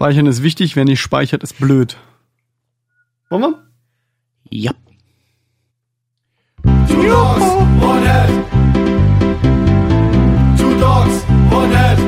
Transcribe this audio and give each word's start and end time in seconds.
Speichern 0.00 0.26
ist 0.26 0.44
wichtig, 0.44 0.76
wer 0.76 0.84
nicht 0.84 1.00
speichert, 1.00 1.42
ist 1.42 1.58
blöd. 1.58 1.96
Wollen 3.30 3.42
wir? 3.42 3.66
Ja. 4.48 4.70
Two 6.86 7.02
dogs, 7.02 7.42
one 7.82 8.06
head. 8.06 8.30
Two 10.56 10.78
dogs, 10.78 11.24
one 11.50 11.76
head. 11.76 11.98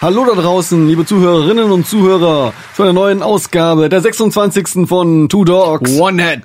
Hallo 0.00 0.24
da 0.24 0.40
draußen, 0.40 0.86
liebe 0.86 1.04
Zuhörerinnen 1.04 1.72
und 1.72 1.84
Zuhörer, 1.84 2.52
zu 2.76 2.84
einer 2.84 2.92
neuen 2.92 3.20
Ausgabe, 3.20 3.88
der 3.88 4.00
26. 4.00 4.86
von 4.88 5.28
Two 5.28 5.44
Dogs. 5.44 5.98
One 5.98 6.22
Head. 6.22 6.42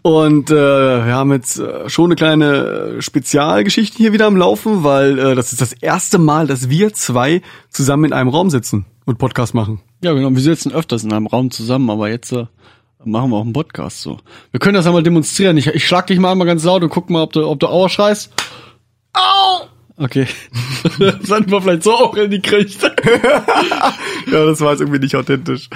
Und 0.00 0.50
äh, 0.50 0.54
wir 0.54 1.12
haben 1.12 1.30
jetzt 1.30 1.58
äh, 1.58 1.90
schon 1.90 2.06
eine 2.06 2.14
kleine 2.14 3.02
Spezialgeschichte 3.02 3.98
hier 3.98 4.14
wieder 4.14 4.24
am 4.24 4.38
Laufen, 4.38 4.82
weil 4.82 5.18
äh, 5.18 5.34
das 5.34 5.52
ist 5.52 5.60
das 5.60 5.74
erste 5.74 6.16
Mal, 6.16 6.46
dass 6.46 6.70
wir 6.70 6.94
zwei 6.94 7.42
zusammen 7.68 8.06
in 8.06 8.12
einem 8.14 8.30
Raum 8.30 8.48
sitzen 8.48 8.86
und 9.04 9.18
Podcast 9.18 9.52
machen. 9.52 9.82
Ja, 10.02 10.14
genau. 10.14 10.30
Wir 10.30 10.40
sitzen 10.40 10.72
öfters 10.72 11.04
in 11.04 11.12
einem 11.12 11.26
Raum 11.26 11.50
zusammen, 11.50 11.90
aber 11.90 12.08
jetzt 12.08 12.32
äh, 12.32 12.46
machen 13.04 13.28
wir 13.28 13.36
auch 13.36 13.44
einen 13.44 13.52
Podcast 13.52 14.00
so. 14.00 14.16
Wir 14.52 14.60
können 14.60 14.76
das 14.76 14.86
einmal 14.86 15.02
demonstrieren. 15.02 15.58
Ich, 15.58 15.66
ich 15.66 15.86
schlag 15.86 16.06
dich 16.06 16.18
mal 16.18 16.32
einmal 16.32 16.46
ganz 16.46 16.64
laut 16.64 16.82
und 16.82 16.88
guck 16.88 17.10
mal, 17.10 17.24
ob 17.24 17.34
du, 17.34 17.46
ob 17.46 17.60
du 17.60 17.66
Aua 17.66 17.90
schreist. 17.90 18.32
Au! 19.12 19.66
Okay. 20.00 20.26
Sollten 21.22 21.50
wir 21.50 21.60
vielleicht 21.60 21.82
so 21.82 21.92
auch 21.92 22.16
in 22.16 22.30
die 22.30 22.40
kriegt. 22.40 22.78
Ja, 24.30 24.44
das 24.44 24.60
war 24.60 24.70
jetzt 24.70 24.80
irgendwie 24.80 25.00
nicht 25.00 25.16
authentisch. 25.16 25.68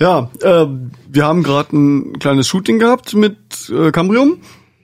Ja, 0.00 0.30
äh, 0.40 0.66
wir 1.08 1.24
haben 1.24 1.42
gerade 1.42 1.76
ein 1.76 2.18
kleines 2.18 2.48
Shooting 2.48 2.78
gehabt 2.78 3.14
mit 3.14 3.36
äh, 3.70 3.92
Cambrium 3.92 4.38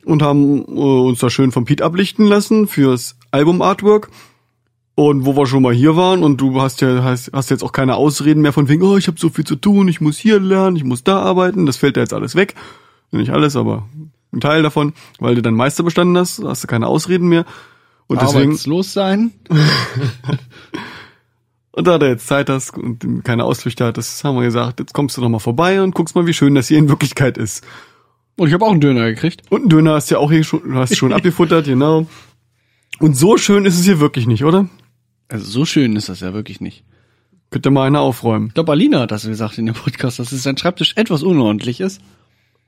und 0.05 0.23
haben 0.23 0.61
äh, 0.69 0.81
uns 0.81 1.19
da 1.19 1.31
schön 1.31 1.51
vom 1.51 1.65
Pete 1.65 1.85
ablichten 1.85 2.27
lassen 2.27 2.69
fürs 2.69 3.17
Album-Artwork. 3.33 4.11
Und 4.95 5.27
wo 5.27 5.37
wir 5.37 5.47
schon 5.47 5.63
mal 5.63 5.75
hier 5.75 5.97
waren 5.97 6.23
und 6.23 6.41
du 6.41 6.61
hast 6.61 6.81
ja 6.83 7.03
hast, 7.03 7.31
hast 7.33 7.51
jetzt 7.51 7.65
auch 7.65 7.73
keine 7.73 7.97
Ausreden 7.97 8.43
mehr 8.43 8.53
von 8.53 8.69
wegen, 8.69 8.83
oh, 8.83 8.97
ich 8.97 9.09
habe 9.09 9.19
so 9.19 9.29
viel 9.29 9.45
zu 9.45 9.57
tun, 9.57 9.89
ich 9.89 10.01
muss 10.01 10.17
hier 10.17 10.39
lernen, 10.39 10.77
ich 10.77 10.85
muss 10.85 11.05
da 11.05 11.19
arbeiten, 11.19 11.67
das 11.67 11.79
fällt 11.79 11.97
da 11.97 12.03
jetzt 12.03 12.15
alles 12.15 12.35
weg. 12.35 12.55
Nicht 13.11 13.31
alles, 13.31 13.57
aber 13.57 13.89
ein 14.33 14.41
Teil 14.41 14.63
davon, 14.63 14.93
weil 15.19 15.35
du 15.35 15.43
deinen 15.43 15.57
Meister 15.57 15.83
bestanden 15.83 16.17
hast, 16.17 16.43
hast 16.45 16.63
du 16.63 16.69
keine 16.69 16.87
Ausreden 16.87 17.29
mehr. 17.29 17.45
Und 18.09 18.23
deswegen 18.23 18.51
Arbeitslos 18.51 18.93
sein. 18.93 19.33
und 21.73 21.87
da 21.87 21.99
du 21.99 22.09
jetzt 22.09 22.27
Zeit 22.27 22.49
hast 22.49 22.77
und 22.77 23.25
keine 23.25 23.45
Ausflüchte 23.45 23.85
hattest, 23.85 24.23
haben 24.23 24.37
wir 24.37 24.45
gesagt, 24.45 24.79
jetzt 24.81 24.95
kommst 24.95 25.17
du 25.17 25.21
doch 25.21 25.29
mal 25.29 25.41
vorbei 25.41 25.83
und 25.83 25.95
guckst 25.95 26.15
mal, 26.15 26.27
wie 26.27 26.35
schön 26.35 26.55
das 26.55 26.69
hier 26.69 26.79
in 26.79 26.89
Wirklichkeit 26.89 27.37
ist. 27.37 27.67
Und 28.37 28.49
ich 28.49 28.55
habe 28.55 28.65
auch 28.65 28.71
einen 28.71 28.81
Döner 28.81 29.07
gekriegt. 29.07 29.43
Und 29.51 29.63
einen 29.63 29.69
Döner 29.71 29.95
hast 29.95 30.11
du 30.11 30.17
ja 30.17 30.21
auch 30.21 30.31
hier 30.31 30.45
schon, 30.45 30.63
du 30.63 30.75
hast 30.75 30.97
schon 30.97 31.13
abgefuttert, 31.15 31.67
genau. 31.67 32.07
Und 32.99 33.17
so 33.17 33.37
schön 33.37 33.65
ist 33.65 33.79
es 33.79 33.85
hier 33.85 33.99
wirklich 33.99 34.27
nicht, 34.27 34.45
oder? 34.45 34.69
Also 35.29 35.45
so 35.45 35.65
schön 35.65 35.97
ist 35.97 36.09
das 36.09 36.21
ja 36.21 36.33
wirklich 36.33 36.61
nicht. 36.61 36.85
Könnte 37.51 37.71
mal 37.71 37.87
einer 37.87 38.01
aufräumen. 38.01 38.49
Ich 38.49 38.55
glaube, 38.55 38.73
Alina 38.73 39.01
hat 39.01 39.11
das 39.11 39.27
gesagt 39.27 39.59
in 39.59 39.67
dem 39.67 39.75
Podcast, 39.75 40.19
dass 40.19 40.31
sein 40.31 40.57
Schreibtisch 40.57 40.95
etwas 40.97 41.23
unordentlich 41.23 41.81
ist. 41.81 42.01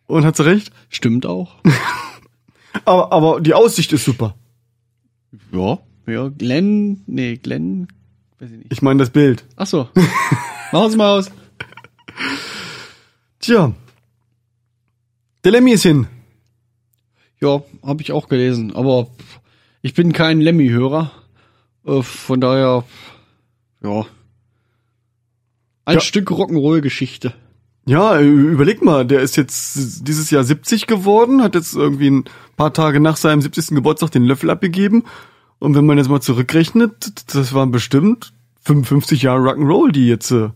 Und 0.07 0.25
hat 0.25 0.37
sie 0.37 0.45
recht? 0.45 0.71
Stimmt 0.89 1.27
auch. 1.27 1.57
Aber, 2.85 3.13
aber 3.13 3.41
die 3.41 3.55
Aussicht 3.55 3.93
ist 3.93 4.05
super. 4.05 4.37
Ja. 5.53 5.79
Ja, 6.07 6.29
Glenn, 6.29 7.03
nee, 7.07 7.37
Glenn, 7.37 7.89
weiß 8.39 8.51
ich 8.51 8.57
nicht. 8.59 8.73
Ich 8.73 8.83
meine 8.83 8.99
das 9.01 9.11
Bild. 9.11 9.45
Ach 9.57 9.67
so. 9.67 9.89
Machen's 10.73 10.97
mal 10.97 11.19
aus. 11.19 11.31
Tja. 13.41 13.75
Der 15.45 15.53
Lemmy 15.53 15.73
ist 15.73 15.83
hin. 15.83 16.07
Ja, 17.41 17.63
habe 17.85 18.03
ich 18.03 18.13
auch 18.13 18.29
gelesen, 18.29 18.75
aber 18.75 19.09
ich 19.83 19.95
bin 19.95 20.13
kein 20.13 20.41
Lemmy-Hörer. 20.41 21.13
Äh, 21.87 22.03
von 22.03 22.41
daher, 22.41 22.85
ja. 23.83 24.07
Ein 25.85 25.95
Ja. 25.95 26.01
Stück 26.01 26.31
Rock'n'Roll-Geschichte. 26.31 27.33
Ja, 27.89 28.21
überleg 28.21 28.85
mal, 28.85 29.07
der 29.07 29.21
ist 29.23 29.37
jetzt 29.37 30.07
dieses 30.07 30.31
Jahr 30.31 30.45
70 30.45 30.87
geworden, 30.87 31.43
hat 31.43 31.55
jetzt 31.55 31.75
irgendwie 31.75 32.11
ein 32.11 32.25
paar 32.55 32.75
Tage 32.75 33.01
nach 33.01 33.17
seinem 33.17 33.41
70. 33.41 33.69
Geburtstag 33.69 34.11
den 34.11 34.25
Löffel 34.25 34.51
abgegeben. 34.51 35.05
Und 35.59 35.75
wenn 35.75 35.87
man 35.87 35.97
jetzt 35.97 36.11
mal 36.11 36.21
zurückrechnet, 36.21 37.35
das 37.35 37.55
waren 37.55 37.71
bestimmt 37.71 38.35
55 38.61 39.23
Jahre 39.23 39.41
Rock'n'Roll, 39.41 39.91
die 39.93 40.07
jetzt, 40.07 40.31
äh, 40.31 40.51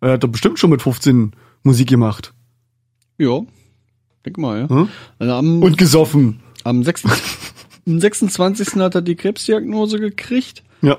er 0.00 0.12
hat 0.12 0.24
doch 0.24 0.28
bestimmt 0.28 0.58
schon 0.58 0.70
mit 0.70 0.80
15 0.80 1.32
Musik 1.62 1.88
gemacht. 1.90 2.32
Ja, 3.18 3.40
denk 4.24 4.38
mal, 4.38 4.60
ja. 4.60 4.68
Hm? 4.70 4.88
Also 5.18 5.34
am, 5.34 5.62
Und 5.62 5.76
gesoffen. 5.76 6.40
am, 6.64 6.82
6, 6.82 7.04
am 7.86 8.00
26. 8.00 8.76
hat 8.76 8.94
er 8.94 9.02
die 9.02 9.14
Krebsdiagnose 9.14 10.00
gekriegt 10.00 10.64
Ja. 10.80 10.96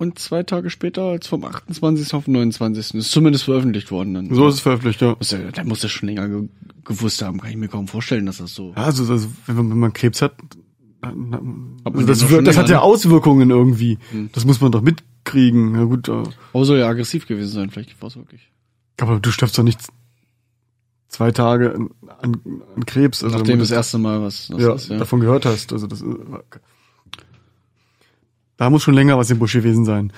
Und 0.00 0.18
zwei 0.18 0.42
Tage 0.42 0.70
später, 0.70 1.02
als 1.02 1.26
vom 1.26 1.44
28. 1.44 2.14
auf 2.14 2.24
den 2.24 2.32
29. 2.32 2.94
ist 2.94 3.10
zumindest 3.10 3.44
veröffentlicht 3.44 3.90
worden. 3.90 4.14
Dann. 4.14 4.34
So 4.34 4.48
ist 4.48 4.54
es 4.54 4.60
veröffentlicht, 4.60 5.02
ja. 5.02 5.14
Muss 5.18 5.30
er, 5.30 5.52
der 5.52 5.64
muss 5.66 5.80
das 5.80 5.90
schon 5.90 6.08
länger 6.08 6.26
ge 6.28 6.48
gewusst 6.84 7.20
haben, 7.20 7.38
kann 7.38 7.50
ich 7.50 7.56
mir 7.58 7.68
kaum 7.68 7.86
vorstellen, 7.86 8.24
dass 8.24 8.38
das 8.38 8.54
so. 8.54 8.70
Ja, 8.74 8.84
also, 8.84 9.12
also 9.12 9.28
wenn, 9.46 9.56
man, 9.56 9.70
wenn 9.70 9.78
man 9.78 9.92
Krebs 9.92 10.22
hat, 10.22 10.32
dann- 11.02 11.30
dann- 11.30 11.76
also 11.84 12.06
das, 12.06 12.26
schon 12.26 12.44
das 12.46 12.56
hat 12.56 12.70
ja 12.70 12.76
ne? 12.76 12.82
Auswirkungen 12.82 13.50
irgendwie. 13.50 13.98
Das 14.32 14.46
muss 14.46 14.62
man 14.62 14.72
doch 14.72 14.80
mitkriegen. 14.80 15.74
Ja 15.74 15.84
gut, 15.84 16.08
äh, 16.08 16.24
soll 16.64 16.78
ja 16.78 16.88
aggressiv 16.88 17.26
gewesen 17.28 17.52
sein, 17.52 17.68
vielleicht 17.70 18.00
war 18.00 18.08
es 18.08 18.16
wirklich. 18.16 18.50
aber 18.98 19.20
du 19.20 19.30
stirbst 19.30 19.58
doch 19.58 19.62
nicht 19.64 19.80
zwei 21.08 21.30
Tage 21.30 21.74
an, 21.74 21.90
an, 22.20 22.40
an 22.74 22.86
Krebs. 22.86 23.22
Also 23.22 23.36
Nachdem 23.36 23.58
das, 23.58 23.68
das 23.68 23.76
erste 23.76 23.98
Mal 23.98 24.22
was 24.22 24.48
das 24.48 24.62
ja, 24.62 24.72
ist, 24.74 24.88
ja. 24.88 24.96
davon 24.96 25.20
gehört 25.20 25.44
hast. 25.44 25.74
Also 25.74 25.86
das, 25.86 26.00
äh, 26.00 26.06
da 28.60 28.68
muss 28.68 28.82
schon 28.82 28.92
länger 28.92 29.16
was 29.16 29.30
im 29.30 29.38
Busch 29.38 29.54
gewesen 29.54 29.86
sein. 29.86 30.12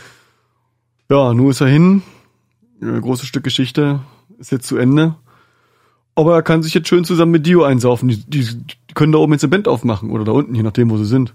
Ja, 1.08 1.32
nun 1.32 1.50
ist 1.50 1.60
er 1.60 1.68
hin. 1.68 2.02
Äh, 2.82 3.00
großes 3.00 3.28
Stück 3.28 3.44
Geschichte 3.44 4.00
ist 4.40 4.50
jetzt 4.50 4.66
zu 4.66 4.76
Ende. 4.78 5.14
Aber 6.16 6.34
er 6.34 6.42
kann 6.42 6.60
sich 6.64 6.74
jetzt 6.74 6.88
schön 6.88 7.04
zusammen 7.04 7.30
mit 7.30 7.46
Dio 7.46 7.62
einsaufen. 7.62 8.08
Die, 8.08 8.16
die, 8.16 8.44
die 8.44 8.94
können 8.94 9.12
da 9.12 9.20
oben 9.20 9.32
jetzt 9.32 9.44
eine 9.44 9.50
Band 9.52 9.68
aufmachen 9.68 10.10
oder 10.10 10.24
da 10.24 10.32
unten, 10.32 10.56
je 10.56 10.64
nachdem, 10.64 10.90
wo 10.90 10.96
sie 10.96 11.04
sind. 11.04 11.34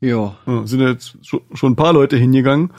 Ja, 0.00 0.36
Ja, 0.46 0.64
sind 0.68 0.78
ja 0.78 0.90
jetzt 0.90 1.16
schon, 1.22 1.40
schon 1.52 1.72
ein 1.72 1.76
paar 1.76 1.92
Leute 1.92 2.16
hingegangen. 2.16 2.72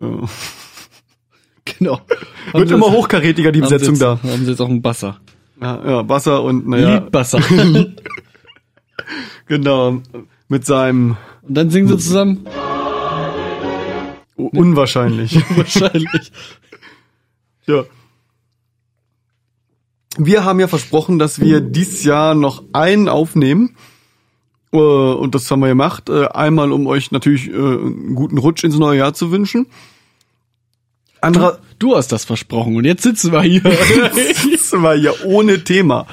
Ja. 0.00 0.08
genau. 1.78 2.00
Wird 2.52 2.72
immer 2.72 2.90
hochkarätiger, 2.90 3.52
die 3.52 3.60
Besetzung 3.60 3.96
da. 3.96 4.18
Haben 4.24 4.44
sie 4.44 4.50
jetzt 4.50 4.60
auch 4.60 4.68
einen 4.68 4.82
Basser. 4.82 5.20
Ja, 5.62 5.88
ja 5.88 6.08
Wasser 6.08 6.42
und 6.42 6.66
naja, 6.66 6.96
Liedbasser. 6.96 7.38
genau, 9.46 10.02
mit 10.48 10.66
seinem 10.66 11.16
Und 11.42 11.54
dann 11.54 11.70
singen 11.70 11.86
sie 11.86 11.98
zusammen. 11.98 12.44
Unwahrscheinlich. 14.38 15.36
Wahrscheinlich. 15.56 16.32
ja. 17.66 17.84
Wir 20.16 20.44
haben 20.44 20.58
ja 20.60 20.68
versprochen, 20.68 21.18
dass 21.18 21.40
wir 21.40 21.60
dieses 21.60 22.04
Jahr 22.04 22.34
noch 22.34 22.64
einen 22.72 23.08
aufnehmen. 23.08 23.76
Äh, 24.72 24.76
Und 24.78 25.34
das 25.34 25.50
haben 25.50 25.60
wir 25.60 25.68
gemacht. 25.68 26.08
Äh, 26.08 26.26
Einmal, 26.28 26.72
um 26.72 26.86
euch 26.86 27.10
natürlich 27.10 27.48
äh, 27.48 27.52
einen 27.52 28.14
guten 28.14 28.38
Rutsch 28.38 28.64
ins 28.64 28.78
neue 28.78 28.98
Jahr 28.98 29.14
zu 29.14 29.30
wünschen. 29.30 29.66
Anderer, 31.20 31.58
Du 31.78 31.94
hast 31.96 32.10
das 32.10 32.24
versprochen 32.24 32.76
und 32.76 32.84
jetzt 32.84 33.02
sitzen 33.02 33.32
wir 33.32 33.42
hier. 33.42 33.62
sitzen 34.34 34.82
wir 34.82 34.94
hier 34.94 35.14
ohne 35.24 35.62
Thema. 35.62 36.06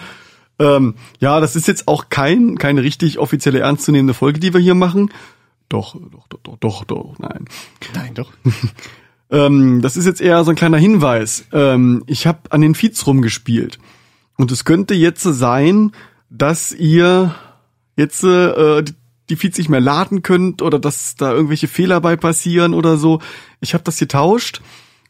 Ähm, 0.59 0.95
ja, 1.19 1.39
das 1.39 1.55
ist 1.55 1.67
jetzt 1.67 1.87
auch 1.87 2.09
kein, 2.09 2.57
keine 2.57 2.83
richtig 2.83 3.17
offizielle 3.17 3.59
ernstzunehmende 3.59 4.13
Folge, 4.13 4.39
die 4.39 4.53
wir 4.53 4.61
hier 4.61 4.75
machen. 4.75 5.11
Doch, 5.69 5.95
doch, 6.11 6.27
doch, 6.27 6.39
doch, 6.43 6.57
doch, 6.57 6.83
doch, 6.85 7.15
nein. 7.19 7.45
Nein, 7.93 8.13
doch. 8.13 8.31
Ähm, 9.31 9.81
das 9.81 9.97
ist 9.97 10.05
jetzt 10.05 10.21
eher 10.21 10.43
so 10.43 10.51
ein 10.51 10.55
kleiner 10.55 10.77
Hinweis. 10.77 11.45
Ähm, 11.51 12.03
ich 12.05 12.27
habe 12.27 12.51
an 12.51 12.61
den 12.61 12.75
Feeds 12.75 13.07
rumgespielt. 13.07 13.79
Und 14.37 14.51
es 14.51 14.65
könnte 14.65 14.93
jetzt 14.93 15.23
sein, 15.23 15.93
dass 16.29 16.71
ihr 16.71 17.33
jetzt 17.95 18.23
äh, 18.23 18.83
die- 18.83 19.35
Feeds 19.35 19.57
nicht 19.57 19.69
mehr 19.69 19.81
laden 19.81 20.21
könnt 20.21 20.61
oder 20.61 20.77
dass 20.77 21.15
da 21.15 21.31
irgendwelche 21.33 21.67
Fehler 21.67 22.01
bei 22.01 22.15
passieren 22.15 22.75
oder 22.75 22.97
so. 22.97 23.19
Ich 23.61 23.73
habe 23.73 23.83
das 23.83 23.97
getauscht. 23.97 24.61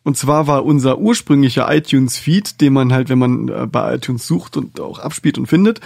Und 0.06 0.16
zwar 0.18 0.48
war 0.48 0.64
unser 0.64 0.98
ursprünglicher 0.98 1.68
iTunes-Feed, 1.70 2.62
den 2.62 2.72
man 2.72 2.94
halt, 2.94 3.10
wenn 3.10 3.20
man 3.20 3.50
äh, 3.50 3.68
bei 3.70 3.96
iTunes 3.96 4.26
sucht 4.26 4.56
und 4.56 4.80
auch 4.80 5.00
abspielt 5.00 5.38
und 5.38 5.48
findet, 5.48 5.82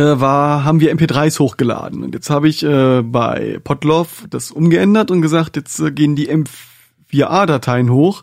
war, 0.00 0.64
haben 0.64 0.80
wir 0.80 0.94
MP3s 0.94 1.38
hochgeladen. 1.38 2.02
Und 2.02 2.14
jetzt 2.14 2.30
habe 2.30 2.48
ich 2.48 2.62
äh, 2.62 3.02
bei 3.02 3.60
Podlove 3.62 4.28
das 4.28 4.50
umgeändert 4.50 5.10
und 5.10 5.22
gesagt, 5.22 5.56
jetzt 5.56 5.78
äh, 5.80 5.92
gehen 5.92 6.16
die 6.16 6.28
M4A-Dateien 6.30 7.90
hoch, 7.90 8.22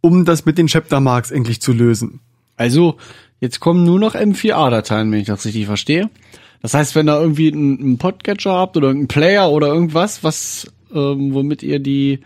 um 0.00 0.24
das 0.24 0.46
mit 0.46 0.58
den 0.58 0.68
Chapter-Marks 0.68 1.30
endlich 1.30 1.60
zu 1.60 1.72
lösen. 1.72 2.20
Also, 2.56 2.96
jetzt 3.40 3.60
kommen 3.60 3.84
nur 3.84 4.00
noch 4.00 4.14
M4A-Dateien, 4.14 5.12
wenn 5.12 5.20
ich 5.20 5.26
das 5.26 5.44
richtig 5.44 5.66
verstehe. 5.66 6.10
Das 6.62 6.74
heißt, 6.74 6.94
wenn 6.94 7.08
ihr 7.08 7.20
irgendwie 7.20 7.52
einen, 7.52 7.78
einen 7.78 7.98
Podcatcher 7.98 8.52
habt 8.54 8.76
oder 8.76 8.88
irgendeinen 8.88 9.08
Player 9.08 9.50
oder 9.50 9.68
irgendwas, 9.68 10.24
was, 10.24 10.72
ähm, 10.94 11.34
womit 11.34 11.62
ihr 11.62 11.78
die 11.78 12.20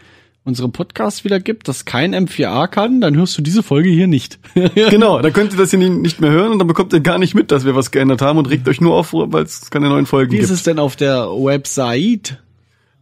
unsere 0.45 0.69
Podcasts 0.69 1.25
wieder 1.25 1.39
gibt, 1.39 1.69
das 1.69 1.85
kein 1.85 2.15
M4A 2.15 2.67
kann, 2.67 3.01
dann 3.01 3.15
hörst 3.17 3.37
du 3.39 3.43
diese 3.43 3.63
Folge 3.63 3.91
hier 3.91 4.07
nicht. 4.07 4.39
Genau, 4.75 5.21
dann 5.21 5.33
könnt 5.33 5.53
ihr 5.53 5.59
das 5.59 5.71
hier 5.71 5.79
nicht 5.79 6.21
mehr 6.21 6.31
hören 6.31 6.53
und 6.53 6.59
dann 6.59 6.67
bekommt 6.69 6.93
ihr 6.93 7.01
gar 7.01 7.19
nicht 7.19 7.35
mit, 7.35 7.51
dass 7.51 7.65
wir 7.65 7.75
was 7.75 7.91
geändert 7.91 8.23
haben 8.23 8.39
und 8.39 8.49
regt 8.49 8.67
euch 8.69 8.81
nur 8.81 8.95
auf, 8.95 9.13
weil 9.13 9.45
es 9.45 9.71
keine 9.71 9.89
neuen 9.89 10.07
Folgen 10.07 10.33
Wie 10.33 10.37
ist 10.39 10.49
gibt. 10.49 10.57
es 10.59 10.63
denn 10.65 10.79
auf 10.79 10.97
der 10.97 11.27
Website? 11.29 12.39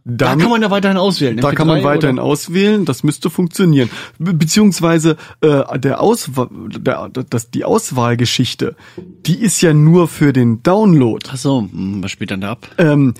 Da 0.05 0.29
Dann- 0.29 0.39
kann 0.39 0.49
man 0.49 0.61
ja 0.61 0.71
weiterhin 0.71 0.97
auswählen. 0.97 1.37
Da 1.37 1.51
kann 1.51 1.67
man 1.67 1.79
MP3 1.79 1.83
weiterhin 1.83 2.17
oder- 2.19 2.25
auswählen, 2.27 2.85
das 2.85 3.03
müsste 3.03 3.29
funktionieren. 3.29 3.89
Be 4.17 4.33
beziehungsweise 4.33 5.17
äh, 5.41 5.77
der 5.79 6.01
Auswahl, 6.01 6.47
der, 6.77 7.09
das, 7.29 7.51
die 7.51 7.63
Auswahlgeschichte, 7.65 8.75
die 9.25 9.39
ist 9.39 9.61
ja 9.61 9.73
nur 9.73 10.07
für 10.07 10.33
den 10.33 10.63
Download. 10.63 11.25
Ach 11.31 11.37
so, 11.37 11.61
hm, 11.61 12.01
was 12.03 12.11
spielt 12.11 12.31
dann 12.31 12.41
da 12.41 12.51
ab? 12.51 12.67
Ähm, 12.77 13.13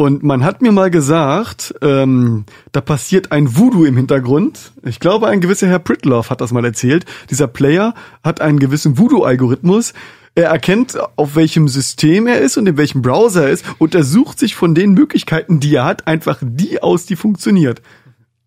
und 0.00 0.22
man 0.22 0.44
hat 0.44 0.62
mir 0.62 0.72
mal 0.72 0.90
gesagt, 0.90 1.74
ähm, 1.82 2.46
da 2.72 2.80
passiert 2.80 3.32
ein 3.32 3.58
Voodoo 3.58 3.84
im 3.84 3.98
Hintergrund. 3.98 4.72
Ich 4.82 4.98
glaube, 4.98 5.26
ein 5.28 5.42
gewisser 5.42 5.66
Herr 5.66 5.78
Pritloff 5.78 6.30
hat 6.30 6.40
das 6.40 6.52
mal 6.52 6.64
erzählt. 6.64 7.04
Dieser 7.28 7.48
Player 7.48 7.92
hat 8.24 8.40
einen 8.40 8.58
gewissen 8.58 8.96
Voodoo-Algorithmus. 8.96 9.92
Er 10.34 10.46
erkennt, 10.46 10.96
auf 11.16 11.36
welchem 11.36 11.68
System 11.68 12.26
er 12.26 12.40
ist 12.40 12.56
und 12.56 12.66
in 12.66 12.78
welchem 12.78 13.02
Browser 13.02 13.42
er 13.42 13.50
ist 13.50 13.62
und 13.76 13.94
er 13.94 14.02
sucht 14.02 14.38
sich 14.38 14.54
von 14.54 14.74
den 14.74 14.94
Möglichkeiten, 14.94 15.60
die 15.60 15.74
er 15.74 15.84
hat, 15.84 16.06
einfach 16.06 16.38
die 16.40 16.82
aus, 16.82 17.04
die 17.04 17.16
funktioniert. 17.16 17.82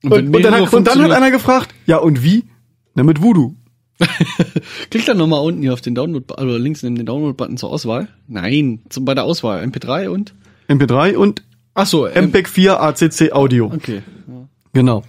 Und, 0.01 0.09
wenn 0.09 0.35
und, 0.35 0.41
dann, 0.43 0.55
hat, 0.55 0.73
und 0.73 0.87
dann 0.87 1.03
hat 1.03 1.11
einer 1.11 1.29
gefragt, 1.29 1.69
ja 1.85 1.97
und 1.97 2.23
wie? 2.23 2.45
Na 2.95 3.03
mit 3.03 3.21
Voodoo. 3.21 3.53
Klick 4.89 5.05
dann 5.05 5.17
nochmal 5.17 5.45
unten 5.45 5.61
hier 5.61 5.73
auf 5.73 5.81
den 5.81 5.93
Download, 5.93 6.33
oder 6.33 6.57
links 6.57 6.81
neben 6.81 6.95
den 6.95 7.05
Download-Button 7.05 7.57
zur 7.57 7.69
Auswahl. 7.69 8.07
Nein, 8.27 8.79
zum, 8.89 9.05
bei 9.05 9.13
der 9.13 9.25
Auswahl. 9.25 9.63
MP3 9.63 10.07
und? 10.07 10.33
MP3 10.67 11.15
und 11.15 11.43
Ach 11.75 11.87
so, 11.87 12.05
MPEG 12.07 12.47
4 12.47 12.79
ACC 12.81 13.31
Audio. 13.31 13.65
Okay. 13.73 14.03
Ja. 14.27 14.47
Genau. 14.73 15.03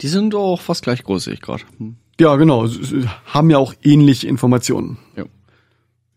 Die 0.00 0.08
sind 0.08 0.34
auch 0.34 0.60
fast 0.60 0.82
gleich 0.84 1.02
groß, 1.02 1.24
sehe 1.24 1.34
ich 1.34 1.40
gerade. 1.40 1.64
Hm. 1.78 1.96
Ja, 2.20 2.36
genau. 2.36 2.68
Haben 3.26 3.50
ja 3.50 3.58
auch 3.58 3.74
ähnliche 3.82 4.28
Informationen. 4.28 4.98
Ja. 5.16 5.24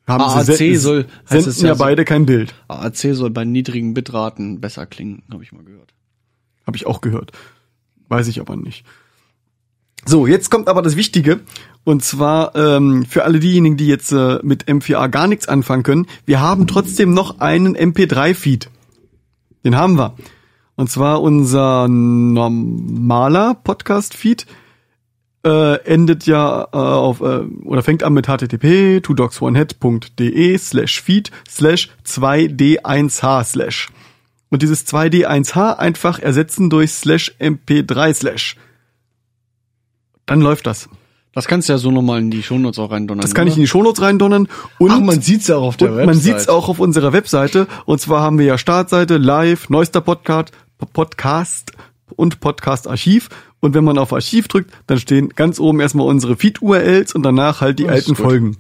Haben 0.08 0.22
AAC 0.24 0.46
sen- 0.56 0.78
soll- 0.78 1.06
senden 1.26 1.50
es 1.50 1.62
ja, 1.62 1.70
ja 1.70 1.76
so- 1.76 1.84
beide 1.84 2.06
kein 2.06 2.26
Bild. 2.28 2.54
AAC 2.68 3.14
soll 3.16 3.32
bei 3.32 3.44
niedrigen 3.44 3.94
Bitraten 3.96 4.62
besser 4.62 4.86
klingen, 4.86 5.24
habe 5.32 5.44
ich 5.44 5.52
mal 5.52 5.64
gehört. 5.64 5.94
Habe 6.68 6.78
ich 6.78 6.86
auch 6.86 7.02
gehört. 7.02 7.32
Weiß 8.10 8.28
ich 8.28 8.40
aber 8.40 8.56
nicht. 8.56 8.86
So, 10.06 10.28
jetzt 10.28 10.52
kommt 10.52 10.70
aber 10.70 10.82
das 10.84 10.96
Wichtige. 10.96 11.42
Und 11.88 12.04
zwar 12.04 12.54
ähm, 12.58 13.06
für 13.06 13.24
alle 13.24 13.40
diejenigen, 13.40 13.78
die 13.78 13.88
jetzt 13.88 14.12
äh, 14.12 14.40
mit 14.44 14.66
M4A 14.66 15.08
gar 15.08 15.26
nichts 15.26 15.48
anfangen 15.48 15.84
können. 15.84 16.08
Wir 16.26 16.42
haben 16.42 16.68
trotzdem 16.68 17.14
noch 17.14 17.40
einen 17.40 17.78
MP3-Feed. 17.78 18.70
Den 19.64 19.78
haben 19.78 19.98
wir. 19.98 20.14
Und 20.76 20.92
zwar 20.92 21.22
unser 21.22 21.88
normaler 21.88 23.54
Podcast-Feed 23.54 24.48
äh, 25.46 25.82
endet 25.86 26.26
ja 26.26 26.64
äh, 26.74 26.76
auf 26.76 27.22
äh, 27.22 27.46
oder 27.64 27.84
fängt 27.84 28.04
an 28.04 28.12
mit 28.12 28.28
http 28.28 29.00
twodogsonehead.de 29.02 30.58
slash 30.58 31.02
feed 31.02 31.32
slash 31.48 31.90
2d1h 32.06 33.46
slash. 33.46 33.88
Und 34.50 34.62
dieses 34.62 34.86
2d1h 34.88 35.78
einfach 35.78 36.20
ersetzen 36.20 36.70
durch 36.70 36.92
slash 36.92 37.34
mp3 37.40 38.14
slash. 38.14 38.58
Dann 40.26 40.42
läuft 40.42 40.68
das. 40.68 40.90
Das 41.38 41.46
kannst 41.48 41.70
du 41.70 41.74
ja 41.74 41.78
so 41.78 41.92
nochmal 41.92 42.18
in 42.20 42.32
die 42.32 42.42
Shownotes 42.42 42.80
auch 42.80 42.90
reindonnern. 42.90 43.22
Das 43.22 43.36
kann 43.36 43.46
ich 43.46 43.54
in 43.54 43.60
oder? 43.60 43.62
die 43.66 43.68
Shownotes 43.68 44.02
reindonnern. 44.02 44.48
Und 44.80 44.90
Ach, 44.90 45.00
man 45.00 45.22
sieht's 45.22 45.46
ja 45.46 45.58
auch 45.58 45.68
auf 45.68 45.78
der 45.78 45.90
und 45.92 45.98
man 45.98 46.08
Website. 46.08 46.24
sieht's 46.24 46.48
auch 46.50 46.68
auf 46.68 46.80
unserer 46.80 47.14
Webseite. 47.14 47.68
Und 47.86 48.02
zwar 48.02 48.22
haben 48.22 48.40
wir 48.40 48.48
ja 48.48 48.58
Startseite, 48.58 49.18
Live, 49.18 49.70
neuester 49.70 50.02
Podcast, 50.02 50.52
Podcast 50.94 51.74
und 52.16 52.40
Podcast-Archiv. 52.40 53.30
Und 53.60 53.76
wenn 53.76 53.84
man 53.84 54.00
auf 54.00 54.14
Archiv 54.14 54.48
drückt, 54.48 54.72
dann 54.88 54.98
stehen 54.98 55.30
ganz 55.30 55.60
oben 55.60 55.80
erstmal 55.80 56.08
unsere 56.08 56.38
Feed-URLs 56.38 57.14
und 57.14 57.22
danach 57.22 57.62
halt 57.62 57.78
die 57.78 57.84
Das 57.84 57.94
alten. 57.94 58.16
Folgen. 58.16 58.58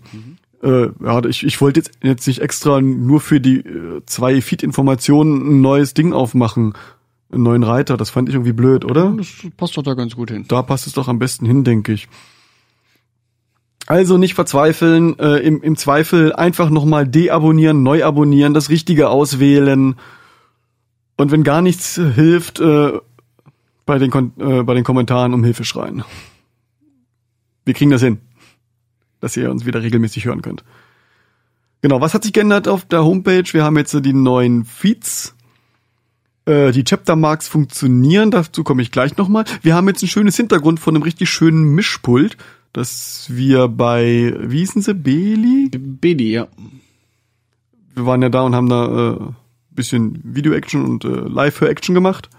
Äh, 0.62 0.89
ja, 1.03 1.25
ich, 1.25 1.44
ich 1.47 1.59
wollte 1.59 1.80
jetzt, 1.80 1.91
jetzt 2.03 2.27
nicht 2.27 2.41
extra 2.44 2.80
nur 2.80 3.21
für 3.21 3.41
die 3.41 3.62
äh, 3.62 4.03
zwei 4.06 4.39
Feed-Informationen 4.39 5.50
ein 5.57 5.62
neues 5.62 5.95
Ding 5.95 6.13
aufmachen. 6.13 6.73
Einen 7.31 7.41
neuen 7.41 7.63
Reiter. 7.63 7.97
Das 7.97 8.12
fand 8.12 8.30
ich 8.30 8.35
irgendwie 8.35 8.53
blöd, 8.53 8.85
oder? 8.85 9.15
Das 9.18 9.30
passt 9.57 9.75
doch 9.77 9.81
da 9.81 9.95
ganz 9.95 10.15
gut 10.15 10.30
hin. 10.30 10.45
Da 10.47 10.62
passt 10.62 10.85
es 10.85 10.94
doch 10.94 11.07
am 11.07 11.18
besten 11.18 11.47
hin, 11.47 11.63
denke 11.63 11.94
ich. 11.94 12.07
Also 13.87 14.17
nicht 14.17 14.33
verzweifeln, 14.33 15.17
äh, 15.17 15.37
im, 15.37 15.61
im 15.63 15.77
Zweifel 15.77 16.33
einfach 16.33 16.69
nochmal 16.69 17.07
deabonnieren, 17.07 17.83
neu 17.83 18.03
abonnieren, 18.03 18.53
das 18.53 18.69
Richtige 18.69 19.09
auswählen. 19.09 19.95
Und 21.15 21.31
wenn 21.31 21.43
gar 21.43 21.61
nichts 21.61 21.95
hilft, 21.95 22.59
äh, 22.59 22.99
bei, 23.85 23.97
den 23.97 24.11
Kon 24.11 24.33
äh, 24.39 24.63
bei 24.63 24.73
den 24.73 24.83
Kommentaren 24.83 25.33
um 25.33 25.43
Hilfe 25.43 25.63
schreien. 25.63 26.03
Wir 27.63 27.73
kriegen 27.73 27.89
das 27.89 28.01
hin, 28.01 28.19
dass 29.21 29.35
ihr 29.37 29.49
uns 29.49 29.65
wieder 29.65 29.81
regelmäßig 29.81 30.25
hören 30.25 30.41
könnt. 30.41 30.63
Genau, 31.81 32.01
was 32.01 32.13
hat 32.13 32.23
sich 32.23 32.33
geändert 32.33 32.67
auf 32.67 32.85
der 32.85 33.05
Homepage? 33.05 33.45
Wir 33.51 33.63
haben 33.63 33.77
jetzt 33.77 33.93
die 33.93 34.13
neuen 34.13 34.65
Feeds. 34.65 35.33
Äh, 36.45 36.71
die 36.71 36.83
Chaptermarks 36.83 37.47
funktionieren, 37.47 38.31
dazu 38.31 38.63
komme 38.63 38.81
ich 38.81 38.91
gleich 38.91 39.15
nochmal. 39.15 39.45
Wir 39.61 39.75
haben 39.75 39.87
jetzt 39.87 40.03
ein 40.03 40.07
schönes 40.07 40.35
Hintergrund 40.35 40.79
von 40.79 40.95
einem 40.95 41.03
richtig 41.03 41.29
schönen 41.29 41.73
Mischpult, 41.73 42.35
das 42.77 43.25
wir 43.29 43.69
bei, 43.69 44.35
wie 44.39 44.59
hießen 44.59 44.83
sie, 44.83 44.94
Beli? 44.94 45.71
Bedi, 45.75 46.31
ja. 46.31 46.47
Wir 47.95 48.06
waren 48.06 48.21
ja 48.21 48.29
da 48.29 48.41
und 48.44 48.53
haben 48.53 48.69
da 48.69 49.13
äh, 49.13 49.19
bisschen 49.71 50.21
Video-Action 50.24 50.85
und 50.85 51.03
äh, 51.03 51.07
Live-Hör-Action 51.07 51.95
gemacht. 51.95 52.29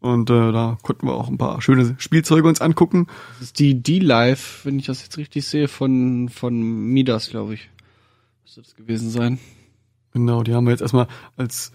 Und 0.00 0.30
äh, 0.30 0.52
da 0.52 0.78
konnten 0.80 1.06
wir 1.06 1.12
auch 1.12 1.28
ein 1.28 1.36
paar 1.36 1.60
schöne 1.60 1.96
Spielzeuge 1.98 2.48
uns 2.48 2.62
angucken. 2.62 3.08
Das 3.34 3.48
ist 3.48 3.58
die 3.58 3.82
D-Live, 3.82 4.62
wenn 4.64 4.78
ich 4.78 4.86
das 4.86 5.02
jetzt 5.02 5.18
richtig 5.18 5.46
sehe, 5.46 5.68
von, 5.68 6.30
von 6.30 6.58
Midas, 6.58 7.28
glaube 7.28 7.52
ich. 7.52 7.68
Müsste 8.44 8.62
das 8.62 8.74
gewesen 8.74 9.10
sein. 9.10 9.38
Genau, 10.14 10.42
die 10.42 10.54
haben 10.54 10.64
wir 10.64 10.70
jetzt 10.70 10.80
erstmal 10.80 11.08
als 11.36 11.72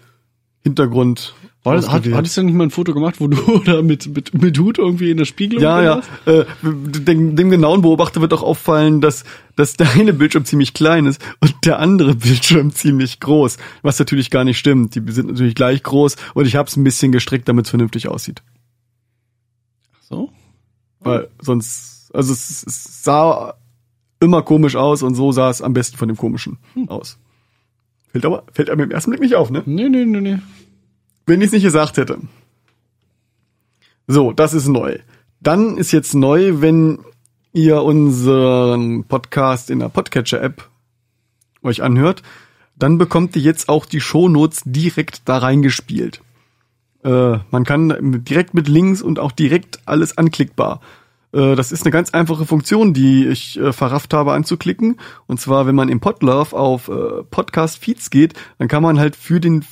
Hintergrund. 0.62 1.34
War 1.64 1.74
das, 1.74 1.90
hat, 1.90 2.04
hattest 2.12 2.36
du 2.36 2.42
nicht 2.44 2.54
mal 2.54 2.64
ein 2.64 2.70
Foto 2.70 2.94
gemacht, 2.94 3.16
wo 3.20 3.26
du 3.26 3.58
da 3.64 3.82
mit, 3.82 4.06
mit, 4.14 4.32
mit 4.32 4.58
Hut 4.58 4.78
irgendwie 4.78 5.10
in 5.10 5.16
der 5.16 5.24
Spiegelung 5.24 5.62
Ja, 5.62 5.82
ja. 5.82 6.02
Äh, 6.24 6.44
dem, 6.62 7.36
dem 7.36 7.50
genauen 7.50 7.82
Beobachter 7.82 8.20
wird 8.20 8.32
auch 8.32 8.42
auffallen, 8.42 9.00
dass, 9.00 9.24
dass 9.56 9.74
der 9.74 9.90
eine 9.90 10.12
Bildschirm 10.12 10.44
ziemlich 10.44 10.72
klein 10.72 11.06
ist 11.06 11.20
und 11.40 11.54
der 11.64 11.78
andere 11.78 12.14
Bildschirm 12.14 12.72
ziemlich 12.72 13.20
groß. 13.20 13.58
Was 13.82 13.98
natürlich 13.98 14.30
gar 14.30 14.44
nicht 14.44 14.58
stimmt. 14.58 14.94
Die 14.94 15.12
sind 15.12 15.28
natürlich 15.28 15.54
gleich 15.54 15.82
groß 15.82 16.16
und 16.34 16.46
ich 16.46 16.56
habe 16.56 16.68
es 16.68 16.76
ein 16.76 16.84
bisschen 16.84 17.12
gestreckt, 17.12 17.48
damit 17.48 17.66
es 17.66 17.70
vernünftig 17.70 18.08
aussieht. 18.08 18.42
So? 20.00 20.30
Weil 21.00 21.28
sonst, 21.40 22.10
also 22.14 22.32
es, 22.32 22.64
es 22.66 23.04
sah 23.04 23.54
immer 24.20 24.42
komisch 24.42 24.76
aus 24.76 25.02
und 25.02 25.14
so 25.14 25.32
sah 25.32 25.50
es 25.50 25.60
am 25.60 25.74
besten 25.74 25.96
von 25.96 26.08
dem 26.08 26.16
komischen 26.16 26.58
aus. 26.86 27.18
Fällt 28.10 28.24
aber, 28.24 28.44
fällt 28.52 28.70
einem 28.70 28.84
im 28.84 28.90
ersten 28.90 29.10
Blick 29.10 29.20
nicht 29.20 29.34
auf, 29.34 29.50
ne? 29.50 29.62
Nee, 29.66 29.88
nee, 29.88 30.04
nee, 30.04 30.20
nee. 30.20 30.38
Wenn 31.26 31.40
ich 31.40 31.46
es 31.48 31.52
nicht 31.52 31.64
gesagt 31.64 31.98
hätte. 31.98 32.18
So, 34.06 34.32
das 34.32 34.54
ist 34.54 34.68
neu. 34.68 34.98
Dann 35.40 35.76
ist 35.76 35.92
jetzt 35.92 36.14
neu, 36.14 36.60
wenn 36.60 37.00
ihr 37.52 37.82
unseren 37.82 39.04
Podcast 39.04 39.70
in 39.70 39.80
der 39.80 39.88
Podcatcher-App 39.88 40.68
euch 41.62 41.82
anhört, 41.82 42.22
dann 42.76 42.98
bekommt 42.98 43.36
ihr 43.36 43.42
jetzt 43.42 43.68
auch 43.68 43.84
die 43.84 44.00
Shownotes 44.00 44.62
direkt 44.64 45.22
da 45.28 45.38
reingespielt. 45.38 46.22
Äh, 47.04 47.38
man 47.50 47.64
kann 47.64 48.24
direkt 48.24 48.54
mit 48.54 48.68
Links 48.68 49.02
und 49.02 49.18
auch 49.18 49.32
direkt 49.32 49.80
alles 49.84 50.16
anklickbar. 50.16 50.80
Äh, 51.32 51.54
das 51.56 51.72
ist 51.72 51.84
eine 51.84 51.90
ganz 51.90 52.10
einfache 52.10 52.46
Funktion, 52.46 52.94
die 52.94 53.26
ich 53.26 53.58
äh, 53.58 53.72
verrafft 53.72 54.14
habe 54.14 54.32
anzuklicken. 54.32 54.96
Und 55.26 55.40
zwar, 55.40 55.66
wenn 55.66 55.74
man 55.74 55.88
im 55.88 56.00
Podlove 56.00 56.56
auf 56.56 56.88
äh, 56.88 57.22
Podcast-Feeds 57.30 58.10
geht, 58.10 58.34
dann 58.58 58.68
kann 58.68 58.82
man 58.82 58.98
halt 58.98 59.16
für 59.16 59.40
den 59.40 59.64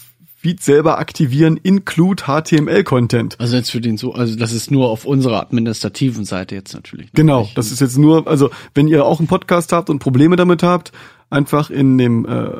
Feed 0.47 0.63
selber 0.63 0.99
aktivieren, 0.99 1.59
include 1.63 2.25
HTML-Content. 2.25 3.41
Also 3.41 3.57
jetzt 3.57 3.71
für 3.71 3.81
den 3.81 3.97
so, 3.97 4.13
also 4.13 4.37
das 4.37 4.53
ist 4.53 4.71
nur 4.71 4.91
auf 4.91 5.05
unserer 5.05 5.41
administrativen 5.41 6.25
Seite 6.25 6.55
jetzt 6.55 6.75
natürlich. 6.75 7.07
ne? 7.07 7.13
Genau, 7.15 7.41
Nicht- 7.41 7.59
das 7.59 7.73
ist 7.73 7.81
jetzt 7.81 7.99
nur, 7.99 8.29
also 8.29 8.51
wenn 8.75 8.87
ihr 8.87 9.05
auch 9.05 9.19
einen 9.19 9.27
Podcast 9.27 9.73
habt 9.73 9.91
und 9.91 9.99
Probleme 9.99 10.37
damit 10.37 10.63
habt, 10.63 10.93
einfach 11.31 11.71
in 11.71 11.99
dem 11.99 12.27
äh, 12.27 12.51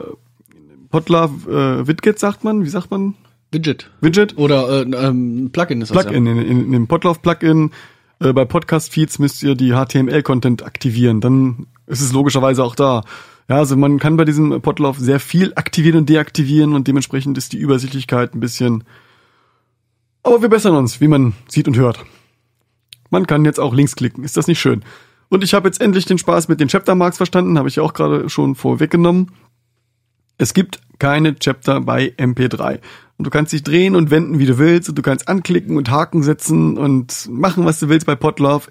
Podlove 0.91 1.51
äh, 1.83 1.87
Widget 1.87 2.19
sagt 2.19 2.43
man, 2.45 2.65
wie 2.65 2.69
sagt 2.71 2.91
man? 2.91 3.15
Widget. 3.53 3.91
Widget? 4.01 4.37
Oder 4.37 4.69
äh, 4.69 4.83
ähm, 4.83 5.51
Plugin 5.53 5.81
ist 5.81 5.95
das 5.95 6.05
Plugin, 6.05 6.27
ja. 6.27 6.33
in, 6.33 6.39
in, 6.39 6.65
in 6.65 6.73
dem 6.73 6.87
Podlove 6.89 7.21
Plugin 7.21 7.71
äh, 8.21 8.33
bei 8.33 8.45
Podcast 8.45 8.93
Feeds 8.93 9.19
müsst 9.19 9.43
ihr 9.43 9.55
die 9.55 9.73
HTML-Content 9.73 10.65
aktivieren, 10.65 11.21
dann 11.21 11.67
ist 11.87 12.01
es 12.01 12.13
logischerweise 12.13 12.65
auch 12.65 12.75
da. 12.75 13.03
Ja, 13.49 13.57
also 13.57 13.77
man 13.77 13.99
kann 13.99 14.17
bei 14.17 14.25
diesem 14.25 14.61
Podlove 14.61 15.01
sehr 15.01 15.21
viel 15.21 15.53
aktivieren 15.55 15.99
und 15.99 16.09
deaktivieren 16.09 16.75
und 16.75 16.89
dementsprechend 16.89 17.39
ist 17.39 17.53
die 17.53 17.59
Übersichtlichkeit 17.59 18.35
ein 18.35 18.41
bisschen. 18.41 18.85
Aber 20.23 20.43
wir 20.43 20.49
bessern 20.49 20.75
uns, 20.75 21.01
wie 21.01 21.09
man 21.09 21.35
sieht 21.49 21.69
und 21.69 21.77
hört. 21.77 22.05
Man 23.11 23.27
kann 23.29 23.45
jetzt 23.45 23.61
auch 23.61 23.73
links 23.73 23.95
klicken, 23.95 24.25
ist 24.25 24.37
das 24.37 24.49
nicht 24.49 24.59
schön? 24.59 24.83
Und 25.29 25.45
ich 25.45 25.55
habe 25.55 25.69
jetzt 25.69 25.81
endlich 25.81 26.07
den 26.07 26.19
Spaß 26.19 26.49
mit 26.49 26.61
den 26.61 26.69
Chaptermarks 26.69 27.17
verstanden, 27.17 27.59
habe 27.59 27.69
ich 27.69 27.79
auch 27.79 27.93
gerade 27.93 28.29
schon 28.29 28.55
vorweggenommen. 28.55 29.33
Es 30.39 30.55
gibt 30.55 30.81
keine 30.99 31.37
Chapter 31.37 31.81
bei 31.81 32.13
MP3. 32.17 32.81
Und 33.19 33.27
du 33.27 33.31
kannst 33.31 33.53
dich 33.53 33.63
drehen 33.63 33.97
und 33.97 34.11
wenden, 34.11 34.39
wie 34.39 34.47
du 34.47 34.59
willst. 34.59 34.89
Und 34.89 34.99
du 34.99 35.03
kannst 35.03 35.29
anklicken 35.29 35.77
und 35.77 35.91
Haken 35.91 36.23
setzen 36.23 36.77
und 36.77 37.29
machen, 37.31 37.65
was 37.65 37.81
du 37.81 37.89
willst 37.89 38.07
bei 38.07 38.15
Podlove. 38.15 38.71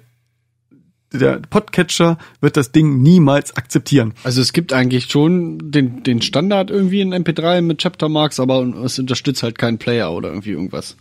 Der 1.13 1.39
Podcatcher 1.49 2.17
wird 2.41 2.57
das 2.57 2.71
Ding 2.71 3.01
niemals 3.01 3.55
akzeptieren. 3.55 4.13
Also 4.23 4.41
es 4.41 4.53
gibt 4.53 4.73
eigentlich 4.73 5.05
schon 5.05 5.71
den, 5.71 6.03
den 6.03 6.21
Standard 6.21 6.69
irgendwie 6.69 7.01
in 7.01 7.13
MP3 7.13 7.61
mit 7.61 7.77
Chapter 7.77 8.09
Marks, 8.09 8.39
aber 8.39 8.61
es 8.83 8.99
unterstützt 8.99 9.41
halt 9.41 9.57
keinen 9.57 9.77
Player 9.77 10.11
oder 10.11 10.29
irgendwie 10.29 10.51
irgendwas. 10.51 10.97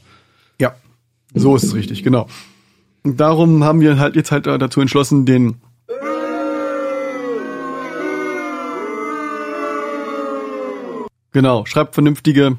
Ja, 0.60 0.76
so 1.34 1.56
ist 1.56 1.64
es 1.64 1.74
richtig, 1.74 2.04
genau. 2.04 2.28
Und 3.02 3.18
darum 3.18 3.64
haben 3.64 3.80
wir 3.80 3.98
halt 3.98 4.14
jetzt 4.14 4.30
halt 4.30 4.46
dazu 4.46 4.80
entschlossen, 4.80 5.26
den 5.26 5.56
Genau, 11.32 11.66
schreibt 11.66 11.94
vernünftige 11.94 12.58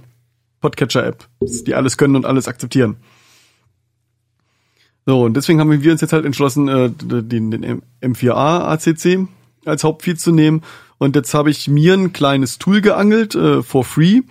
Podcatcher-App, 0.66 1.28
die 1.68 1.76
alles 1.76 1.96
können 1.96 2.16
und 2.16 2.26
alles 2.26 2.48
akzeptieren. 2.48 2.98
So, 5.06 5.22
und 5.22 5.36
deswegen 5.36 5.60
haben 5.60 5.70
wir 5.70 5.92
uns 5.92 6.02
jetzt 6.02 6.12
halt 6.12 6.26
entschlossen, 6.26 6.68
äh, 6.68 6.90
den, 6.90 7.52
den 7.52 7.84
M4A 8.02 8.72
ACC 8.72 9.28
als 9.64 9.84
Hauptfeed 9.84 10.20
zu 10.20 10.32
nehmen. 10.32 10.64
Und 10.98 11.16
jetzt 11.16 11.36
habe 11.36 11.52
ich 11.52 11.68
mir 11.68 11.94
ein 11.94 12.14
kleines 12.14 12.58
Tool 12.58 12.82
geangelt, 12.82 13.36
äh, 13.36 13.62
for 13.62 13.84
free. 13.84 14.22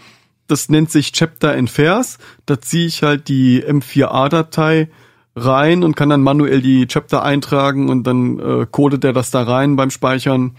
Das 0.48 0.68
nennt 0.68 0.90
sich 0.90 1.12
Chapter 1.12 1.52
and 1.52 1.70
Fairs. 1.70 2.18
Da 2.46 2.60
ziehe 2.60 2.88
ich 2.88 3.04
halt 3.04 3.28
die 3.28 3.62
M4A-Datei 3.62 4.88
rein 5.36 5.84
und 5.84 5.94
kann 5.94 6.08
dann 6.08 6.22
manuell 6.22 6.60
die 6.62 6.88
Chapter 6.88 7.22
eintragen 7.22 7.90
und 7.90 8.08
dann 8.08 8.40
äh, 8.40 8.66
codet 8.68 9.04
er 9.04 9.12
das 9.12 9.30
da 9.30 9.44
rein 9.44 9.76
beim 9.76 9.90
Speichern. 9.90 10.56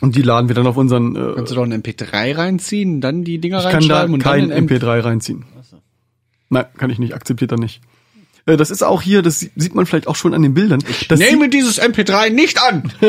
Und 0.00 0.16
die 0.16 0.22
laden 0.22 0.48
wir 0.48 0.54
dann 0.54 0.66
auf 0.66 0.76
unseren. 0.76 1.14
Äh, 1.16 1.32
Kannst 1.36 1.52
du 1.52 1.56
doch 1.56 1.62
ein 1.64 1.72
MP3 1.82 2.36
reinziehen, 2.36 3.00
dann 3.00 3.24
die 3.24 3.38
Dinger 3.38 3.58
ich 3.58 3.64
kann 3.64 3.72
da 3.88 4.00
reinschreiben 4.00 4.14
und 4.14 4.22
kein 4.22 4.48
dann 4.48 4.58
in 4.58 4.68
MP3. 4.68 4.80
MP3 4.82 5.04
reinziehen. 5.04 5.44
Nein, 6.50 6.66
kann 6.76 6.90
ich 6.90 6.98
nicht. 6.98 7.14
Akzeptiert 7.14 7.52
er 7.52 7.58
nicht. 7.58 7.80
Äh, 8.46 8.56
Das 8.56 8.70
ist 8.70 8.82
auch 8.82 9.00
hier, 9.02 9.22
das 9.22 9.40
sie- 9.40 9.50
sieht 9.56 9.74
man 9.74 9.86
vielleicht 9.86 10.06
auch 10.08 10.16
schon 10.16 10.34
an 10.34 10.42
den 10.42 10.52
Bildern. 10.54 10.80
Sieht- 10.80 11.18
Nehme 11.18 11.48
dieses 11.48 11.80
MP3 11.80 12.30
nicht 12.30 12.60
an! 12.62 12.92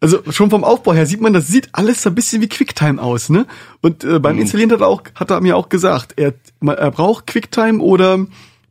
Also 0.00 0.20
schon 0.30 0.48
vom 0.48 0.62
Aufbau 0.62 0.94
her 0.94 1.06
sieht 1.06 1.20
man, 1.20 1.32
das 1.32 1.48
sieht 1.48 1.70
alles 1.72 2.02
so 2.02 2.10
ein 2.10 2.14
bisschen 2.14 2.40
wie 2.40 2.48
QuickTime 2.48 3.02
aus, 3.02 3.30
ne? 3.30 3.46
Und 3.80 4.04
äh, 4.04 4.20
beim 4.20 4.38
Installieren 4.38 4.70
hat 4.70 4.80
er 4.80 4.86
auch, 4.86 5.02
hat 5.16 5.30
er 5.32 5.40
mir 5.40 5.56
auch 5.56 5.68
gesagt, 5.68 6.14
er, 6.16 6.34
er 6.64 6.90
braucht 6.92 7.26
QuickTime 7.26 7.80
oder 7.82 8.24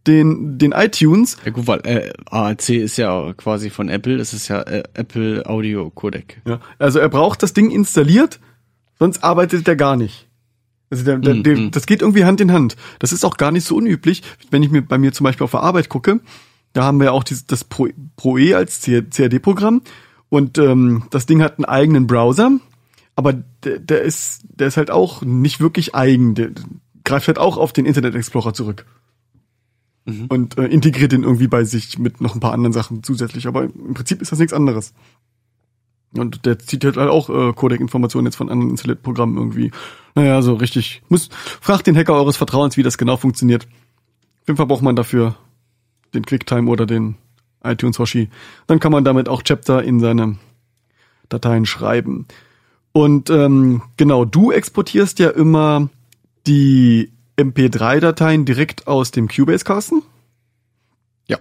den, 0.07 0.57
den 0.57 0.71
iTunes. 0.71 1.37
Ja 1.45 1.51
gut, 1.51 1.67
weil 1.67 1.81
äh, 1.85 2.13
AAC 2.25 2.69
ist 2.69 2.97
ja 2.97 3.33
quasi 3.33 3.69
von 3.69 3.89
Apple, 3.89 4.15
es 4.15 4.33
ist 4.33 4.47
ja 4.47 4.61
äh, 4.61 4.83
Apple 4.93 5.45
Audio 5.45 5.89
Codec. 5.89 6.41
Ja, 6.47 6.59
also 6.79 6.99
er 6.99 7.09
braucht 7.09 7.43
das 7.43 7.53
Ding 7.53 7.69
installiert, 7.69 8.39
sonst 8.97 9.23
arbeitet 9.23 9.67
er 9.67 9.75
gar 9.75 9.95
nicht. 9.95 10.27
Also 10.89 11.03
der, 11.03 11.17
der, 11.17 11.35
der, 11.35 11.69
das 11.69 11.85
geht 11.85 12.01
irgendwie 12.01 12.23
Hand 12.23 12.39
in 12.39 12.53
Hand. 12.53 12.77
Das 12.99 13.11
ist 13.11 13.25
auch 13.25 13.35
gar 13.35 13.51
nicht 13.51 13.65
so 13.65 13.75
unüblich, 13.75 14.23
wenn 14.51 14.63
ich 14.63 14.71
mir 14.71 14.81
bei 14.81 14.97
mir 14.97 15.11
zum 15.11 15.25
Beispiel 15.25 15.43
auf 15.43 15.51
der 15.51 15.59
Arbeit 15.59 15.89
gucke. 15.89 16.21
Da 16.71 16.83
haben 16.83 16.99
wir 16.99 17.05
ja 17.05 17.11
auch 17.11 17.25
dieses, 17.25 17.45
das 17.45 17.65
Pro, 17.65 17.89
Pro 18.15 18.37
E 18.37 18.53
als 18.53 18.81
CAD-Programm 18.81 19.81
und 20.29 20.57
ähm, 20.57 21.03
das 21.09 21.25
Ding 21.25 21.41
hat 21.41 21.57
einen 21.57 21.65
eigenen 21.65 22.07
Browser, 22.07 22.51
aber 23.15 23.33
der, 23.63 23.79
der 23.79 24.01
ist 24.01 24.43
der 24.43 24.67
ist 24.67 24.77
halt 24.77 24.91
auch 24.91 25.23
nicht 25.23 25.59
wirklich 25.59 25.93
eigen. 25.95 26.35
Der 26.35 26.51
greift 27.03 27.27
halt 27.27 27.39
auch 27.39 27.57
auf 27.57 27.73
den 27.73 27.85
Internet 27.85 28.15
Explorer 28.15 28.53
zurück 28.53 28.85
und 30.29 30.57
äh, 30.57 30.65
integriert 30.65 31.11
den 31.11 31.23
irgendwie 31.23 31.47
bei 31.47 31.65
sich 31.65 31.99
mit 31.99 32.21
noch 32.21 32.33
ein 32.33 32.39
paar 32.39 32.53
anderen 32.53 32.73
Sachen 32.73 33.03
zusätzlich. 33.03 33.47
Aber 33.47 33.63
im 33.63 33.93
Prinzip 33.93 34.21
ist 34.21 34.31
das 34.31 34.39
nichts 34.39 34.53
anderes. 34.53 34.93
Und 36.13 36.45
der 36.45 36.59
zieht 36.59 36.85
halt 36.85 36.97
auch 36.97 37.29
äh, 37.29 37.53
Codec-Informationen 37.53 38.27
jetzt 38.27 38.37
von 38.37 38.49
anderen 38.49 38.71
installierten 38.71 39.03
Programmen 39.03 39.37
irgendwie. 39.37 39.71
Naja, 40.15 40.41
so 40.41 40.53
richtig. 40.53 41.01
Muss, 41.09 41.29
fragt 41.61 41.87
den 41.87 41.97
Hacker 41.97 42.13
eures 42.13 42.37
Vertrauens, 42.37 42.77
wie 42.77 42.83
das 42.83 42.97
genau 42.97 43.17
funktioniert. 43.17 43.65
Auf 43.65 44.47
jeden 44.47 44.57
Fall 44.57 44.65
braucht 44.65 44.81
man 44.81 44.95
dafür 44.95 45.35
den 46.13 46.25
QuickTime 46.25 46.69
oder 46.69 46.85
den 46.85 47.15
iTunes 47.63 47.99
Hoshi. 47.99 48.29
Dann 48.65 48.79
kann 48.79 48.93
man 48.93 49.03
damit 49.03 49.27
auch 49.27 49.43
Chapter 49.43 49.83
in 49.83 49.99
seine 49.99 50.37
Dateien 51.27 51.65
schreiben. 51.65 52.27
Und 52.93 53.29
ähm, 53.29 53.81
genau, 53.97 54.23
du 54.23 54.51
exportierst 54.51 55.19
ja 55.19 55.29
immer 55.29 55.89
die 56.47 57.11
MP3-Dateien 57.37 58.45
direkt 58.45 58.87
aus 58.87 59.11
dem 59.11 59.27
Cubase-Casten. 59.27 60.01
Ja. 61.27 61.37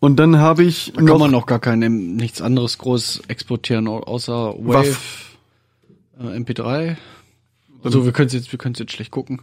Und 0.00 0.16
dann 0.16 0.38
habe 0.38 0.64
ich 0.64 0.92
Da 0.94 1.02
kann 1.02 1.18
man 1.18 1.30
noch 1.30 1.46
gar 1.46 1.60
kein 1.60 1.78
nichts 2.16 2.42
anderes 2.42 2.78
groß 2.78 3.22
exportieren 3.28 3.86
au- 3.88 4.00
außer 4.02 4.54
Wave 4.58 4.96
äh, 6.18 6.24
MP3. 6.38 6.96
Also 7.84 8.04
wir 8.04 8.12
können 8.12 8.28
jetzt 8.30 8.50
wir 8.52 8.58
können 8.58 8.74
jetzt 8.76 8.92
schlecht 8.92 9.10
gucken, 9.10 9.42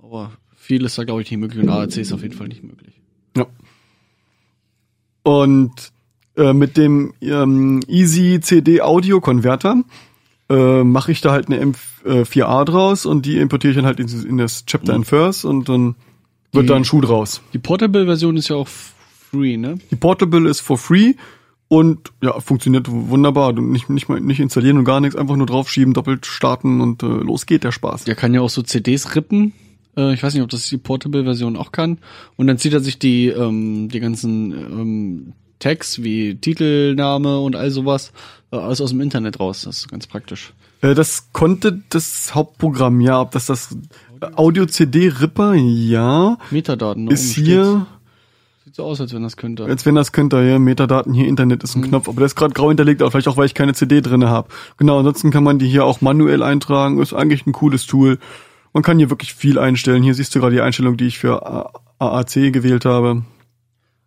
aber 0.00 0.32
viel 0.56 0.84
ist 0.84 0.96
da 0.98 1.04
glaube 1.04 1.22
ich 1.22 1.30
nicht 1.30 1.40
möglich 1.40 1.62
und 1.62 1.68
AAC 1.70 1.96
ist 1.96 2.12
auf 2.12 2.22
jeden 2.22 2.34
Fall 2.34 2.48
nicht 2.48 2.62
möglich. 2.62 3.00
Ja. 3.36 3.46
Und 5.22 5.92
äh, 6.36 6.52
mit 6.52 6.76
dem 6.76 7.14
ähm, 7.20 7.80
Easy 7.88 8.40
CD 8.40 8.80
Audio 8.80 9.20
Konverter 9.20 9.82
äh, 10.50 10.82
mache 10.84 11.12
ich 11.12 11.20
da 11.20 11.32
halt 11.32 11.46
eine 11.48 11.62
M4A 12.04 12.64
draus 12.64 13.06
und 13.06 13.26
die 13.26 13.38
importiere 13.38 13.72
ich 13.72 13.76
dann 13.76 13.86
halt 13.86 14.00
in, 14.00 14.08
in 14.26 14.38
das 14.38 14.64
Chapter 14.66 14.94
and 14.94 15.06
Verse 15.06 15.46
und 15.46 15.68
dann 15.68 15.94
wird 16.52 16.64
Die- 16.64 16.68
da 16.68 16.76
ein 16.76 16.84
Schuh 16.84 17.00
draus. 17.00 17.42
Die 17.52 17.58
Portable 17.58 18.06
Version 18.06 18.36
ist 18.36 18.48
ja 18.48 18.56
auch 18.56 18.68
free, 18.68 19.56
ne? 19.56 19.78
Die 19.90 19.96
Portable 19.96 20.48
ist 20.48 20.60
for 20.60 20.78
free 20.78 21.14
und 21.68 22.12
ja, 22.22 22.40
funktioniert 22.40 22.86
wunderbar. 22.90 23.52
Nicht, 23.52 23.90
nicht 23.90 24.08
mal 24.08 24.20
nicht 24.20 24.40
installieren 24.40 24.78
und 24.78 24.84
gar 24.84 25.00
nichts, 25.00 25.16
einfach 25.16 25.36
nur 25.36 25.46
draufschieben, 25.46 25.92
doppelt 25.92 26.24
starten 26.24 26.80
und 26.80 27.02
äh, 27.02 27.06
los 27.06 27.44
geht 27.44 27.64
der 27.64 27.72
Spaß. 27.72 28.04
Der 28.04 28.14
kann 28.14 28.32
ja 28.32 28.40
auch 28.40 28.48
so 28.48 28.62
CDs 28.62 29.14
rippen. 29.14 29.52
Äh, 29.98 30.14
ich 30.14 30.22
weiß 30.22 30.32
nicht, 30.32 30.42
ob 30.42 30.48
das 30.48 30.66
die 30.66 30.78
Portable 30.78 31.24
Version 31.24 31.58
auch 31.58 31.72
kann. 31.72 31.98
Und 32.36 32.46
dann 32.46 32.56
zieht 32.56 32.72
er 32.72 32.80
sich 32.80 32.98
die 32.98 33.26
ähm, 33.28 33.90
die 33.90 34.00
ganzen 34.00 34.52
ähm, 34.52 35.32
Tags 35.58 36.02
wie 36.02 36.36
Titelname 36.36 37.40
und 37.40 37.56
all 37.56 37.70
sowas 37.70 38.12
äh, 38.52 38.56
alles 38.56 38.80
aus 38.80 38.90
dem 38.90 39.00
Internet 39.00 39.40
raus. 39.40 39.62
Das 39.62 39.78
ist 39.78 39.90
ganz 39.90 40.06
praktisch. 40.06 40.52
Äh, 40.80 40.94
das 40.94 41.32
konnte 41.32 41.82
das 41.90 42.34
Hauptprogramm, 42.34 43.00
ja, 43.00 43.20
ob 43.20 43.32
das 43.32 43.46
das 43.46 43.76
Audio 44.34 44.66
CD 44.66 45.08
Ripper, 45.08 45.54
ja, 45.54 46.38
Metadaten. 46.50 47.06
da 47.06 47.12
ist 47.12 47.34
hier 47.34 47.64
steht's. 47.64 47.98
Sieht 48.64 48.74
so 48.74 48.84
aus, 48.84 49.00
als 49.00 49.14
wenn 49.14 49.22
das 49.22 49.36
könnte. 49.36 49.64
Als 49.64 49.86
wenn 49.86 49.94
das 49.94 50.12
könnte, 50.12 50.42
ja, 50.42 50.58
Metadaten 50.58 51.14
hier, 51.14 51.26
Internet 51.26 51.62
ist 51.62 51.74
ein 51.74 51.82
Knopf, 51.82 52.08
aber 52.08 52.16
der 52.18 52.26
ist 52.26 52.36
gerade 52.36 52.52
grau 52.52 52.68
hinterlegt, 52.68 53.00
aber 53.00 53.10
vielleicht 53.10 53.28
auch, 53.28 53.36
weil 53.36 53.46
ich 53.46 53.54
keine 53.54 53.74
CD 53.74 54.00
drinne 54.00 54.28
habe. 54.28 54.48
Genau, 54.76 54.98
ansonsten 54.98 55.30
kann 55.30 55.44
man 55.44 55.58
die 55.58 55.68
hier 55.68 55.84
auch 55.84 56.00
manuell 56.00 56.42
eintragen, 56.42 57.00
ist 57.00 57.14
eigentlich 57.14 57.46
ein 57.46 57.52
cooles 57.52 57.86
Tool. 57.86 58.18
Man 58.74 58.82
kann 58.82 58.98
hier 58.98 59.10
wirklich 59.10 59.32
viel 59.34 59.58
einstellen. 59.58 60.02
Hier 60.02 60.14
siehst 60.14 60.34
du 60.34 60.40
gerade 60.40 60.54
die 60.54 60.60
Einstellung, 60.60 60.96
die 60.96 61.06
ich 61.06 61.18
für 61.18 61.72
AAC 61.98 62.52
gewählt 62.52 62.84
habe. 62.84 63.22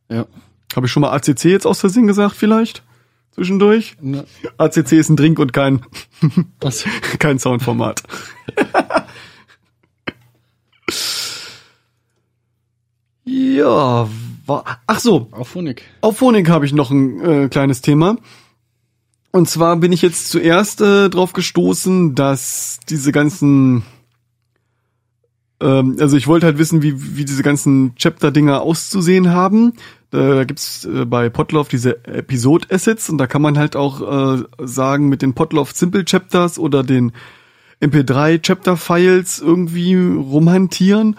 Ja. 0.09 0.25
Habe 0.75 0.85
ich 0.85 0.91
schon 0.91 1.01
mal 1.01 1.11
ACC 1.11 1.45
jetzt 1.45 1.65
aus 1.67 1.79
Versehen 1.81 2.07
gesagt, 2.07 2.35
vielleicht? 2.35 2.83
Zwischendurch? 3.31 3.95
Ne, 4.01 4.25
ACC 4.57 4.93
ist 4.93 5.09
ein 5.09 5.15
Drink 5.15 5.39
und 5.39 5.53
kein, 5.53 5.81
was? 6.59 6.85
kein 7.19 7.39
Soundformat. 7.39 8.03
ja, 13.25 14.07
war, 14.45 14.81
ach 14.87 14.99
so, 14.99 15.27
Auf 15.31 15.49
Phonik. 15.49 15.83
auf 16.01 16.17
Phonik 16.17 16.49
habe 16.49 16.65
ich 16.65 16.73
noch 16.73 16.91
ein 16.91 17.21
äh, 17.21 17.47
kleines 17.49 17.81
Thema. 17.81 18.17
Und 19.31 19.49
zwar 19.49 19.77
bin 19.77 19.91
ich 19.93 20.01
jetzt 20.01 20.29
zuerst 20.29 20.81
äh, 20.81 21.09
drauf 21.09 21.31
gestoßen, 21.31 22.15
dass 22.15 22.79
diese 22.89 23.13
ganzen, 23.13 23.83
ähm, 25.61 25.95
also 25.99 26.17
ich 26.17 26.27
wollte 26.27 26.47
halt 26.47 26.57
wissen, 26.57 26.81
wie, 26.81 27.15
wie 27.15 27.23
diese 27.23 27.43
ganzen 27.43 27.95
Chapter-Dinger 27.95 28.61
auszusehen 28.61 29.29
haben. 29.29 29.73
Da, 30.11 30.35
da 30.35 30.43
gibt's 30.43 30.85
äh, 30.85 31.05
bei 31.05 31.29
Potloff 31.29 31.67
diese 31.67 32.05
Episode-Assets 32.05 33.09
und 33.09 33.17
da 33.17 33.27
kann 33.27 33.41
man 33.41 33.57
halt 33.57 33.75
auch 33.75 34.37
äh, 34.37 34.43
sagen, 34.59 35.09
mit 35.09 35.21
den 35.21 35.33
Potloff 35.33 35.71
Simple 35.71 36.05
Chapters 36.05 36.59
oder 36.59 36.83
den 36.83 37.13
MP3 37.81 38.41
Chapter 38.41 38.77
Files 38.77 39.39
irgendwie 39.39 39.95
rumhantieren. 39.95 41.15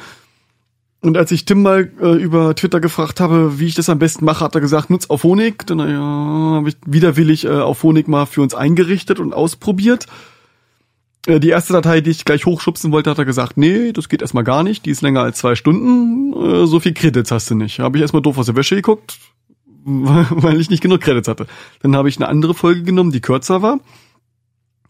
Und 1.01 1.17
als 1.17 1.33
ich 1.33 1.45
Tim 1.45 1.63
mal 1.63 1.91
äh, 2.01 2.15
über 2.15 2.55
Twitter 2.55 2.79
gefragt 2.79 3.19
habe, 3.19 3.59
wie 3.59 3.67
ich 3.67 3.75
das 3.75 3.89
am 3.89 3.99
besten 3.99 4.25
mache, 4.25 4.45
hat 4.45 4.55
er 4.55 4.61
gesagt, 4.61 4.89
nutz 4.89 5.11
Auphonic. 5.11 5.67
Dann 5.67 5.81
ja, 5.81 5.99
habe 5.99 6.69
ich 6.69 6.77
widerwillig 6.87 7.45
äh, 7.45 7.49
Auphonic 7.49 8.07
mal 8.07 8.27
für 8.27 8.41
uns 8.41 8.55
eingerichtet 8.55 9.19
und 9.19 9.35
ausprobiert. 9.35 10.07
Äh, 11.27 11.41
die 11.41 11.51
erste 11.51 11.73
Datei, 11.73 12.01
die 12.01 12.11
ich 12.11 12.25
gleich 12.25 12.47
hochschubsen 12.47 12.93
wollte, 12.93 13.11
hat 13.11 13.19
er 13.19 13.25
gesagt, 13.25 13.57
nee, 13.57 13.93
das 13.93 14.09
geht 14.09 14.23
erstmal 14.23 14.45
gar 14.45 14.63
nicht. 14.63 14.87
Die 14.87 14.91
ist 14.91 15.03
länger 15.03 15.23
als 15.23 15.39
zwei 15.39 15.55
Stunden. 15.55 16.33
Äh, 16.33 16.67
so 16.67 16.81
viel 16.81 16.95
Credits 16.95 17.31
hast 17.31 17.51
du 17.51 17.55
nicht. 17.55 17.79
Habe 17.81 17.99
ich 17.99 18.03
erstmal 18.03 18.23
doof 18.23 18.39
aus 18.39 18.47
der 18.47 18.57
Wäsche 18.57 18.77
geguckt, 18.77 19.19
weil 19.85 20.61
ich 20.61 20.71
nicht 20.71 20.83
genug 20.83 21.01
Credits 21.01 21.29
hatte. 21.29 21.47
Dann 21.83 21.97
habe 21.97 22.09
ich 22.09 22.17
eine 22.17 22.29
andere 22.29 22.55
Folge 22.55 22.83
genommen, 22.83 23.13
die 23.13 23.21
kürzer 23.21 23.63
war. 23.63 23.81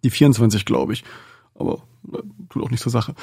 Die 0.04 0.10
24, 0.10 0.64
glaube 0.64 0.92
ich. 0.92 1.04
Aber 1.54 1.82
äh, 2.12 2.18
tut 2.50 2.62
auch 2.62 2.70
nicht 2.70 2.82
zur 2.82 2.92
Sache 2.92 3.14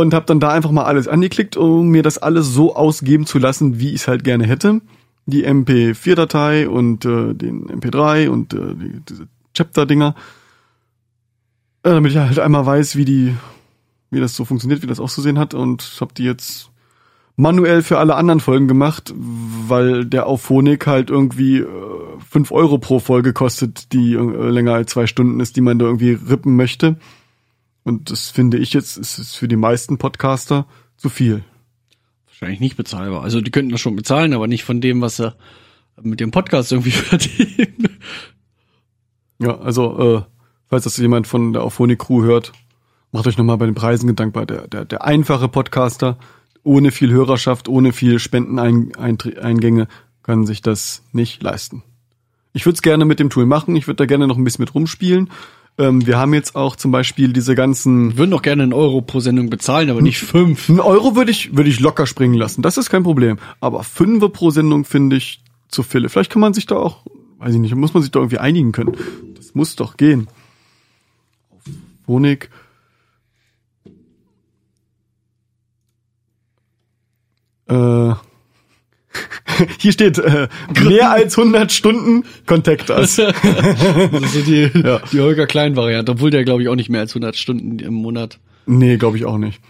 und 0.00 0.14
habe 0.14 0.26
dann 0.26 0.40
da 0.40 0.50
einfach 0.50 0.70
mal 0.70 0.84
alles 0.84 1.06
angeklickt, 1.06 1.56
um 1.56 1.88
mir 1.88 2.02
das 2.02 2.16
alles 2.16 2.48
so 2.48 2.74
ausgeben 2.74 3.26
zu 3.26 3.38
lassen, 3.38 3.78
wie 3.78 3.90
ich 3.90 3.96
es 3.96 4.08
halt 4.08 4.24
gerne 4.24 4.46
hätte. 4.46 4.80
Die 5.26 5.46
MP4-Datei 5.46 6.68
und 6.68 7.04
äh, 7.04 7.34
den 7.34 7.66
MP3 7.66 8.28
und 8.28 8.54
äh, 8.54 8.74
die, 8.74 9.00
diese 9.08 9.28
Chapter-Dinger. 9.54 10.14
Äh, 11.84 11.90
damit 11.90 12.12
ich 12.12 12.18
halt 12.18 12.38
einmal 12.38 12.64
weiß, 12.64 12.96
wie 12.96 13.04
die, 13.04 13.34
wie 14.10 14.20
das 14.20 14.36
so 14.36 14.44
funktioniert, 14.44 14.82
wie 14.82 14.86
das 14.86 15.00
auszusehen 15.00 15.38
hat 15.38 15.54
und 15.54 15.96
habe 16.00 16.14
die 16.14 16.24
jetzt 16.24 16.70
manuell 17.36 17.82
für 17.82 17.98
alle 17.98 18.14
anderen 18.14 18.40
Folgen 18.40 18.68
gemacht, 18.68 19.12
weil 19.16 20.04
der 20.04 20.26
Auphonic 20.26 20.86
halt 20.86 21.10
irgendwie 21.10 21.58
äh, 21.58 21.66
5 22.30 22.52
Euro 22.52 22.78
pro 22.78 23.00
Folge 23.00 23.32
kostet, 23.32 23.92
die 23.92 24.14
äh, 24.14 24.48
länger 24.50 24.74
als 24.74 24.92
zwei 24.92 25.06
Stunden 25.06 25.40
ist, 25.40 25.56
die 25.56 25.60
man 25.60 25.78
da 25.78 25.86
irgendwie 25.86 26.12
rippen 26.12 26.56
möchte. 26.56 26.96
Und 27.84 28.10
das 28.10 28.30
finde 28.30 28.58
ich 28.58 28.72
jetzt, 28.72 28.96
ist 28.96 29.18
es 29.18 29.34
für 29.34 29.48
die 29.48 29.56
meisten 29.56 29.98
Podcaster 29.98 30.66
zu 30.96 31.08
viel. 31.08 31.42
Wahrscheinlich 32.26 32.60
nicht 32.60 32.76
bezahlbar. 32.76 33.22
Also 33.22 33.40
die 33.40 33.50
könnten 33.50 33.72
das 33.72 33.80
schon 33.80 33.96
bezahlen, 33.96 34.34
aber 34.34 34.46
nicht 34.46 34.64
von 34.64 34.80
dem, 34.80 35.00
was 35.00 35.16
sie 35.16 35.34
mit 36.00 36.20
dem 36.20 36.30
Podcast 36.30 36.70
irgendwie 36.70 36.90
verdienen. 36.92 37.88
Ja, 39.38 39.58
also, 39.58 40.16
äh, 40.18 40.31
falls 40.72 40.84
das 40.84 40.96
jemand 40.96 41.26
von 41.26 41.52
der 41.52 41.64
Auphonic 41.64 41.98
Crew 41.98 42.22
hört, 42.22 42.54
macht 43.12 43.26
euch 43.26 43.36
nochmal 43.36 43.58
bei 43.58 43.66
den 43.66 43.74
Preisen 43.74 44.06
gedankbar. 44.06 44.46
Der, 44.46 44.66
der, 44.68 44.86
der 44.86 45.04
einfache 45.04 45.46
Podcaster, 45.46 46.16
ohne 46.62 46.92
viel 46.92 47.10
Hörerschaft, 47.10 47.68
ohne 47.68 47.92
viel 47.92 48.18
Spendeneingänge, 48.18 49.86
kann 50.22 50.46
sich 50.46 50.62
das 50.62 51.02
nicht 51.12 51.42
leisten. 51.42 51.82
Ich 52.54 52.64
würde 52.64 52.76
es 52.76 52.80
gerne 52.80 53.04
mit 53.04 53.20
dem 53.20 53.28
Tool 53.28 53.44
machen, 53.44 53.76
ich 53.76 53.86
würde 53.86 53.96
da 53.96 54.06
gerne 54.06 54.26
noch 54.26 54.38
ein 54.38 54.44
bisschen 54.44 54.62
mit 54.62 54.74
rumspielen. 54.74 55.28
Ähm, 55.76 56.06
wir 56.06 56.16
haben 56.16 56.32
jetzt 56.32 56.56
auch 56.56 56.74
zum 56.76 56.90
Beispiel 56.90 57.34
diese 57.34 57.54
ganzen. 57.54 58.12
Wir 58.12 58.18
würden 58.20 58.30
doch 58.30 58.40
gerne 58.40 58.62
einen 58.62 58.72
Euro 58.72 59.02
pro 59.02 59.20
Sendung 59.20 59.50
bezahlen, 59.50 59.90
aber 59.90 60.00
nicht 60.00 60.20
fünf. 60.20 60.70
Ein 60.70 60.80
Euro 60.80 61.14
würde 61.14 61.32
ich, 61.32 61.54
würde 61.54 61.68
ich 61.68 61.80
locker 61.80 62.06
springen 62.06 62.32
lassen, 62.32 62.62
das 62.62 62.78
ist 62.78 62.88
kein 62.88 63.02
Problem. 63.02 63.36
Aber 63.60 63.84
fünfe 63.84 64.30
pro 64.30 64.48
Sendung 64.48 64.86
finde 64.86 65.16
ich 65.16 65.42
zu 65.68 65.82
viele. 65.82 66.08
Vielleicht 66.08 66.32
kann 66.32 66.40
man 66.40 66.54
sich 66.54 66.64
da 66.64 66.76
auch, 66.76 67.04
weiß 67.40 67.52
ich 67.52 67.60
nicht, 67.60 67.74
muss 67.74 67.92
man 67.92 68.02
sich 68.02 68.10
da 68.10 68.20
irgendwie 68.20 68.38
einigen 68.38 68.72
können. 68.72 68.96
Das 69.36 69.54
muss 69.54 69.76
doch 69.76 69.98
gehen. 69.98 70.28
Honig. 72.06 72.50
Äh, 77.68 78.14
hier 79.78 79.92
steht 79.92 80.18
äh, 80.18 80.48
mehr 80.82 81.10
als 81.10 81.38
100 81.38 81.72
Stunden 81.72 82.24
Contact 82.46 82.90
Us. 82.90 83.16
Das 83.20 84.22
ist 84.22 84.32
so 84.34 84.40
die, 84.42 84.70
die 85.12 85.20
Holger 85.20 85.46
Klein-Variante, 85.46 86.12
obwohl 86.12 86.30
der, 86.30 86.44
glaube 86.44 86.62
ich, 86.62 86.68
auch 86.68 86.76
nicht 86.76 86.88
mehr 86.90 87.00
als 87.00 87.12
100 87.12 87.36
Stunden 87.36 87.78
im 87.78 87.94
Monat. 87.94 88.38
Nee, 88.66 88.96
glaube 88.96 89.16
ich 89.16 89.24
auch 89.24 89.38
nicht. 89.38 89.60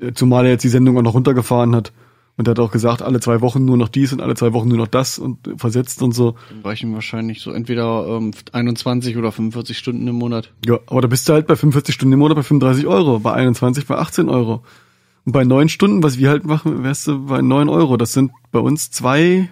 Äh, 0.00 0.12
Zumal 0.12 0.44
er 0.44 0.52
jetzt 0.52 0.64
die 0.64 0.68
Sendung 0.68 0.96
auch 0.98 1.02
noch 1.02 1.14
runtergefahren 1.14 1.74
hat. 1.74 1.92
Und 2.40 2.48
er 2.48 2.52
hat 2.52 2.58
auch 2.58 2.70
gesagt, 2.70 3.02
alle 3.02 3.20
zwei 3.20 3.42
Wochen 3.42 3.66
nur 3.66 3.76
noch 3.76 3.90
dies 3.90 4.14
und 4.14 4.22
alle 4.22 4.34
zwei 4.34 4.54
Wochen 4.54 4.68
nur 4.68 4.78
noch 4.78 4.86
das 4.86 5.18
und 5.18 5.46
versetzt 5.58 6.00
und 6.00 6.12
so. 6.12 6.36
Dann 6.48 6.62
reichen 6.62 6.94
wahrscheinlich 6.94 7.42
so 7.42 7.52
entweder 7.52 8.06
ähm, 8.16 8.30
21 8.52 9.18
oder 9.18 9.30
45 9.30 9.76
Stunden 9.76 10.08
im 10.08 10.14
Monat. 10.14 10.50
Ja, 10.64 10.78
aber 10.86 11.02
da 11.02 11.08
bist 11.08 11.28
du 11.28 11.34
halt 11.34 11.46
bei 11.46 11.54
45 11.54 11.94
Stunden 11.94 12.14
im 12.14 12.18
Monat 12.18 12.36
bei 12.36 12.42
35 12.42 12.86
Euro, 12.86 13.18
bei 13.18 13.34
21 13.34 13.86
bei 13.86 13.96
18 13.96 14.30
Euro. 14.30 14.64
Und 15.26 15.32
bei 15.32 15.44
neun 15.44 15.68
Stunden, 15.68 16.02
was 16.02 16.16
wir 16.16 16.30
halt 16.30 16.46
machen, 16.46 16.82
wärst 16.82 17.08
du 17.08 17.26
bei 17.26 17.42
neun 17.42 17.68
Euro. 17.68 17.98
Das 17.98 18.14
sind 18.14 18.32
bei 18.52 18.60
uns 18.60 18.90
zwei 18.90 19.50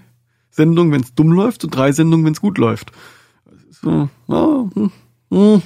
Sendungen, 0.49 0.91
wenn 0.91 1.03
es 1.03 1.15
dumm 1.15 1.31
läuft, 1.31 1.65
und 1.65 1.77
drei 1.77 1.93
Sendungen, 1.93 2.25
wenn 2.25 2.33
es 2.33 2.41
gut 2.41 2.57
läuft. 2.57 2.93
So, 3.71 4.09
ja, 4.29 4.71
hm, 4.75 4.91
hm. 5.31 5.63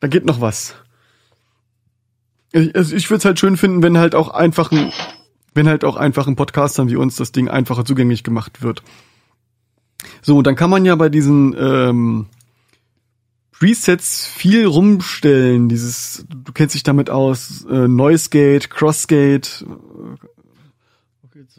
Da 0.00 0.08
geht 0.08 0.24
noch 0.24 0.40
was. 0.40 0.76
Ich, 2.52 2.74
also 2.74 2.96
ich 2.96 3.10
würde 3.10 3.18
es 3.18 3.24
halt 3.24 3.38
schön 3.38 3.56
finden, 3.56 3.82
wenn 3.82 3.98
halt 3.98 4.14
auch 4.14 4.28
einfach 4.28 4.70
ein, 4.72 4.92
wenn 5.54 5.68
halt 5.68 5.84
auch 5.84 5.96
einfachen 5.96 6.36
Podcastern 6.36 6.88
wie 6.88 6.96
uns 6.96 7.16
das 7.16 7.32
Ding 7.32 7.48
einfacher 7.48 7.84
zugänglich 7.84 8.24
gemacht 8.24 8.62
wird. 8.62 8.82
So, 10.22 10.42
dann 10.42 10.56
kann 10.56 10.70
man 10.70 10.84
ja 10.84 10.94
bei 10.94 11.08
diesen 11.08 11.54
ähm, 11.58 12.26
Presets 13.58 14.26
viel 14.26 14.66
rumstellen. 14.66 15.68
Dieses, 15.68 16.24
du 16.28 16.52
kennst 16.52 16.74
dich 16.74 16.84
damit 16.84 17.10
aus, 17.10 17.66
äh, 17.68 17.88
Noise 17.88 18.30
Gate, 18.30 18.70
Crossgate. 18.70 19.66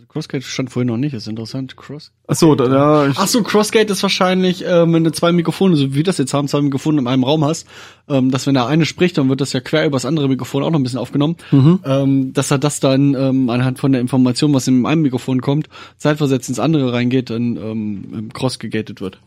Crossgate 0.08 0.44
stand 0.44 0.70
vorhin 0.70 0.88
noch 0.88 0.98
nicht, 0.98 1.14
ist 1.14 1.28
interessant. 1.28 1.76
Cross. 1.78 2.12
Ach 2.28 2.36
so, 2.36 2.56
da, 2.56 3.06
ja, 3.06 3.14
Ach 3.16 3.28
so, 3.28 3.44
Crossgate 3.44 3.92
ist 3.92 4.02
wahrscheinlich, 4.02 4.64
ähm, 4.66 4.94
wenn 4.94 5.04
du 5.04 5.12
zwei 5.12 5.32
Mikrofone, 5.32 5.76
so 5.76 5.92
wie 5.92 5.96
wir 5.96 6.04
das 6.04 6.18
jetzt 6.18 6.34
haben, 6.34 6.48
zwei 6.48 6.62
Mikrofone 6.62 7.02
in 7.02 7.08
einem 7.08 7.24
Raum 7.24 7.44
hast, 7.44 7.68
ähm, 8.08 8.32
dass 8.32 8.48
wenn 8.48 8.54
der 8.54 8.68
eine 8.68 8.86
spricht, 8.86 9.18
dann 9.18 9.30
wird 9.30 9.42
das 9.42 9.54
ja 9.54 9.60
quer 9.60 9.86
über 9.86 9.96
das 9.96 10.06
andere 10.06 10.28
Mikrofon 10.28 10.64
auch 10.64 10.72
noch 10.72 10.80
ein 10.80 10.84
bisschen 10.84 11.00
aufgenommen, 11.00 11.38
ähm, 11.52 12.34
dass 12.34 12.52
er 12.52 12.58
das 12.58 12.80
dann 12.80 13.16
ähm, 13.16 13.50
anhand 13.50 13.80
von 13.80 13.92
der 13.92 14.02
Information, 14.02 14.54
was 14.54 14.68
in 14.68 14.86
einem 14.86 15.02
Mikrofon 15.02 15.42
kommt, 15.42 15.70
zeitversetzt 15.98 16.50
ins 16.50 16.60
andere 16.60 16.94
reingeht, 16.94 17.30
dann 17.30 17.58
ähm, 17.58 18.30
cross 18.34 18.60
gegatet 18.60 19.02
wird. 19.02 19.20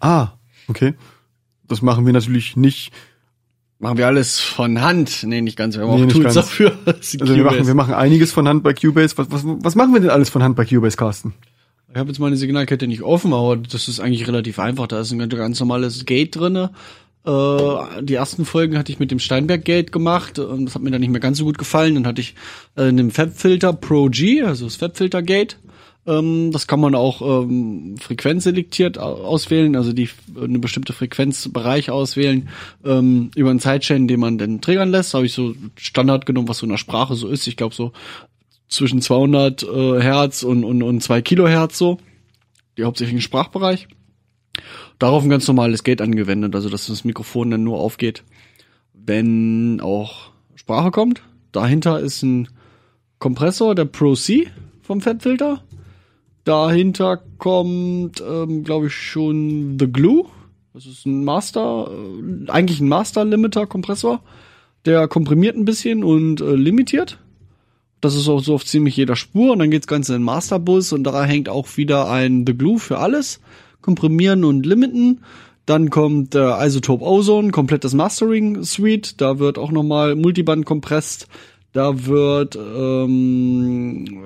ah, 0.00 0.28
okay. 0.68 0.94
Das 1.68 1.82
machen 1.82 2.04
wir 2.04 2.12
natürlich 2.12 2.56
nicht. 2.56 2.92
Machen 3.82 3.96
wir 3.98 4.06
alles 4.06 4.38
von 4.38 4.82
Hand? 4.82 5.22
Nee, 5.24 5.40
nicht 5.40 5.56
ganz. 5.56 5.76
Wir 5.76 5.88
haben 5.88 6.00
Nee, 6.00 6.06
auch 6.06 6.12
Tools 6.12 6.34
dafür. 6.34 6.78
Also 6.86 7.34
wir 7.34 7.42
machen, 7.44 7.66
wir 7.66 7.74
machen 7.74 7.94
einiges 7.94 8.30
von 8.30 8.46
Hand 8.46 8.62
bei 8.62 8.74
Cubase. 8.74 9.16
Was, 9.16 9.30
was, 9.30 9.42
was 9.44 9.74
machen 9.74 9.94
wir 9.94 10.00
denn 10.00 10.10
alles 10.10 10.28
von 10.28 10.42
Hand 10.42 10.54
bei 10.54 10.66
Cubase, 10.66 10.96
Carsten? 10.98 11.32
Ich 11.92 11.96
habe 11.96 12.08
jetzt 12.10 12.18
meine 12.18 12.36
Signalkette 12.36 12.86
nicht 12.86 13.02
offen, 13.02 13.32
aber 13.32 13.56
das 13.56 13.88
ist 13.88 13.98
eigentlich 13.98 14.28
relativ 14.28 14.58
einfach. 14.58 14.86
Da 14.86 15.00
ist 15.00 15.10
ein 15.12 15.18
ganz- 15.18 15.34
ganz 15.34 15.58
normales 15.60 16.04
Gate 16.04 16.36
drinne. 16.36 16.70
Äh, 17.26 18.02
die 18.02 18.14
ersten 18.14 18.44
Folgen 18.44 18.76
hatte 18.78 18.92
ich 18.92 18.98
mit 18.98 19.10
dem 19.10 19.18
Steinberg 19.18 19.64
Gate 19.64 19.92
gemacht 19.92 20.38
und 20.38 20.66
das 20.66 20.74
hat 20.74 20.82
mir 20.82 20.90
dann 20.90 21.00
nicht 21.00 21.10
mehr 21.10 21.20
ganz 21.20 21.38
so 21.38 21.44
gut 21.44 21.58
gefallen. 21.58 21.94
Dann 21.94 22.06
hatte 22.06 22.20
ich 22.20 22.34
äh, 22.76 22.82
einen 22.82 23.10
Fabfilter 23.10 23.72
Pro 23.72 24.08
G, 24.10 24.42
also 24.42 24.66
das 24.66 24.76
Fabfilter 24.76 25.22
Gate. 25.22 25.56
Ähm, 26.06 26.50
das 26.52 26.66
kann 26.66 26.80
man 26.80 26.94
auch 26.94 27.20
ähm, 27.44 27.96
frequenzselektiert 27.98 28.98
au- 28.98 29.22
auswählen, 29.24 29.76
also 29.76 29.92
die 29.92 30.08
eine 30.40 30.58
bestimmte 30.58 30.92
Frequenzbereich 30.92 31.90
auswählen 31.90 32.48
ähm, 32.84 33.30
über 33.34 33.50
einen 33.50 33.58
Sidechain, 33.58 34.08
den 34.08 34.20
man 34.20 34.38
dann 34.38 34.60
triggern 34.60 34.90
lässt. 34.90 35.12
Habe 35.14 35.26
ich 35.26 35.32
so 35.34 35.54
Standard 35.76 36.24
genommen, 36.26 36.48
was 36.48 36.58
so 36.58 36.66
in 36.66 36.70
der 36.70 36.78
Sprache 36.78 37.14
so 37.14 37.28
ist. 37.28 37.46
Ich 37.46 37.56
glaube 37.56 37.74
so 37.74 37.92
zwischen 38.68 39.02
200 39.02 39.62
äh, 39.64 40.00
Hertz 40.00 40.42
und, 40.42 40.64
und, 40.64 40.82
und 40.82 41.02
2 41.02 41.22
Kilohertz 41.22 41.76
so, 41.76 41.98
die 42.78 42.84
hauptsächlichen 42.84 43.20
Sprachbereich. 43.20 43.88
Darauf 44.98 45.22
ein 45.22 45.30
ganz 45.30 45.46
normales 45.48 45.82
Gate 45.84 46.00
angewendet, 46.02 46.54
also 46.54 46.68
dass 46.68 46.86
das 46.86 47.04
Mikrofon 47.04 47.50
dann 47.50 47.64
nur 47.64 47.78
aufgeht, 47.78 48.22
wenn 48.94 49.80
auch 49.80 50.30
Sprache 50.54 50.90
kommt. 50.90 51.22
Dahinter 51.52 52.00
ist 52.00 52.22
ein 52.22 52.48
Kompressor, 53.18 53.74
der 53.74 53.86
Pro 53.86 54.14
C 54.14 54.48
vom 54.82 55.00
Fettfilter. 55.00 55.62
Dahinter 56.44 57.22
kommt, 57.38 58.22
ähm, 58.26 58.64
glaube 58.64 58.86
ich, 58.86 58.94
schon 58.94 59.78
The 59.78 59.90
Glue. 59.90 60.26
Das 60.72 60.86
ist 60.86 61.06
ein 61.06 61.24
Master, 61.24 61.90
äh, 61.90 62.50
eigentlich 62.50 62.80
ein 62.80 62.88
Master-Limiter-Kompressor. 62.88 64.20
Der 64.86 65.08
komprimiert 65.08 65.56
ein 65.56 65.64
bisschen 65.64 66.04
und 66.04 66.40
äh, 66.40 66.54
limitiert. 66.54 67.18
Das 68.00 68.14
ist 68.14 68.28
auch 68.28 68.40
so 68.40 68.54
auf 68.54 68.64
ziemlich 68.64 68.96
jeder 68.96 69.16
Spur 69.16 69.52
und 69.52 69.58
dann 69.58 69.70
geht's 69.70 69.86
ganz 69.86 70.08
in 70.08 70.14
den 70.14 70.22
Masterbus 70.22 70.92
und 70.94 71.04
da 71.04 71.24
hängt 71.24 71.50
auch 71.50 71.76
wieder 71.76 72.10
ein 72.10 72.44
The 72.46 72.56
Glue 72.56 72.78
für 72.78 72.98
alles. 72.98 73.40
Komprimieren 73.82 74.44
und 74.44 74.64
limiten. 74.64 75.20
Dann 75.66 75.90
kommt 75.90 76.34
der 76.34 76.58
Isotope 76.62 77.04
Ozone, 77.04 77.50
komplettes 77.50 77.92
Mastering 77.92 78.64
Suite. 78.64 79.20
Da 79.20 79.38
wird 79.38 79.58
auch 79.58 79.70
nochmal 79.70 80.16
Multiband 80.16 80.64
kompresst. 80.64 81.28
Da 81.72 82.06
wird 82.06 82.56
ähm, 82.56 84.22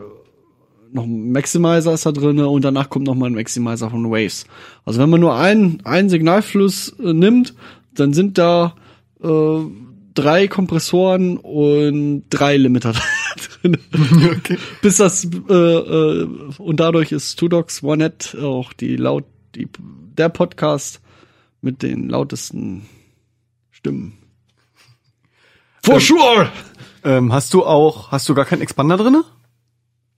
noch 0.95 1.05
ein 1.05 1.33
Maximizer 1.33 1.93
ist 1.93 2.07
da 2.07 2.13
drinne 2.13 2.49
und 2.49 2.65
danach 2.65 2.89
kommt 2.89 3.07
noch 3.07 3.15
mal 3.15 3.27
ein 3.27 3.35
Maximizer 3.35 3.91
von 3.91 4.11
Waves. 4.11 4.47
Also 4.85 5.01
wenn 5.01 5.11
man 5.11 5.21
nur 5.21 5.37
einen, 5.37 5.85
einen 5.85 6.09
Signalfluss 6.09 6.95
äh, 7.01 7.13
nimmt, 7.13 7.55
dann 7.93 8.13
sind 8.13 8.39
da 8.39 8.77
äh, 9.23 9.59
drei 10.15 10.47
Kompressoren 10.47 11.37
und 11.39 12.25
drei 12.31 12.57
Limiter 12.57 12.95
drin. 13.63 13.79
Okay. 14.39 14.57
Bis 14.83 14.99
das 14.99 15.25
äh, 15.25 15.53
äh, 15.53 16.29
und 16.59 16.79
dadurch 16.79 17.11
ist 17.11 17.37
Two 17.37 17.49
Dogs 17.49 17.83
One 17.83 17.99
Net 17.99 18.37
auch 18.41 18.73
die 18.73 18.97
laut 18.97 19.25
die 19.57 19.69
der 20.17 20.29
Podcast 20.29 21.01
mit 21.61 21.83
den 21.83 22.09
lautesten 22.09 22.87
Stimmen. 23.73 24.19
For 25.83 26.01
sure. 26.01 26.51
Ähm, 27.03 27.33
hast 27.33 27.53
du 27.53 27.65
auch, 27.65 28.13
hast 28.13 28.29
du 28.29 28.35
gar 28.35 28.45
keinen 28.45 28.63
Expander 28.63 28.97
drinne? 28.97 29.25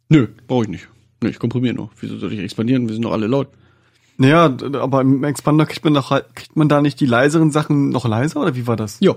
Nö, 0.08 0.28
brauche 0.46 0.64
ich 0.64 0.68
nicht. 0.68 0.88
Nö, 1.22 1.30
ich 1.30 1.38
komprimiere 1.38 1.74
nur. 1.74 1.90
Wieso 2.00 2.18
soll 2.18 2.32
ich 2.32 2.38
expandieren? 2.38 2.86
Wir 2.86 2.94
sind 2.94 3.04
doch 3.04 3.12
alle 3.12 3.26
laut. 3.26 3.48
Naja, 4.18 4.56
aber 4.80 5.02
im 5.02 5.24
Expander 5.24 5.66
kriegt 5.66 5.84
man 5.84 5.94
doch 5.94 6.10
halt, 6.10 6.34
kriegt 6.34 6.56
man 6.56 6.68
da 6.68 6.80
nicht 6.80 7.00
die 7.00 7.06
leiseren 7.06 7.50
Sachen 7.50 7.90
noch 7.90 8.06
leiser 8.06 8.40
oder 8.40 8.56
wie 8.56 8.66
war 8.66 8.76
das? 8.76 8.98
Ja. 9.00 9.16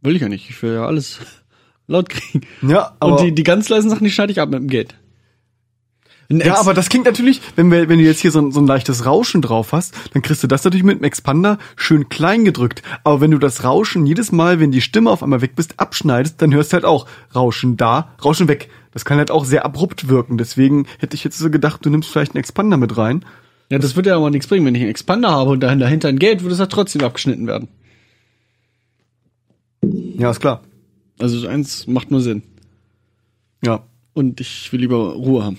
Will 0.00 0.16
ich 0.16 0.22
ja 0.22 0.28
nicht. 0.28 0.48
Ich 0.48 0.62
will 0.62 0.74
ja 0.74 0.86
alles 0.86 1.20
laut 1.86 2.08
kriegen. 2.08 2.46
Ja, 2.62 2.96
aber, 3.00 3.12
Und 3.12 3.20
die, 3.20 3.34
die 3.34 3.42
ganz 3.42 3.68
leisen 3.68 3.90
Sachen, 3.90 4.04
die 4.04 4.10
schneide 4.10 4.32
ich 4.32 4.40
ab 4.40 4.50
mit 4.50 4.60
dem 4.60 4.68
Gate. 4.68 4.94
Ein 6.30 6.40
ja, 6.40 6.58
aber 6.58 6.72
das 6.72 6.88
klingt 6.88 7.04
natürlich, 7.04 7.42
wenn 7.54 7.70
wir, 7.70 7.88
wenn 7.88 7.98
du 7.98 8.04
jetzt 8.04 8.20
hier 8.20 8.30
so 8.30 8.40
ein, 8.40 8.50
so 8.50 8.60
ein 8.60 8.66
leichtes 8.66 9.04
Rauschen 9.04 9.42
drauf 9.42 9.72
hast, 9.72 9.94
dann 10.14 10.22
kriegst 10.22 10.42
du 10.42 10.46
das 10.46 10.64
natürlich 10.64 10.84
mit 10.84 10.98
dem 10.98 11.04
Expander 11.04 11.58
schön 11.76 12.08
klein 12.08 12.44
gedrückt. 12.44 12.82
Aber 13.04 13.20
wenn 13.20 13.30
du 13.30 13.38
das 13.38 13.62
Rauschen 13.62 14.06
jedes 14.06 14.32
Mal, 14.32 14.58
wenn 14.58 14.70
die 14.70 14.80
Stimme 14.80 15.10
auf 15.10 15.22
einmal 15.22 15.42
weg 15.42 15.54
bist, 15.54 15.78
abschneidest, 15.78 16.40
dann 16.40 16.54
hörst 16.54 16.72
du 16.72 16.74
halt 16.74 16.84
auch 16.86 17.06
Rauschen 17.34 17.76
da, 17.76 18.14
Rauschen 18.24 18.48
weg. 18.48 18.70
Das 18.94 19.04
kann 19.04 19.18
halt 19.18 19.30
auch 19.30 19.44
sehr 19.44 19.64
abrupt 19.64 20.08
wirken. 20.08 20.38
Deswegen 20.38 20.86
hätte 20.98 21.14
ich 21.16 21.24
jetzt 21.24 21.38
so 21.38 21.50
gedacht, 21.50 21.84
du 21.84 21.90
nimmst 21.90 22.08
vielleicht 22.08 22.32
einen 22.32 22.40
Expander 22.40 22.76
mit 22.78 22.96
rein. 22.96 23.24
ja, 23.70 23.78
das 23.78 23.96
wird 23.96 24.06
ja 24.06 24.16
aber 24.16 24.30
nichts 24.30 24.46
bringen. 24.46 24.64
Wenn 24.64 24.74
ich 24.74 24.80
einen 24.82 24.90
Expander 24.90 25.30
habe 25.30 25.50
und 25.50 25.60
dahin- 25.60 25.80
dahinter 25.80 26.08
ein 26.08 26.18
Gate, 26.18 26.42
würde 26.42 26.54
es 26.54 26.60
ja 26.60 26.66
trotzdem 26.66 27.02
abgeschnitten 27.02 27.46
werden. 27.46 27.68
Ja, 30.16 30.30
ist 30.30 30.40
klar. 30.40 30.62
Also 31.18 31.46
eins 31.46 31.86
macht 31.86 32.10
nur 32.10 32.20
Sinn. 32.20 32.42
Ja. 33.64 33.84
Und 34.14 34.40
ich 34.40 34.72
will 34.72 34.80
lieber 34.80 35.14
Ruhe 35.14 35.44
haben. 35.44 35.58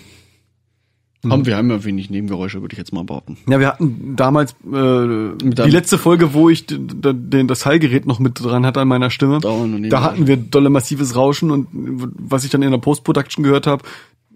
Haben 1.32 1.46
wir 1.46 1.58
haben 1.58 1.70
ja 1.70 1.84
wenig 1.84 2.10
Nebengeräusche, 2.10 2.62
würde 2.62 2.74
ich 2.74 2.78
jetzt 2.78 2.94
mal 2.94 3.04
behaupten. 3.04 3.38
Ja, 3.50 3.60
wir 3.60 3.68
hatten 3.68 4.16
damals 4.16 4.52
äh, 4.52 5.36
die 5.38 5.72
letzte 5.72 5.98
Folge, 5.98 6.34
wo 6.34 6.50
ich 6.50 6.66
den, 6.68 7.48
das 7.48 7.66
Hallgerät 7.66 8.06
noch 8.06 8.20
mit 8.20 8.42
dran 8.44 8.66
hatte 8.66 8.82
an 8.82 8.88
meiner 8.88 9.10
Stimme. 9.10 9.40
Da 9.40 9.50
Da 9.90 10.02
hatten 10.02 10.28
wir 10.28 10.38
dolle 10.38 10.70
massives 10.70 11.16
Rauschen 11.16 11.52
und 11.52 11.68
was 11.72 12.44
ich 12.44 12.52
dann 12.52 12.62
in 12.62 12.72
der 12.72 12.78
Post-Production 12.78 13.44
gehört 13.44 13.68
habe, 13.68 13.84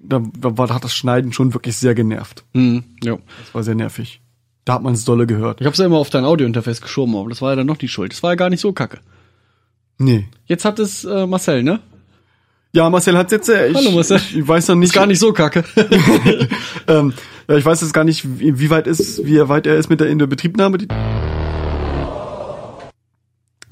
da, 0.02 0.21
da 0.39 0.58
war, 0.58 0.73
hat 0.73 0.84
das 0.84 0.93
Schneiden 0.93 1.34
schon 1.34 1.54
wirklich 1.54 1.75
sehr 1.75 1.95
genervt. 1.95 2.43
Mhm, 2.54 2.84
ja. 3.04 3.17
Das 3.43 3.54
war 3.54 3.63
sehr 3.63 3.75
nervig. 3.75 4.21
Da 4.65 4.75
hat 4.75 4.84
man 4.84 4.93
es 4.93 5.06
dolle 5.06 5.25
gehört. 5.25 5.62
Ich 5.62 5.67
hab's 5.67 5.80
ja 5.80 5.86
immer 5.86 5.97
auf 5.97 6.10
dein 6.10 6.25
Audiointerface 6.25 6.82
geschoben, 6.82 7.15
aber 7.15 7.30
das 7.30 7.41
war 7.41 7.52
ja 7.52 7.56
dann 7.56 7.67
noch 7.67 7.78
die 7.78 7.88
Schuld. 7.88 8.12
Das 8.12 8.23
war 8.23 8.32
ja 8.32 8.36
gar 8.36 8.49
nicht 8.49 8.62
so 8.62 8.71
kacke. 8.71 8.99
Nee. 9.97 10.28
Jetzt 10.45 10.63
hat 10.63 10.80
es 10.80 11.04
äh, 11.04 11.28
Marcel, 11.28 11.63
ne? 11.63 11.80
Ja, 12.71 12.89
Marcel 12.89 13.17
hat's 13.17 13.32
jetzt. 13.32 13.49
Äh, 13.49 13.69
ich, 13.69 13.75
Hallo, 13.75 13.91
Marcel. 13.91 14.17
Ich, 14.17 14.47
weiß 14.47 14.67
noch 14.67 14.75
nicht. 14.75 14.89
Ist 14.89 14.93
gar 14.93 15.08
nicht 15.08 15.19
so 15.19 15.34
kacke. 15.34 15.63
ähm, 16.88 17.13
ja, 17.47 17.58
ich 17.58 17.65
weiß 17.65 17.82
jetzt 17.82 17.93
gar 17.93 18.03
nicht, 18.03 18.39
wie, 18.39 18.60
wie 18.60 18.69
weit 18.69 18.86
ist, 18.86 19.25
wie 19.25 19.39
weit 19.49 19.65
er 19.65 19.75
ist 19.75 19.89
mit 19.89 19.99
der 19.99 20.08
in 20.08 20.19
der 20.19 20.27
Betriebnahme. 20.27 20.77
Die, 20.77 20.88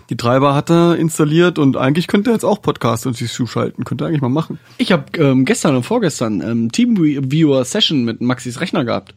die 0.10 0.17
Treiber 0.17 0.55
hat 0.55 0.71
er 0.71 0.95
installiert 0.95 1.60
und 1.60 1.77
eigentlich 1.77 2.07
könnte 2.07 2.31
er 2.31 2.33
jetzt 2.33 2.45
auch 2.45 2.60
Podcast 2.60 3.05
und 3.05 3.15
sich 3.15 3.31
zuschalten. 3.31 3.83
Könnte 3.83 4.03
er 4.03 4.07
eigentlich 4.07 4.21
mal 4.21 4.29
machen. 4.29 4.57
Ich 4.79 4.91
habe 4.91 5.05
ähm, 5.19 5.45
gestern 5.45 5.75
und 5.75 5.83
vorgestern 5.83 6.41
ähm, 6.41 6.71
Teamviewer 6.71 7.65
Session 7.65 8.03
mit 8.03 8.19
Maxis 8.21 8.62
Rechner 8.62 8.83
gehabt. 8.83 9.13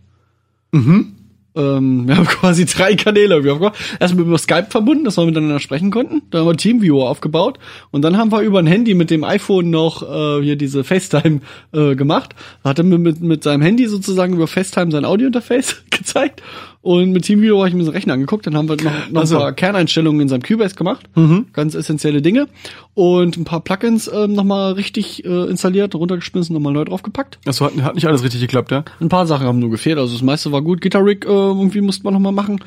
Mhm. 0.72 1.16
Ähm, 1.54 2.02
wir 2.08 2.16
haben 2.16 2.26
quasi 2.26 2.66
drei 2.66 2.94
Kanäle. 2.94 3.44
Wir 3.44 3.54
haben 3.54 3.72
erstmal 3.98 4.26
über 4.26 4.38
Skype 4.38 4.66
verbunden, 4.70 5.04
dass 5.04 5.16
wir 5.16 5.24
miteinander 5.24 5.60
sprechen 5.60 5.90
konnten. 5.90 6.22
Dann 6.30 6.42
haben 6.42 6.48
wir 6.48 6.56
Teamviewer 6.56 7.08
aufgebaut 7.08 7.58
und 7.90 8.02
dann 8.02 8.16
haben 8.16 8.32
wir 8.32 8.40
über 8.40 8.58
ein 8.58 8.66
Handy 8.66 8.94
mit 8.94 9.10
dem 9.10 9.24
iPhone 9.24 9.70
noch 9.70 10.02
äh, 10.02 10.42
hier 10.42 10.56
diese 10.56 10.84
FaceTime 10.84 11.40
äh, 11.72 11.94
gemacht. 11.94 12.34
Hat 12.64 12.78
er 12.78 12.84
mir 12.84 12.98
mit, 12.98 13.20
mit 13.20 13.42
seinem 13.42 13.62
Handy 13.62 13.86
sozusagen 13.86 14.34
über 14.34 14.46
FaceTime 14.46 14.90
sein 14.90 15.04
Audiointerface 15.04 15.82
gezeigt 15.90 16.42
und 16.82 17.12
mit 17.12 17.24
Teamviewer 17.24 17.58
habe 17.58 17.68
ich 17.68 17.74
mir 17.74 17.82
den 17.84 17.92
Rechner 17.92 18.14
angeguckt. 18.14 18.46
Dann 18.46 18.56
haben 18.56 18.68
wir 18.68 18.76
noch, 18.76 19.10
noch 19.10 19.22
Ach 19.22 19.26
so. 19.26 19.36
ein 19.36 19.40
paar 19.42 19.52
Kerneinstellungen 19.52 20.22
in 20.22 20.28
seinem 20.28 20.42
Cubase 20.42 20.74
gemacht, 20.74 21.08
ganz 21.52 21.74
essentielle 21.74 22.22
Dinge 22.22 22.48
und 22.94 23.36
ein 23.36 23.44
paar 23.44 23.60
Plugins 23.60 24.10
ähm, 24.12 24.32
nochmal 24.32 24.72
richtig 24.72 25.24
äh, 25.24 25.44
installiert, 25.50 25.94
runtergeschmissen, 25.94 26.54
nochmal 26.54 26.72
neu 26.72 26.84
draufgepackt. 26.84 27.38
Das 27.44 27.60
hat, 27.60 27.74
hat 27.82 27.94
nicht 27.96 28.06
alles 28.06 28.22
richtig 28.22 28.40
geklappt, 28.40 28.70
ja? 28.70 28.84
Ein 29.00 29.08
paar 29.10 29.26
Sachen 29.26 29.46
haben 29.46 29.58
nur 29.58 29.70
gefehlt, 29.70 29.98
also 29.98 30.12
das 30.14 30.22
meiste 30.22 30.52
war 30.52 30.62
gut. 30.62 30.80
Guitar 30.80 31.04
Rig 31.04 31.24
äh, 31.26 31.28
irgendwie 31.28 31.82
musste 31.82 32.04
man 32.04 32.14
nochmal 32.14 32.32
machen 32.32 32.60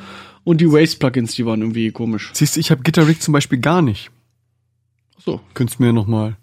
und 0.43 0.62
die 0.62 0.71
Waste 0.71 0.99
Plugins, 0.99 1.34
die 1.34 1.45
waren 1.45 1.62
irgendwie 1.62 1.91
komisch. 1.91 2.30
Siehst 2.34 2.56
du, 2.56 2.60
ich 2.60 2.69
habe 2.69 2.84
Guitar 2.84 3.08
Rig 3.08 3.19
zum 3.21 3.32
Beispiel 3.32 3.60
gar 3.60 3.82
nicht. 3.82 4.12
So, 5.17 5.39
Könntest 5.54 5.80
du 5.80 5.84
mir 5.84 5.93
noch 5.93 6.06
mal, 6.06 6.36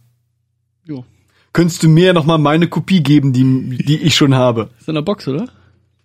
jo. 0.87 1.05
könntest 1.53 1.83
du 1.83 1.89
mir 1.89 2.15
noch 2.15 2.25
mal 2.25 2.39
meine 2.39 2.67
Kopie 2.67 3.03
geben, 3.03 3.33
die, 3.33 3.77
die 3.85 3.99
ich 3.99 4.15
schon 4.17 4.35
habe? 4.35 4.71
Ist 4.81 4.89
in 4.89 4.95
der 4.95 5.03
Box, 5.03 5.29
oder? 5.29 5.49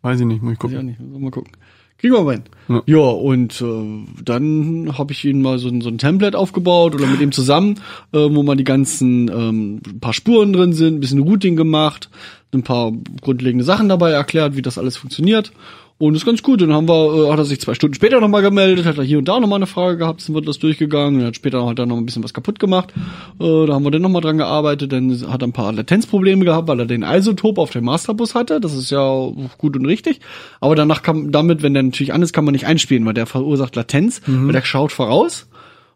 Weiß 0.05 0.19
ich 0.19 0.25
nicht, 0.25 0.41
muss 0.43 0.53
ich 0.53 0.63
Weiß 0.63 0.71
ich 0.71 0.75
auch 0.77 0.79
gucken. 0.79 0.85
nicht, 0.87 0.99
müssen 0.99 1.13
wir 1.13 1.19
mal 1.19 1.31
gucken. 1.31 1.51
Kriegen 1.97 2.13
wir 2.13 2.23
mal 2.23 2.33
hin. 2.33 2.43
Ja. 2.67 2.83
Ja, 2.85 2.97
und 3.09 3.61
äh, 3.61 4.23
dann 4.23 4.97
habe 4.97 5.13
ich 5.13 5.23
ihnen 5.25 5.41
mal 5.41 5.57
so, 5.59 5.69
ein- 5.69 5.81
so 5.81 5.89
ein 5.89 5.97
Template 5.97 6.37
aufgebaut 6.37 6.93
oder 6.93 7.07
mit 7.07 7.21
ihm 7.21 7.31
zusammen, 7.31 7.75
äh, 8.11 8.17
wo 8.19 8.43
mal 8.43 8.55
die 8.57 8.65
ganzen 8.65 9.29
ähm, 9.29 9.81
paar 10.01 10.13
Spuren 10.13 10.51
drin 10.53 10.73
sind, 10.73 10.95
ein 10.95 10.99
bisschen 10.99 11.19
Routing 11.21 11.55
gemacht, 11.55 12.09
ein 12.53 12.63
paar 12.63 12.91
grundlegende 13.21 13.63
Sachen 13.63 13.87
dabei 13.89 14.11
erklärt, 14.11 14.55
wie 14.57 14.61
das 14.61 14.77
alles 14.77 14.97
funktioniert. 14.97 15.51
Und 15.97 16.13
ist 16.13 16.25
ganz 16.25 16.43
gut. 16.43 16.61
Dann 16.61 16.73
haben 16.73 16.89
wir, 16.89 17.27
äh, 17.27 17.31
hat 17.31 17.39
er 17.39 17.45
sich 17.45 17.61
zwei 17.61 17.73
Stunden 17.73 17.93
später 17.93 18.19
nochmal 18.19 18.41
gemeldet, 18.41 18.85
hat 18.85 18.97
er 18.97 19.03
hier 19.05 19.17
und 19.17 19.27
da 19.27 19.39
nochmal 19.39 19.59
eine 19.59 19.67
Frage 19.67 19.97
gehabt, 19.97 20.19
sind 20.19 20.35
wir 20.35 20.41
das 20.41 20.59
durchgegangen, 20.59 21.21
er 21.21 21.27
hat 21.27 21.37
später 21.37 21.65
hat 21.65 21.79
er 21.79 21.85
noch 21.85 21.95
ein 21.95 22.05
bisschen 22.05 22.23
was 22.23 22.33
kaputt 22.33 22.59
gemacht. 22.59 22.93
Äh, 23.39 23.65
da 23.65 23.73
haben 23.73 23.83
wir 23.83 23.91
dann 23.91 24.01
nochmal 24.01 24.21
dran 24.21 24.37
gearbeitet, 24.37 24.91
dann 24.91 25.09
hat 25.31 25.41
er 25.41 25.47
ein 25.47 25.53
paar 25.53 25.71
Latenzprobleme 25.71 26.43
gehabt, 26.43 26.67
weil 26.67 26.79
er 26.79 26.85
den 26.85 27.03
Isotop 27.03 27.57
auf 27.57 27.69
dem 27.69 27.85
Masterbus 27.85 28.35
hatte. 28.35 28.59
Das 28.59 28.73
ist 28.73 28.89
ja 28.89 29.31
gut 29.57 29.77
und 29.77 29.85
richtig. 29.85 30.19
Aber 30.59 30.75
danach 30.75 31.01
kann 31.01 31.31
damit, 31.31 31.63
wenn 31.63 31.73
der 31.73 31.83
natürlich 31.83 32.13
an 32.13 32.21
ist, 32.21 32.33
kann 32.33 32.43
man 32.43 32.51
nicht 32.51 32.67
einspielen, 32.67 33.05
weil 33.05 33.13
der 33.13 33.25
verursacht 33.25 33.75
Latenz, 33.77 34.21
weil 34.25 34.51
der 34.51 34.63
schaut 34.63 34.91
voraus. 34.91 35.47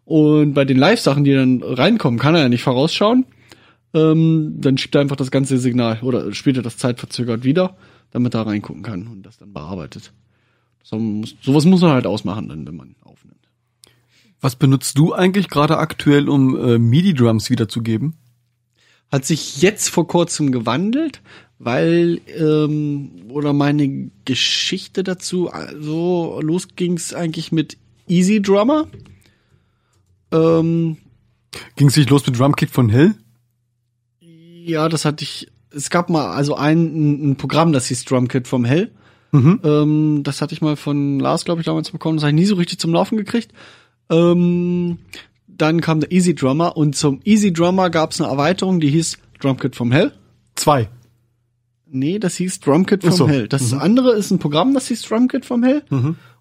Und 0.05 0.53
bei 0.53 0.65
den 0.65 0.77
Live-Sachen, 0.77 1.23
die 1.23 1.33
dann 1.35 1.61
reinkommen, 1.61 2.19
kann 2.19 2.33
er 2.33 2.41
ja 2.41 2.49
nicht 2.49 2.63
vorausschauen. 2.63 3.25
Ähm, 3.93 4.55
dann 4.57 4.77
schiebt 4.77 4.95
er 4.95 5.01
einfach 5.01 5.15
das 5.15 5.29
ganze 5.29 5.57
Signal 5.57 5.99
oder 6.01 6.33
spielt 6.33 6.57
er 6.57 6.63
das 6.63 6.77
zeitverzögert 6.77 7.43
wieder, 7.43 7.75
damit 8.11 8.33
er 8.33 8.47
reingucken 8.47 8.83
kann 8.83 9.07
und 9.07 9.23
das 9.23 9.37
dann 9.37 9.53
bearbeitet. 9.53 10.11
So 10.83 10.97
muss, 10.97 11.35
sowas 11.41 11.65
muss 11.65 11.81
man 11.81 11.91
halt 11.91 12.07
ausmachen, 12.07 12.49
dann, 12.49 12.65
wenn 12.65 12.75
man 12.75 12.95
aufnimmt. 13.03 13.47
Was 14.41 14.55
benutzt 14.55 14.97
du 14.97 15.13
eigentlich 15.13 15.49
gerade 15.49 15.77
aktuell, 15.77 16.29
um 16.29 16.55
äh, 16.57 16.79
MIDI-Drums 16.79 17.49
wiederzugeben? 17.49 18.15
Hat 19.11 19.25
sich 19.25 19.61
jetzt 19.61 19.89
vor 19.89 20.07
kurzem 20.07 20.51
gewandelt, 20.51 21.21
weil 21.57 22.21
ähm, 22.37 23.11
oder 23.29 23.53
meine 23.53 24.11
Geschichte 24.25 25.03
dazu, 25.03 25.49
also 25.49 26.39
los 26.41 26.69
ging's 26.75 27.13
eigentlich 27.13 27.51
mit 27.51 27.77
Easy 28.07 28.41
Drummer. 28.41 28.87
Ähm, 30.31 30.97
Ging 31.75 31.87
es 31.87 31.97
nicht 31.97 32.09
los 32.09 32.25
mit 32.25 32.37
Drumkick 32.39 32.69
von 32.69 32.89
Hill? 32.89 33.15
Ja, 34.21 34.87
das 34.89 35.05
hatte 35.05 35.23
ich. 35.23 35.47
Es 35.71 35.89
gab 35.89 36.09
mal 36.09 36.31
also 36.31 36.55
ein, 36.55 37.31
ein 37.31 37.35
Programm, 37.35 37.73
das 37.73 37.87
hieß 37.87 38.05
Drumkit 38.05 38.47
vom 38.47 38.65
Hell. 38.65 38.91
Mhm. 39.31 39.59
Ähm, 39.63 40.21
das 40.23 40.41
hatte 40.41 40.53
ich 40.53 40.61
mal 40.61 40.75
von 40.75 41.19
Lars, 41.19 41.45
glaube 41.45 41.61
ich, 41.61 41.65
damals 41.65 41.91
bekommen. 41.91 42.17
Das 42.17 42.23
habe 42.23 42.31
ich 42.31 42.39
nie 42.41 42.45
so 42.45 42.55
richtig 42.55 42.79
zum 42.79 42.93
Laufen 42.93 43.17
gekriegt. 43.17 43.51
Ähm, 44.09 44.97
dann 45.47 45.81
kam 45.81 45.99
der 45.99 46.11
Easy 46.11 46.33
Drummer 46.33 46.75
und 46.77 46.95
zum 46.95 47.19
Easy 47.23 47.53
Drummer 47.53 47.89
gab 47.89 48.11
es 48.11 48.21
eine 48.21 48.29
Erweiterung, 48.31 48.79
die 48.79 48.89
hieß 48.89 49.17
Drumkit 49.39 49.75
vom 49.75 49.91
Hell. 49.91 50.13
Zwei. 50.55 50.89
Nee, 51.91 52.19
das 52.19 52.35
hieß 52.35 52.59
Drumkit 52.61 53.03
vom 53.03 53.11
so. 53.11 53.27
Hell. 53.27 53.47
Das 53.47 53.73
andere 53.73 54.13
ist 54.13 54.31
ein 54.31 54.39
Programm, 54.39 54.73
das 54.73 54.87
hieß 54.87 55.03
Drumkit 55.03 55.45
vom 55.45 55.63
Hell. 55.63 55.83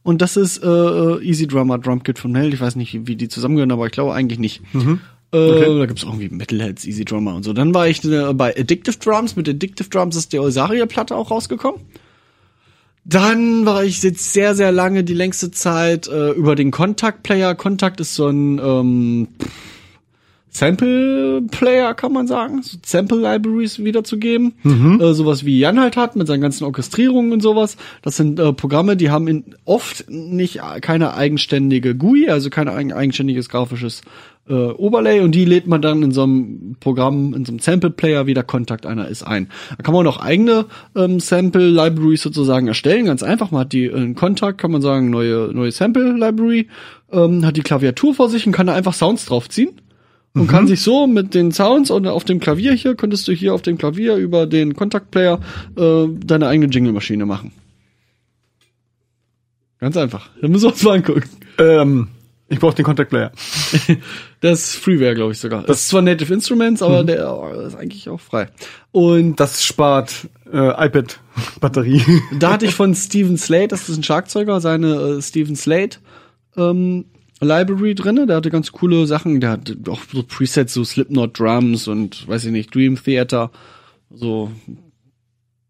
Und 0.02 0.22
das 0.22 0.36
ist 0.36 0.62
äh, 0.62 1.22
Easy 1.22 1.46
Drummer 1.46 1.78
Drumkit 1.78 2.18
vom 2.18 2.34
Hell. 2.34 2.54
Ich 2.54 2.60
weiß 2.60 2.76
nicht, 2.76 3.06
wie 3.06 3.16
die 3.16 3.28
zusammengehören, 3.28 3.72
aber 3.72 3.86
ich 3.86 3.92
glaube 3.92 4.14
eigentlich 4.14 4.38
nicht. 4.38 4.62
Äh, 5.32 5.78
Da 5.78 5.86
gibt's 5.86 6.04
auch 6.04 6.18
irgendwie 6.18 6.34
Metalheads, 6.34 6.86
Easy 6.86 7.04
Drummer 7.04 7.34
und 7.34 7.42
so. 7.42 7.52
Dann 7.52 7.74
war 7.74 7.88
ich 7.88 8.02
äh, 8.04 8.32
bei 8.32 8.56
Addictive 8.56 8.96
Drums. 8.98 9.36
Mit 9.36 9.48
Addictive 9.48 9.88
Drums 9.88 10.16
ist 10.16 10.32
die 10.32 10.38
Olsaria-Platte 10.38 11.14
auch 11.14 11.30
rausgekommen. 11.30 11.80
Dann 13.04 13.64
war 13.64 13.84
ich 13.84 14.02
jetzt 14.02 14.32
sehr, 14.32 14.54
sehr 14.54 14.70
lange, 14.70 15.02
die 15.04 15.14
längste 15.14 15.50
Zeit, 15.50 16.08
äh, 16.08 16.30
über 16.32 16.54
den 16.54 16.70
Contact 16.70 17.22
Player. 17.22 17.54
Contact 17.54 18.00
ist 18.00 18.14
so 18.14 18.28
ein 18.28 18.58
ähm, 18.58 19.28
Sample 20.50 21.42
Player, 21.50 21.94
kann 21.94 22.12
man 22.12 22.26
sagen. 22.26 22.62
So 22.62 22.78
Sample 22.84 23.18
Libraries 23.18 23.78
wiederzugeben. 23.78 24.54
Äh, 25.00 25.14
sowas 25.14 25.44
wie 25.44 25.58
Jan 25.58 25.78
halt 25.80 25.96
hat 25.96 26.16
mit 26.16 26.26
seinen 26.26 26.40
ganzen 26.40 26.64
Orchestrierungen 26.64 27.32
und 27.32 27.40
sowas. 27.40 27.76
Das 28.02 28.16
sind 28.16 28.38
äh, 28.40 28.52
Programme, 28.52 28.96
die 28.96 29.10
haben 29.10 29.28
in, 29.28 29.44
oft 29.64 30.10
nicht 30.10 30.56
äh, 30.56 30.80
keine 30.80 31.14
eigenständige 31.14 31.94
GUI, 31.94 32.28
also 32.28 32.50
kein 32.50 32.68
eigen, 32.68 32.92
eigenständiges 32.92 33.48
grafisches 33.48 34.02
äh, 34.48 34.52
Overlay 34.52 35.20
und 35.20 35.34
die 35.34 35.44
lädt 35.44 35.66
man 35.66 35.82
dann 35.82 36.02
in 36.02 36.12
so 36.12 36.22
einem 36.22 36.76
Programm, 36.80 37.34
in 37.34 37.44
so 37.44 37.52
einem 37.52 37.58
Sample 37.58 37.90
Player, 37.90 38.26
wie 38.26 38.34
der 38.34 38.44
Kontakt 38.44 38.87
einer 38.87 39.08
ist, 39.08 39.22
ein. 39.22 39.48
Da 39.76 39.82
kann 39.82 39.94
man 39.94 40.06
auch 40.06 40.18
eigene 40.18 40.66
ähm, 40.94 41.20
Sample 41.20 41.68
Libraries 41.68 42.22
sozusagen 42.22 42.68
erstellen, 42.68 43.06
ganz 43.06 43.22
einfach. 43.22 43.50
Man 43.50 43.62
hat 43.62 43.72
die 43.72 43.87
in 43.87 44.14
Kontakt, 44.14 44.58
kann 44.58 44.70
man 44.70 44.82
sagen, 44.82 45.11
neue, 45.11 45.50
neue 45.52 45.70
Sample 45.72 46.12
Library, 46.12 46.68
ähm, 47.12 47.44
hat 47.44 47.56
die 47.56 47.62
Klaviatur 47.62 48.14
vor 48.14 48.28
sich 48.28 48.46
und 48.46 48.52
kann 48.52 48.66
da 48.66 48.74
einfach 48.74 48.94
Sounds 48.94 49.26
draufziehen. 49.26 49.80
Und 50.34 50.46
kann 50.46 50.68
sich 50.68 50.82
so 50.82 51.08
mit 51.08 51.34
den 51.34 51.50
Sounds 51.50 51.90
und 51.90 52.06
auf 52.06 52.22
dem 52.22 52.38
Klavier 52.38 52.72
hier, 52.72 52.94
könntest 52.94 53.26
du 53.26 53.32
hier 53.32 53.54
auf 53.54 53.62
dem 53.62 53.76
Klavier 53.76 54.14
über 54.16 54.46
den 54.46 54.74
Kontaktplayer 54.74 55.40
äh, 55.76 56.04
deine 56.24 56.46
eigene 56.46 56.66
Jingle-Maschine 56.70 57.26
machen. 57.26 57.50
Ganz 59.80 59.96
einfach. 59.96 60.30
Da 60.40 60.48
müssen 60.48 60.64
wir 60.64 60.70
uns 60.70 60.82
mal 60.82 60.96
angucken. 60.96 61.24
Ähm, 61.58 62.08
ich 62.48 62.58
brauche 62.61 62.74
den 62.74 62.84
Contact 62.84 63.11
Player. 63.11 63.32
Das 64.40 64.61
ist 64.61 64.76
Freeware, 64.76 65.16
glaube 65.16 65.32
ich 65.32 65.40
sogar. 65.40 65.64
Das 65.64 65.80
ist 65.80 65.88
zwar 65.88 66.00
Native 66.00 66.32
Instruments, 66.32 66.80
aber 66.80 67.02
der 67.02 67.26
äh, 67.26 67.66
ist 67.66 67.74
eigentlich 67.74 68.08
auch 68.08 68.20
frei. 68.20 68.48
Und 68.92 69.34
Das 69.34 69.64
spart 69.64 70.28
äh, 70.52 70.87
iPad-Batterie. 70.87 72.02
da 72.38 72.52
hatte 72.52 72.66
ich 72.66 72.74
von 72.74 72.94
Steven 72.94 73.37
Slate, 73.37 73.68
das 73.68 73.88
ist 73.88 73.96
ein 73.96 74.04
Schlagzeuger, 74.04 74.61
seine 74.61 74.94
äh, 74.94 75.22
Steven 75.22 75.56
Slate 75.56 75.98
ähm, 76.56 77.06
Library 77.40 77.96
drinne. 77.96 78.26
Der 78.26 78.37
hatte 78.37 78.50
ganz 78.50 78.70
coole 78.70 79.08
Sachen. 79.08 79.40
Der 79.40 79.50
hat 79.50 79.76
auch 79.88 80.02
so 80.12 80.22
Presets, 80.22 80.72
so 80.72 80.84
Slipknot 80.84 81.38
Drums 81.38 81.88
und 81.88 82.28
weiß 82.28 82.44
ich 82.44 82.52
nicht, 82.52 82.72
Dream 82.72 82.96
Theater. 83.02 83.50
So 84.11 84.52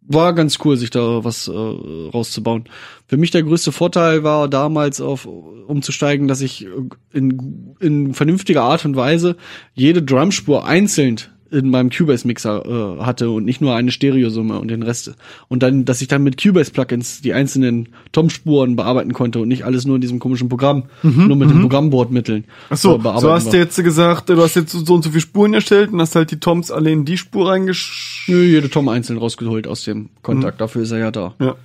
war 0.09 0.33
ganz 0.33 0.59
cool, 0.65 0.77
sich 0.77 0.91
da 0.91 1.23
was 1.23 1.49
äh, 1.49 1.53
rauszubauen. 1.53 2.65
Für 3.07 3.17
mich 3.17 3.31
der 3.31 3.43
größte 3.43 3.73
Vorteil 3.73 4.25
war 4.25 4.49
damals 4.49 5.01
auf 5.01 5.27
umzusteigen, 5.27 6.29
dass 6.29 6.41
ich 6.41 6.67
in, 7.13 7.75
in 7.79 8.15
vernünftiger 8.15 8.63
Art 8.63 8.85
und 8.85 8.97
Weise 8.97 9.37
jede 9.75 10.03
Drumspur 10.03 10.67
einzeln 10.67 11.21
in 11.51 11.71
meinem 11.71 11.91
Cubase-Mixer 11.91 12.99
äh, 12.99 13.03
hatte 13.03 13.31
und 13.31 13.45
nicht 13.45 13.61
nur 13.61 13.75
eine 13.75 13.91
Stereosumme 13.91 14.59
und 14.59 14.69
den 14.69 14.83
Rest. 14.83 15.15
Und 15.49 15.63
dann, 15.63 15.85
dass 15.85 16.01
ich 16.01 16.09
dann 16.09 16.23
mit 16.23 16.41
Cubase-Plugins 16.41 17.23
die 17.23 17.33
einzelnen 17.33 17.89
Tom-Spuren 18.13 18.77
bearbeiten 18.77 19.13
konnte 19.13 19.41
und 19.41 19.49
nicht 19.49 19.65
alles 19.65 19.87
nur 19.87 19.97
in 19.97 20.01
diesem 20.01 20.19
komischen 20.19 20.49
Programm, 20.49 20.85
nur 21.03 21.37
mit 21.37 21.51
den 21.51 21.61
Programmbordmitteln. 21.61 22.45
Ach 22.71 22.77
so, 22.77 22.99
äh, 22.99 23.03
so 23.03 23.33
hast 23.33 23.47
war. 23.47 23.53
du 23.53 23.59
jetzt 23.59 23.83
gesagt, 23.83 24.29
du 24.29 24.41
hast 24.43 24.57
jetzt 24.57 24.73
so 24.73 24.95
und 24.95 25.03
so 25.03 25.11
viele 25.11 25.21
Spuren 25.21 25.55
erstellt 25.55 25.93
und 25.93 26.01
hast 26.01 26.15
halt 26.15 26.31
die 26.31 26.41
Toms 26.41 26.71
alle 26.71 26.91
in 26.91 27.05
die 27.05 27.17
Spur 27.17 27.49
reingesch... 27.49 28.27
Nö, 28.29 28.43
jede 28.43 28.69
Tom 28.69 28.89
einzeln 28.89 29.19
rausgeholt 29.19 29.67
aus 29.67 29.85
dem 29.85 30.11
Kontakt. 30.23 30.61
Dafür 30.61 30.83
ist 30.83 30.91
er 30.91 30.99
ja 30.99 31.11
da. 31.11 31.35
Ja. 31.41 31.57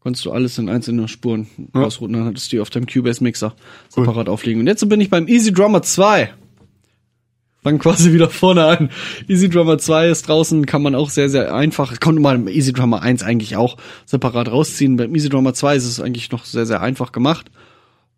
Konntest 0.00 0.24
du 0.24 0.32
alles 0.32 0.56
in 0.56 0.70
einzelne 0.70 1.08
Spuren 1.08 1.46
ausrouten, 1.74 2.14
dann 2.14 2.24
hattest 2.24 2.50
du 2.50 2.56
die 2.56 2.60
auf 2.60 2.70
deinem 2.70 2.86
Cubase-Mixer 2.86 3.54
separat 3.90 4.30
auflegen. 4.30 4.60
Und 4.60 4.66
jetzt 4.66 4.88
bin 4.88 4.98
ich 4.98 5.10
beim 5.10 5.28
Easy 5.28 5.52
Drummer 5.52 5.82
2. 5.82 6.30
Fang 7.62 7.78
quasi 7.78 8.12
wieder 8.12 8.30
vorne 8.30 8.64
an. 8.64 8.90
Easy 9.28 9.50
Drummer 9.50 9.76
2 9.76 10.08
ist 10.08 10.28
draußen, 10.28 10.64
kann 10.64 10.82
man 10.82 10.94
auch 10.94 11.10
sehr, 11.10 11.28
sehr 11.28 11.54
einfach, 11.54 12.00
konnte 12.00 12.22
man 12.22 12.36
im 12.36 12.48
Easy 12.48 12.72
Drummer 12.72 13.02
1 13.02 13.22
eigentlich 13.22 13.56
auch 13.56 13.76
separat 14.06 14.50
rausziehen. 14.50 14.96
Beim 14.96 15.14
Easy 15.14 15.28
Drummer 15.28 15.52
2 15.52 15.76
ist 15.76 15.84
es 15.84 16.00
eigentlich 16.00 16.30
noch 16.32 16.46
sehr, 16.46 16.64
sehr 16.64 16.80
einfach 16.80 17.12
gemacht. 17.12 17.50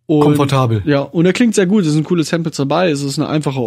Und, 0.06 0.20
Komfortabel. 0.20 0.82
Ja, 0.84 1.00
und 1.00 1.26
er 1.26 1.32
klingt 1.32 1.54
sehr 1.54 1.66
gut, 1.66 1.84
es 1.84 1.92
sind 1.92 2.04
coole 2.04 2.22
Samples 2.22 2.56
dabei, 2.56 2.90
es 2.90 3.02
ist 3.02 3.18
eine 3.18 3.28
einfache, 3.28 3.60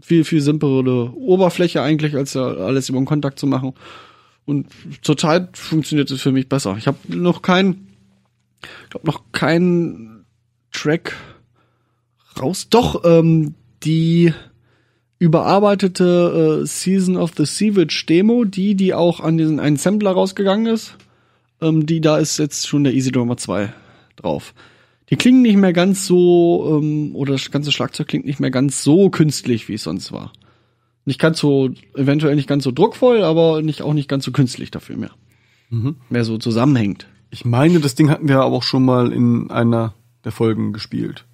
viel, 0.00 0.24
viel 0.24 0.40
simplere 0.40 1.12
Oberfläche 1.14 1.82
eigentlich, 1.82 2.16
als 2.16 2.34
ja 2.34 2.42
alles 2.42 2.88
über 2.88 2.98
den 2.98 3.06
Kontakt 3.06 3.38
zu 3.38 3.46
machen. 3.46 3.74
Und 4.44 4.68
zurzeit 5.02 5.56
funktioniert 5.56 6.10
es 6.10 6.22
für 6.22 6.32
mich 6.32 6.48
besser. 6.48 6.76
Ich 6.78 6.86
habe 6.86 6.98
noch 7.08 7.42
keinen, 7.42 7.88
ich 8.84 8.90
glaube 8.90 9.06
noch 9.06 9.22
keinen 9.32 10.24
Track 10.72 11.14
raus. 12.40 12.68
Doch, 12.70 13.04
ähm, 13.04 13.54
die 13.82 14.32
überarbeitete 15.18 16.60
äh, 16.62 16.66
Season 16.66 17.16
of 17.16 17.32
the 17.36 17.46
Savage 17.46 18.04
Demo, 18.08 18.44
die, 18.44 18.74
die 18.74 18.94
auch 18.94 19.20
an 19.20 19.38
diesen 19.38 19.60
einen 19.60 19.76
Sampler 19.76 20.12
rausgegangen 20.12 20.66
ist, 20.66 20.96
ähm, 21.60 21.86
die 21.86 22.00
da 22.00 22.18
ist 22.18 22.38
jetzt 22.38 22.66
schon 22.66 22.84
der 22.84 22.92
Easy 22.92 23.12
Drummer 23.12 23.36
2 23.36 23.72
drauf. 24.16 24.54
Die 25.08 25.16
klingen 25.16 25.42
nicht 25.42 25.56
mehr 25.56 25.72
ganz 25.72 26.06
so, 26.06 26.80
ähm, 26.80 27.14
oder 27.14 27.32
das 27.32 27.50
ganze 27.50 27.72
Schlagzeug 27.72 28.08
klingt 28.08 28.26
nicht 28.26 28.40
mehr 28.40 28.50
ganz 28.50 28.82
so 28.82 29.08
künstlich, 29.08 29.68
wie 29.68 29.74
es 29.74 29.84
sonst 29.84 30.12
war. 30.12 30.32
Nicht 31.04 31.20
ganz 31.20 31.38
so, 31.38 31.70
eventuell 31.94 32.34
nicht 32.34 32.48
ganz 32.48 32.64
so 32.64 32.72
druckvoll, 32.72 33.22
aber 33.22 33.62
nicht, 33.62 33.82
auch 33.82 33.94
nicht 33.94 34.08
ganz 34.08 34.24
so 34.24 34.32
künstlich 34.32 34.72
dafür 34.72 34.96
mehr. 34.96 35.12
Mehr 36.10 36.24
so 36.24 36.38
zusammenhängt. 36.38 37.06
Ich 37.30 37.44
meine, 37.44 37.80
das 37.80 37.94
Ding 37.94 38.10
hatten 38.10 38.28
wir 38.28 38.40
aber 38.40 38.56
auch 38.56 38.62
schon 38.64 38.84
mal 38.84 39.12
in 39.12 39.50
einer 39.50 39.94
der 40.24 40.32
Folgen 40.32 40.72
gespielt. 40.72 41.24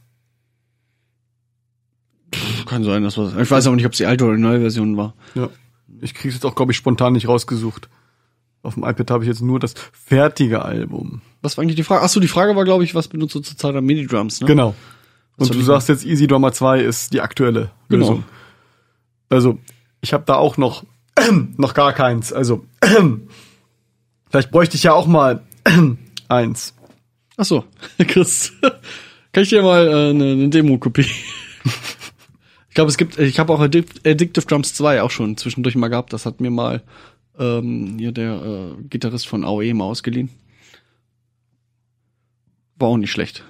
Kann 2.72 2.84
sein, 2.84 3.02
dass 3.02 3.18
was. 3.18 3.36
Ich 3.36 3.50
weiß 3.50 3.66
auch 3.66 3.74
nicht, 3.74 3.84
ob 3.84 3.92
es 3.92 3.98
die 3.98 4.06
alte 4.06 4.24
oder 4.24 4.36
die 4.36 4.40
neue 4.40 4.60
Version 4.60 4.96
war. 4.96 5.12
Ja. 5.34 5.50
Ich 6.00 6.14
krieg's 6.14 6.32
jetzt 6.32 6.46
auch, 6.46 6.54
glaube 6.54 6.72
ich, 6.72 6.78
spontan 6.78 7.12
nicht 7.12 7.28
rausgesucht. 7.28 7.90
Auf 8.62 8.74
dem 8.74 8.82
iPad 8.84 9.10
habe 9.10 9.24
ich 9.24 9.28
jetzt 9.28 9.42
nur 9.42 9.60
das 9.60 9.74
fertige 9.92 10.62
Album. 10.64 11.20
Was 11.42 11.58
war 11.58 11.62
eigentlich 11.62 11.76
die 11.76 11.82
Frage? 11.82 12.02
Ach 12.02 12.08
so, 12.08 12.18
die 12.18 12.28
Frage 12.28 12.56
war, 12.56 12.64
glaube 12.64 12.82
ich, 12.82 12.94
was 12.94 13.08
benutzt 13.08 13.34
du 13.34 13.40
zurzeit 13.40 13.74
an 13.76 13.84
Mini-Drums, 13.84 14.40
ne? 14.40 14.46
Genau. 14.46 14.74
Was 15.36 15.50
Und 15.50 15.58
du 15.58 15.62
sagst 15.62 15.90
jetzt 15.90 16.06
Easy 16.06 16.26
Drummer 16.26 16.52
2 16.52 16.80
ist 16.80 17.12
die 17.12 17.20
aktuelle 17.20 17.70
Genau. 17.90 18.00
Lösung. 18.08 18.24
Also, 19.28 19.58
ich 20.00 20.14
habe 20.14 20.24
da 20.26 20.36
auch 20.36 20.56
noch 20.56 20.84
noch 21.58 21.74
gar 21.74 21.92
keins. 21.92 22.32
Also, 22.32 22.64
vielleicht 24.30 24.50
bräuchte 24.50 24.76
ich 24.76 24.84
ja 24.84 24.94
auch 24.94 25.06
mal 25.06 25.42
eins. 26.28 26.74
Ach 27.36 27.44
so, 27.44 27.64
Chris. 27.98 28.52
Kann 29.32 29.42
ich 29.42 29.50
dir 29.50 29.62
mal 29.62 29.86
äh, 29.86 30.10
eine, 30.10 30.32
eine 30.32 30.48
Demo-Kopie? 30.48 31.06
ich 32.72 32.74
glaube, 32.74 32.88
es 32.88 32.96
gibt, 32.96 33.18
ich 33.18 33.38
habe 33.38 33.52
auch 33.52 33.60
Addic 33.60 34.00
Addictive 34.02 34.46
Drums 34.46 34.72
2 34.72 35.02
auch 35.02 35.10
schon 35.10 35.36
zwischendurch 35.36 35.76
mal 35.76 35.88
gehabt. 35.88 36.14
Das 36.14 36.24
hat 36.24 36.40
mir 36.40 36.50
mal 36.50 36.82
ähm, 37.38 37.98
hier 37.98 38.12
der 38.12 38.42
äh, 38.42 38.82
Gitarrist 38.88 39.28
von 39.28 39.44
AOE 39.44 39.74
mal 39.74 39.84
ausgeliehen. 39.84 40.30
War 42.76 42.88
auch 42.88 42.96
nicht 42.96 43.10
schlecht. 43.10 43.44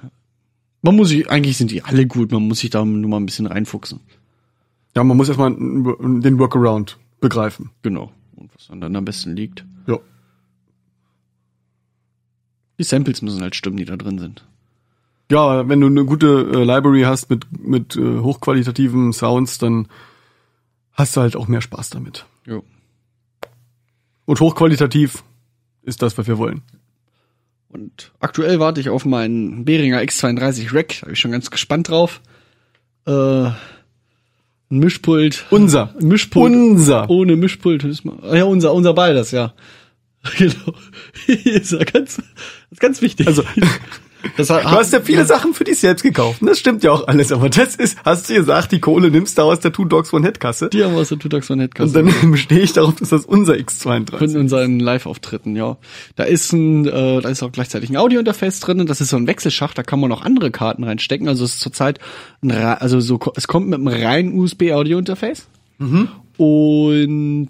Man 0.81 0.97
muss 0.97 1.11
sich, 1.11 1.31
eigentlich 1.31 1.57
sind 1.57 1.71
die 1.71 1.85
alle 1.85 2.05
gut, 2.05 2.33
man 2.33 2.49
muss 2.49 2.59
sich 2.59 2.71
da 2.71 2.85
nur 2.85 3.09
mal 3.09 3.19
ein 3.19 3.27
bisschen 3.27 3.47
reinfuchsen. 3.47 4.01
Ja, 4.97 5.05
man 5.05 5.17
muss 5.17 5.29
erstmal 5.29 5.53
den 5.53 6.39
Workaround 6.41 6.99
begreifen. 7.21 7.71
Genau. 7.83 8.11
Und 8.35 8.53
was 8.57 8.67
dann, 8.67 8.81
dann 8.81 8.97
am 8.97 9.05
besten 9.05 9.37
liegt. 9.37 9.65
Ja. 9.87 10.01
Die 12.77 12.83
Samples 12.83 13.23
müssen 13.23 13.41
halt 13.41 13.55
stimmen, 13.55 13.77
die 13.77 13.85
da 13.85 13.97
drin 13.97 14.19
sind. 14.19 14.45
Ja, 15.33 15.67
wenn 15.67 15.81
du 15.81 15.87
eine 15.87 16.05
gute 16.05 16.47
äh, 16.53 16.63
Library 16.63 17.03
hast 17.03 17.31
mit, 17.31 17.47
mit 17.59 17.97
äh, 17.97 18.19
hochqualitativen 18.19 19.15
Sounds, 19.15 19.57
dann 19.57 19.89
hast 20.93 21.17
du 21.17 21.23
halt 21.23 21.37
auch 21.37 21.49
mehr 21.49 21.63
Spaß 21.63 21.89
damit. 21.89 22.27
Jo. 22.45 22.63
Und 24.27 24.41
hochqualitativ 24.41 25.25
ist 25.85 26.03
das, 26.03 26.19
was 26.19 26.27
wir 26.27 26.37
wollen. 26.37 26.61
Und 27.71 28.13
aktuell 28.21 28.61
warte 28.61 28.83
ich 28.83 28.91
auf 28.91 29.07
meinen 29.07 29.65
Behringer 29.65 30.03
X32 30.03 30.75
Rack. 30.75 30.97
Da 31.01 31.07
bin 31.07 31.15
ich 31.15 31.21
schon 31.21 31.33
ganz 31.33 31.51
gespannt 31.51 31.89
drauf. 31.89 32.21
Äh, 33.07 33.13
ein 33.13 33.55
Mischpult. 34.69 35.47
Unser. 35.49 35.95
Ein 35.99 36.09
Mischpult. 36.09 36.53
Unser. 36.53 37.09
Ohne 37.09 37.37
Mischpult. 37.37 37.87
ah 38.21 38.37
Ja, 38.37 38.45
unser, 38.45 38.75
unser 38.75 38.93
beides, 38.93 39.31
ja. 39.31 39.55
Genau. 40.37 40.75
ist 41.27 41.73
ja 41.73 41.85
ganz, 41.85 42.21
ist 42.71 42.81
ganz 42.81 43.01
wichtig. 43.01 43.27
Also, 43.27 43.45
das 44.37 44.51
hat, 44.51 44.65
Du 44.65 44.69
hast 44.71 44.93
ja 44.93 45.01
viele 45.01 45.25
Sachen 45.25 45.55
für 45.55 45.65
dich 45.65 45.79
selbst 45.79 46.03
gekauft. 46.03 46.41
und 46.43 46.49
Das 46.49 46.59
stimmt 46.59 46.83
ja 46.85 46.93
auch 46.93 47.07
alles, 47.09 47.33
aber 47.33 47.49
das 47.49 47.77
ist, 47.77 47.99
hast 48.05 48.29
du 48.31 48.35
gesagt, 48.35 48.73
die 48.73 48.81
Kohle 48.81 49.11
nimmst 49.11 49.39
du 49.39 49.43
aus 49.43 49.61
der 49.61 49.73
Two 49.73 49.85
Dogs 49.85 50.13
One 50.13 50.25
Head 50.27 50.41
Kasse. 50.41 50.69
Die 50.71 50.83
haben 50.85 50.95
wir 50.95 51.01
aus 51.01 51.09
der 51.09 51.19
Tudax 51.19 51.47
von 51.47 51.55
Und 51.59 51.63
Headcast. 51.63 51.97
dann 51.97 52.13
bestehe 52.31 52.61
ich 52.61 52.73
darauf, 52.73 52.95
dass 52.97 53.11
das 53.11 53.25
unser 53.25 53.55
von 53.55 53.63
X32 53.63 54.39
unseren 54.39 54.79
Live-Auftritten, 54.81 55.57
ja. 55.57 55.77
Da 56.17 56.25
ist 56.25 56.53
ein, 56.53 56.87
äh, 56.87 57.21
da 57.21 57.29
ist 57.29 57.43
auch 57.43 57.53
gleichzeitig 57.53 57.91
ein 57.91 57.97
Audio-Interface 57.97 58.61
drin 58.61 58.81
und 58.81 58.89
das 58.91 59.01
ist 59.01 59.11
so 59.11 59.17
ein 59.17 59.27
Wechselschacht, 59.27 59.77
da 59.77 59.83
kann 59.83 60.01
man 60.01 60.11
noch 60.11 60.23
andere 60.23 60.51
Karten 60.51 60.85
reinstecken. 60.85 61.29
Also 61.29 61.45
es 61.45 61.55
ist 61.55 61.61
zurzeit 61.61 61.99
ein, 62.43 62.51
also 62.53 63.01
so, 63.01 63.19
es 63.37 63.47
kommt 63.49 63.69
mit 63.69 63.79
einem 63.79 63.89
reinen 63.89 64.39
USB-Audio-Interface. 64.39 65.47
Und 66.37 67.49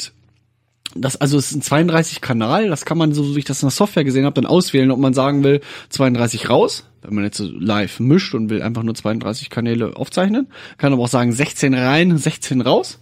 das, 0.95 1.21
also 1.21 1.39
es 1.39 1.51
ist 1.51 1.57
ein 1.57 1.63
32 1.63 2.21
Kanal, 2.21 2.69
das 2.69 2.85
kann 2.85 2.99
man 2.99 3.13
so, 3.13 3.35
wie 3.35 3.41
ich 3.41 3.45
das 3.45 3.63
in 3.63 3.67
der 3.67 3.73
Software 3.73 4.05
gesehen 4.05 4.25
habe, 4.25 4.35
dann 4.35 4.47
auswählen, 4.47 4.91
ob 4.91 4.99
man 4.99 5.15
sagen 5.15 5.45
will, 5.45 5.61
32 5.91 6.51
raus, 6.51 6.85
wenn 7.03 7.15
man 7.15 7.25
jetzt 7.25 7.39
so 7.39 7.45
live 7.45 8.01
mischt 8.01 8.35
und 8.35 8.51
will 8.51 8.63
einfach 8.63 8.83
nur 8.83 8.95
32 8.95 9.51
Kanäle 9.51 9.97
aufzeichnen. 9.97 10.49
Kann 10.79 10.93
aber 10.93 11.03
auch 11.03 11.09
sagen 11.09 11.33
16 11.33 11.75
rein, 11.75 12.17
16 12.17 12.61
raus. 12.61 12.99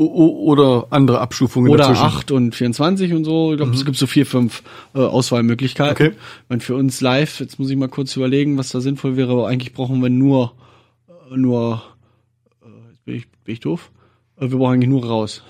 O- 0.00 0.44
oder 0.44 0.86
andere 0.90 1.20
Abstufungen 1.20 1.72
Oder 1.72 1.88
dazwischen. 1.88 2.04
8 2.04 2.30
und 2.30 2.54
24 2.54 3.12
und 3.14 3.24
so. 3.24 3.50
Ich 3.50 3.56
glaube, 3.56 3.74
es 3.74 3.84
gibt 3.84 3.96
so 3.96 4.06
vier, 4.06 4.26
fünf 4.26 4.62
äh, 4.94 5.00
Auswahlmöglichkeiten. 5.00 6.06
Okay. 6.06 6.16
Und 6.48 6.62
für 6.62 6.76
uns 6.76 7.00
live, 7.00 7.40
jetzt 7.40 7.58
muss 7.58 7.68
ich 7.68 7.76
mal 7.76 7.88
kurz 7.88 8.14
überlegen, 8.14 8.56
was 8.58 8.68
da 8.68 8.80
sinnvoll 8.80 9.16
wäre, 9.16 9.32
aber 9.32 9.48
eigentlich 9.48 9.72
brauchen 9.72 10.00
wir 10.00 10.08
nur, 10.08 10.52
äh, 11.08 11.36
nur, 11.36 11.82
äh, 12.62 12.90
jetzt 12.90 13.04
bin 13.04 13.16
ich, 13.16 13.28
bin 13.42 13.52
ich 13.54 13.60
doof? 13.60 13.90
Äh, 14.36 14.52
wir 14.52 14.58
brauchen 14.58 14.74
eigentlich 14.74 14.88
nur 14.88 15.04
raus. 15.04 15.42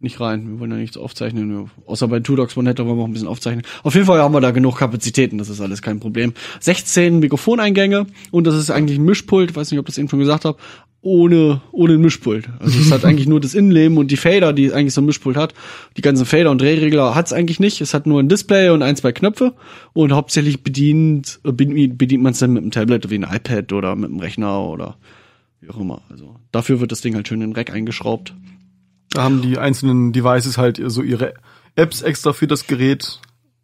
Nicht 0.00 0.20
rein. 0.20 0.48
Wir 0.48 0.60
wollen 0.60 0.70
ja 0.70 0.76
nichts 0.76 0.96
aufzeichnen. 0.96 1.70
Außer 1.86 2.06
bei 2.06 2.20
Two 2.20 2.36
Dogs 2.36 2.56
One 2.56 2.72
wollen 2.78 2.96
wir 2.96 3.02
auch 3.02 3.08
ein 3.08 3.12
bisschen 3.12 3.26
aufzeichnen. 3.26 3.64
Auf 3.82 3.94
jeden 3.94 4.06
Fall 4.06 4.20
haben 4.20 4.32
wir 4.32 4.40
da 4.40 4.52
genug 4.52 4.78
Kapazitäten, 4.78 5.38
das 5.38 5.48
ist 5.48 5.60
alles 5.60 5.82
kein 5.82 5.98
Problem. 5.98 6.34
16 6.60 7.18
Mikrofoneingänge 7.18 8.06
und 8.30 8.46
das 8.46 8.54
ist 8.54 8.70
eigentlich 8.70 8.98
ein 8.98 9.04
Mischpult, 9.04 9.56
weiß 9.56 9.72
nicht, 9.72 9.80
ob 9.80 9.88
ich 9.88 9.94
das 9.94 9.98
eben 9.98 10.08
schon 10.08 10.20
gesagt 10.20 10.44
habe, 10.44 10.56
ohne, 11.00 11.62
ohne 11.72 11.94
ein 11.94 12.00
Mischpult. 12.00 12.48
Also 12.60 12.78
es 12.78 12.92
hat 12.92 13.04
eigentlich 13.04 13.26
nur 13.26 13.40
das 13.40 13.54
Innenleben 13.54 13.98
und 13.98 14.12
die 14.12 14.16
Fader, 14.16 14.52
die 14.52 14.72
eigentlich 14.72 14.94
so 14.94 15.00
ein 15.00 15.06
Mischpult 15.06 15.36
hat. 15.36 15.54
Die 15.96 16.02
ganzen 16.02 16.26
Fader 16.26 16.52
und 16.52 16.60
Drehregler 16.60 17.16
hat's 17.16 17.32
eigentlich 17.32 17.58
nicht. 17.58 17.80
Es 17.80 17.92
hat 17.92 18.06
nur 18.06 18.20
ein 18.20 18.28
Display 18.28 18.70
und 18.70 18.82
ein, 18.82 18.94
zwei 18.94 19.10
Knöpfe 19.10 19.54
und 19.94 20.12
hauptsächlich 20.12 20.62
bedient, 20.62 21.40
äh, 21.44 21.50
bedient, 21.50 21.98
bedient 21.98 22.22
man 22.22 22.32
es 22.32 22.38
dann 22.38 22.52
mit 22.52 22.62
einem 22.62 22.70
Tablet 22.70 23.10
wie 23.10 23.18
ein 23.18 23.24
iPad 23.24 23.72
oder 23.72 23.96
mit 23.96 24.10
einem 24.10 24.20
Rechner 24.20 24.62
oder 24.62 24.96
wie 25.60 25.70
auch 25.70 25.80
immer. 25.80 26.02
Also 26.08 26.36
dafür 26.52 26.80
wird 26.80 26.92
das 26.92 27.00
Ding 27.00 27.16
halt 27.16 27.26
schön 27.26 27.42
in 27.42 27.50
den 27.50 27.56
Rack 27.56 27.72
eingeschraubt. 27.72 28.32
Da 29.10 29.22
haben 29.22 29.42
die 29.42 29.58
einzelnen 29.58 30.12
Devices 30.12 30.58
halt 30.58 30.80
so 30.86 31.02
ihre 31.02 31.34
Apps 31.76 32.02
extra 32.02 32.32
für 32.32 32.46
das 32.46 32.66
Gerät 32.66 33.20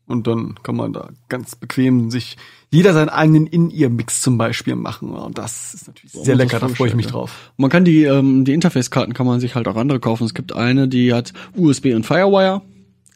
und 0.07 0.27
dann 0.27 0.57
kann 0.63 0.77
man 0.77 0.93
da 0.93 1.09
ganz 1.29 1.57
bequem 1.57 2.11
sich 2.11 2.37
jeder 2.71 2.93
seinen 2.93 3.09
eigenen 3.09 3.47
In-Ear-Mix 3.47 4.21
zum 4.21 4.37
Beispiel 4.37 4.75
machen. 4.75 5.11
Und 5.11 5.39
das 5.39 5.75
ist 5.75 5.87
natürlich 5.87 6.13
sehr 6.13 6.35
lecker, 6.35 6.59
da 6.59 6.69
freue 6.69 6.89
ich 6.89 6.95
mich 6.95 7.07
drauf. 7.07 7.53
Man 7.57 7.71
kann 7.71 7.85
die, 7.85 8.03
ähm, 8.03 8.45
die 8.45 8.53
Interface-Karten 8.53 9.15
kann 9.15 9.27
man 9.27 9.41
sich 9.41 9.55
halt 9.55 9.69
auch 9.69 9.77
andere 9.77 10.01
kaufen. 10.01 10.25
Es 10.25 10.35
gibt 10.35 10.53
eine, 10.53 10.89
die 10.89 11.15
hat 11.15 11.33
USB 11.57 11.95
und 11.95 12.05
Firewire. 12.05 12.63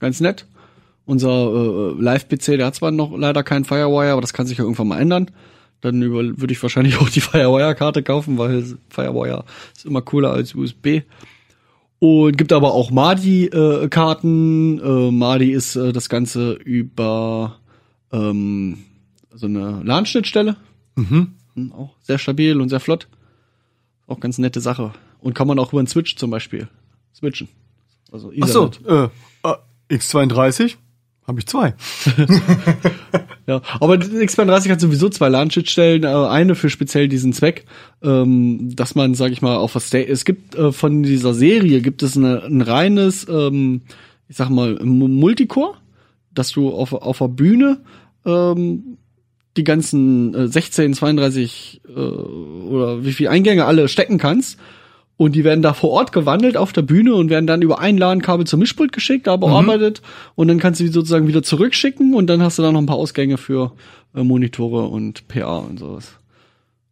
Ganz 0.00 0.20
nett. 0.20 0.46
Unser 1.04 1.28
äh, 1.28 2.00
Live-PC, 2.00 2.56
der 2.56 2.66
hat 2.66 2.76
zwar 2.76 2.90
noch 2.90 3.16
leider 3.16 3.42
keinen 3.42 3.64
Firewire, 3.64 4.12
aber 4.12 4.20
das 4.20 4.32
kann 4.32 4.46
sich 4.46 4.58
ja 4.58 4.64
irgendwann 4.64 4.88
mal 4.88 5.00
ändern. 5.00 5.30
Dann 5.80 6.00
über, 6.02 6.22
würde 6.22 6.52
ich 6.52 6.62
wahrscheinlich 6.62 6.96
auch 7.00 7.10
die 7.10 7.20
Firewire-Karte 7.20 8.02
kaufen, 8.02 8.38
weil 8.38 8.78
Firewire 8.88 9.44
ist 9.76 9.84
immer 9.84 10.02
cooler 10.02 10.32
als 10.32 10.54
USB. 10.54 11.02
Und 12.00 12.38
gibt 12.38 12.52
aber 12.52 12.72
auch 12.74 12.90
Madi-Karten. 12.90 14.78
Äh, 14.78 15.10
Madi 15.10 15.50
ist 15.52 15.74
äh, 15.76 15.92
das 15.92 16.08
Ganze 16.08 16.52
über 16.52 17.56
ähm, 18.12 18.78
so 19.34 19.46
eine 19.46 19.82
LAN-Schnittstelle. 19.82 20.56
Mhm. 20.96 21.34
Hm, 21.54 21.72
Auch 21.72 21.96
sehr 22.02 22.18
stabil 22.18 22.60
und 22.60 22.68
sehr 22.68 22.80
flott. 22.80 23.08
Auch 24.06 24.20
ganz 24.20 24.38
nette 24.38 24.60
Sache. 24.60 24.92
Und 25.20 25.34
kann 25.34 25.48
man 25.48 25.58
auch 25.58 25.72
über 25.72 25.80
einen 25.80 25.88
Switch 25.88 26.16
zum 26.16 26.30
Beispiel 26.30 26.68
switchen. 27.14 27.48
Also 28.12 28.32
Ach 28.40 28.46
so, 28.48 28.66
Ethernet. 28.68 29.12
äh, 29.42 29.48
äh, 29.48 29.96
X32 29.98 30.76
habe 31.28 31.38
ich 31.38 31.46
zwei. 31.46 31.74
Ja, 33.48 33.62
aber 33.80 33.96
die 33.96 34.08
X32 34.08 34.70
hat 34.70 34.78
sowieso 34.78 35.08
zwei 35.08 35.30
LAN-Schnittstellen, 35.30 36.04
äh, 36.04 36.08
eine 36.08 36.54
für 36.54 36.68
speziell 36.68 37.08
diesen 37.08 37.32
Zweck, 37.32 37.64
ähm, 38.02 38.76
dass 38.76 38.94
man, 38.94 39.14
sag 39.14 39.32
ich 39.32 39.40
mal, 39.40 39.56
auf 39.56 39.74
was 39.74 39.90
es 39.94 40.26
gibt 40.26 40.54
äh, 40.54 40.70
von 40.70 41.02
dieser 41.02 41.32
Serie 41.32 41.80
gibt 41.80 42.02
es 42.02 42.14
eine, 42.14 42.42
ein 42.42 42.60
reines, 42.60 43.26
ähm, 43.26 43.80
ich 44.28 44.36
sag 44.36 44.50
mal, 44.50 44.78
Multicore, 44.84 45.76
dass 46.34 46.52
du 46.52 46.68
auf 46.68 46.92
auf 46.92 47.18
der 47.20 47.28
Bühne 47.28 47.80
ähm, 48.26 48.98
die 49.56 49.64
ganzen 49.64 50.34
äh, 50.34 50.48
16, 50.48 50.92
32 50.92 51.80
äh, 51.88 51.90
oder 51.90 53.02
wie 53.02 53.14
viel 53.14 53.28
Eingänge 53.28 53.64
alle 53.64 53.88
stecken 53.88 54.18
kannst. 54.18 54.58
Und 55.18 55.34
die 55.34 55.42
werden 55.42 55.62
da 55.62 55.74
vor 55.74 55.90
Ort 55.90 56.12
gewandelt 56.12 56.56
auf 56.56 56.72
der 56.72 56.82
Bühne 56.82 57.16
und 57.16 57.28
werden 57.28 57.48
dann 57.48 57.60
über 57.60 57.80
ein 57.80 57.98
LAN-Kabel 57.98 58.46
zum 58.46 58.60
Mischpult 58.60 58.92
geschickt, 58.92 59.26
da 59.26 59.36
bearbeitet. 59.36 60.00
Und 60.36 60.46
dann 60.46 60.60
kannst 60.60 60.78
du 60.78 60.84
die 60.84 60.90
sozusagen 60.90 61.26
wieder 61.26 61.42
zurückschicken 61.42 62.14
und 62.14 62.28
dann 62.28 62.40
hast 62.40 62.56
du 62.56 62.62
da 62.62 62.70
noch 62.70 62.80
ein 62.80 62.86
paar 62.86 62.96
Ausgänge 62.96 63.36
für 63.36 63.72
äh, 64.14 64.22
Monitore 64.22 64.86
und 64.86 65.26
PA 65.26 65.58
und 65.58 65.80
sowas. 65.80 66.12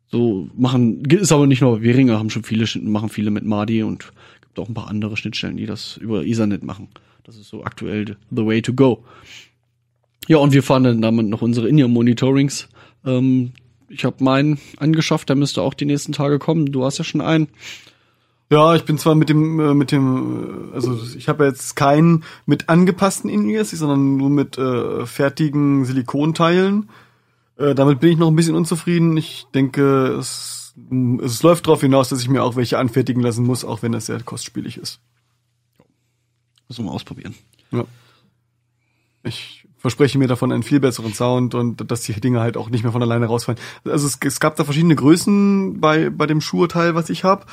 So 0.08 0.48
machen, 0.56 1.04
ist 1.04 1.30
aber 1.30 1.46
nicht 1.46 1.62
nur 1.62 1.78
Behringer, 1.78 2.18
haben 2.18 2.30
schon 2.30 2.42
viele, 2.42 2.66
machen 2.82 3.10
viele 3.10 3.30
mit 3.30 3.44
Madi 3.44 3.84
und 3.84 4.12
gibt 4.40 4.58
auch 4.58 4.68
ein 4.68 4.74
paar 4.74 4.88
andere 4.88 5.16
Schnittstellen, 5.16 5.56
die 5.56 5.66
das 5.66 5.96
über 5.96 6.24
Ethernet 6.24 6.64
machen. 6.64 6.88
Das 7.22 7.36
ist 7.36 7.48
so 7.48 7.62
aktuell 7.62 8.16
the 8.32 8.44
way 8.44 8.60
to 8.60 8.72
go. 8.72 9.04
Ja, 10.26 10.38
und 10.38 10.52
wir 10.52 10.64
fahren 10.64 10.82
dann 10.82 11.00
damit 11.00 11.28
noch 11.28 11.42
unsere 11.42 11.68
In-Ear-Monitorings. 11.68 12.68
Ähm, 13.04 13.52
ich 13.88 14.04
habe 14.04 14.24
meinen 14.24 14.58
angeschafft, 14.78 15.28
der 15.28 15.36
müsste 15.36 15.62
auch 15.62 15.74
die 15.74 15.84
nächsten 15.84 16.10
Tage 16.10 16.40
kommen. 16.40 16.72
Du 16.72 16.84
hast 16.84 16.98
ja 16.98 17.04
schon 17.04 17.20
einen. 17.20 17.46
Ja, 18.48 18.76
ich 18.76 18.84
bin 18.84 18.96
zwar 18.96 19.16
mit 19.16 19.28
dem, 19.28 19.58
äh, 19.58 19.74
mit 19.74 19.90
dem, 19.90 20.70
äh, 20.70 20.74
also 20.74 20.98
ich 21.16 21.28
habe 21.28 21.44
jetzt 21.44 21.74
keinen 21.74 22.24
mit 22.46 22.68
angepassten 22.68 23.28
In-Ears, 23.28 23.70
sondern 23.70 24.16
nur 24.16 24.30
mit 24.30 24.56
äh, 24.56 25.04
fertigen 25.04 25.84
Silikonteilen. 25.84 26.88
Äh, 27.58 27.74
damit 27.74 28.00
bin 28.00 28.10
ich 28.10 28.18
noch 28.18 28.28
ein 28.28 28.36
bisschen 28.36 28.54
unzufrieden. 28.54 29.16
Ich 29.16 29.46
denke, 29.52 30.16
es, 30.18 30.74
es 31.22 31.42
läuft 31.42 31.66
darauf 31.66 31.80
hinaus, 31.80 32.08
dass 32.08 32.20
ich 32.20 32.28
mir 32.28 32.44
auch 32.44 32.54
welche 32.54 32.78
anfertigen 32.78 33.20
lassen 33.20 33.44
muss, 33.44 33.64
auch 33.64 33.82
wenn 33.82 33.92
das 33.92 34.06
sehr 34.06 34.22
kostspielig 34.22 34.76
ist. 34.76 35.00
Müssen 36.68 36.84
wir 36.84 36.90
mal 36.90 36.94
ausprobieren. 36.94 37.34
Ja. 37.72 37.84
Ich 39.24 39.66
verspreche 39.78 40.18
mir 40.18 40.28
davon 40.28 40.52
einen 40.52 40.62
viel 40.62 40.80
besseren 40.80 41.14
Sound 41.14 41.54
und 41.54 41.90
dass 41.90 42.02
die 42.02 42.12
Dinge 42.20 42.40
halt 42.40 42.56
auch 42.56 42.70
nicht 42.70 42.82
mehr 42.82 42.92
von 42.92 43.02
alleine 43.02 43.26
rausfallen. 43.26 43.60
Also 43.84 44.06
es, 44.06 44.18
es 44.24 44.40
gab 44.40 44.56
da 44.56 44.64
verschiedene 44.64 44.94
Größen 44.94 45.80
bei, 45.80 46.10
bei 46.10 46.26
dem 46.26 46.40
Schuheteil, 46.40 46.94
was 46.94 47.10
ich 47.10 47.24
habe. 47.24 47.46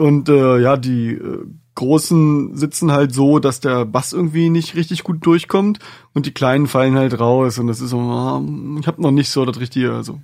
Und 0.00 0.30
äh, 0.30 0.58
ja, 0.58 0.78
die 0.78 1.12
äh, 1.12 1.44
großen 1.74 2.56
sitzen 2.56 2.90
halt 2.90 3.14
so, 3.14 3.38
dass 3.38 3.60
der 3.60 3.84
Bass 3.84 4.14
irgendwie 4.14 4.48
nicht 4.48 4.74
richtig 4.74 5.04
gut 5.04 5.24
durchkommt 5.24 5.78
und 6.14 6.24
die 6.24 6.32
kleinen 6.32 6.66
fallen 6.66 6.96
halt 6.96 7.20
raus 7.20 7.58
und 7.58 7.66
das 7.66 7.80
ist 7.80 7.90
so, 7.90 7.98
ah, 8.00 8.42
ich 8.80 8.86
habe 8.86 9.02
noch 9.02 9.10
nicht 9.10 9.28
so 9.28 9.44
das 9.44 9.60
richtige, 9.60 9.92
also 9.92 10.20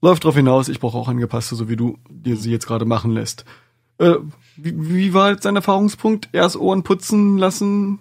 läuft 0.00 0.24
drauf 0.24 0.34
hinaus, 0.34 0.68
ich 0.68 0.80
brauche 0.80 0.96
auch 0.96 1.08
angepasste, 1.08 1.56
so 1.56 1.68
wie 1.68 1.76
du 1.76 1.98
dir 2.08 2.36
sie 2.36 2.50
jetzt 2.50 2.66
gerade 2.66 2.86
machen 2.86 3.12
lässt. 3.12 3.44
Äh, 3.98 4.14
wie, 4.56 4.74
wie 4.76 5.14
war 5.14 5.30
jetzt 5.30 5.44
dein 5.44 5.56
Erfahrungspunkt? 5.56 6.30
Erst 6.32 6.56
Ohren 6.56 6.82
putzen 6.82 7.36
lassen, 7.36 8.00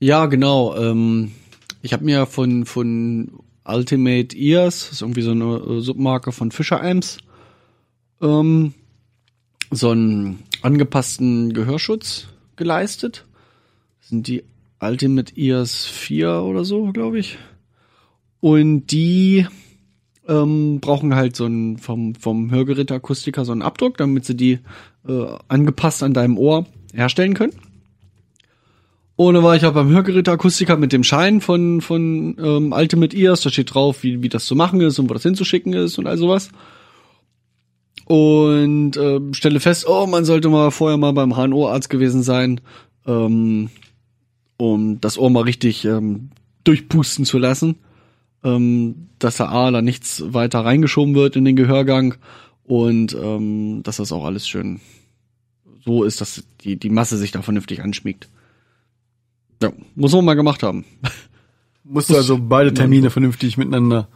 Ja, 0.00 0.26
genau. 0.26 0.74
Ähm, 0.76 1.32
ich 1.80 1.92
habe 1.92 2.04
mir 2.04 2.26
von 2.26 2.66
von 2.66 3.30
Ultimate 3.64 4.36
Ears, 4.36 4.80
das 4.80 4.92
ist 4.94 5.02
irgendwie 5.02 5.22
so 5.22 5.30
eine 5.30 5.56
äh, 5.58 5.80
Submarke 5.80 6.32
von 6.32 6.50
Fisher 6.50 6.82
Amps, 6.82 7.18
ähm, 8.20 8.74
so 9.72 9.90
einen 9.90 10.40
angepassten 10.60 11.52
Gehörschutz 11.54 12.28
geleistet. 12.56 13.24
Das 14.00 14.10
sind 14.10 14.28
die 14.28 14.44
Ultimate 14.80 15.36
Ears 15.36 15.86
4 15.86 16.42
oder 16.42 16.64
so, 16.64 16.92
glaube 16.92 17.18
ich. 17.18 17.38
Und 18.40 18.86
die 18.88 19.46
ähm, 20.28 20.80
brauchen 20.80 21.14
halt 21.14 21.36
so 21.36 21.46
einen 21.46 21.78
vom, 21.78 22.14
vom 22.14 22.50
Hörgerät 22.50 22.92
Akustiker 22.92 23.44
so 23.44 23.52
einen 23.52 23.62
Abdruck, 23.62 23.96
damit 23.96 24.24
sie 24.24 24.36
die 24.36 24.58
äh, 25.08 25.26
angepasst 25.48 26.02
an 26.02 26.14
deinem 26.14 26.38
Ohr 26.38 26.66
herstellen 26.92 27.34
können. 27.34 27.54
Dann 29.16 29.42
war 29.44 29.54
ich 29.54 29.64
auch 29.64 29.72
beim 29.74 29.90
Hörgerät 29.90 30.28
Akustiker 30.28 30.76
mit 30.76 30.92
dem 30.92 31.04
Schein 31.04 31.40
von, 31.40 31.80
von 31.80 32.36
ähm, 32.38 32.72
Ultimate 32.72 33.16
Ears. 33.16 33.42
Da 33.42 33.50
steht 33.50 33.72
drauf, 33.72 34.02
wie, 34.02 34.20
wie 34.20 34.28
das 34.28 34.46
zu 34.46 34.56
machen 34.56 34.80
ist 34.80 34.98
und 34.98 35.08
wo 35.08 35.14
das 35.14 35.22
hinzuschicken 35.22 35.72
ist 35.74 35.96
und 35.98 36.08
all 36.08 36.18
sowas. 36.18 36.50
Und 38.06 38.96
ähm, 38.96 39.32
stelle 39.34 39.60
fest, 39.60 39.86
oh, 39.88 40.06
man 40.06 40.24
sollte 40.24 40.48
mal 40.48 40.70
vorher 40.70 40.98
mal 40.98 41.12
beim 41.12 41.36
HNO-Arzt 41.36 41.88
gewesen 41.88 42.22
sein, 42.22 42.60
ähm, 43.06 43.70
um 44.56 45.00
das 45.00 45.18
Ohr 45.18 45.30
mal 45.30 45.44
richtig 45.44 45.84
ähm, 45.84 46.30
durchpusten 46.64 47.24
zu 47.24 47.38
lassen. 47.38 47.76
Ähm, 48.44 49.08
dass 49.18 49.36
da 49.36 49.48
A, 49.48 49.70
da 49.70 49.82
nichts 49.82 50.22
weiter 50.26 50.64
reingeschoben 50.64 51.14
wird 51.14 51.36
in 51.36 51.44
den 51.44 51.54
Gehörgang 51.54 52.16
und 52.64 53.14
ähm, 53.14 53.82
dass 53.84 53.98
das 53.98 54.10
auch 54.10 54.24
alles 54.24 54.48
schön 54.48 54.80
so 55.84 56.04
ist, 56.04 56.20
dass 56.20 56.44
die, 56.62 56.76
die 56.76 56.90
Masse 56.90 57.16
sich 57.18 57.30
da 57.30 57.42
vernünftig 57.42 57.82
anschmiegt. 57.82 58.28
Ja, 59.62 59.72
muss 59.94 60.12
man 60.12 60.24
mal 60.24 60.34
gemacht 60.34 60.62
haben. 60.62 60.84
Musst 61.84 62.10
du 62.10 62.16
also 62.16 62.38
beide 62.38 62.72
Termine 62.72 63.10
vernünftig 63.10 63.56
miteinander 63.56 64.08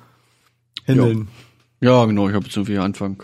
handeln. 0.86 1.28
Ja, 1.80 2.04
genau. 2.04 2.28
Ich 2.28 2.34
habe 2.34 2.46
jetzt 2.46 2.56
irgendwie 2.56 2.78
Anfang 2.78 3.22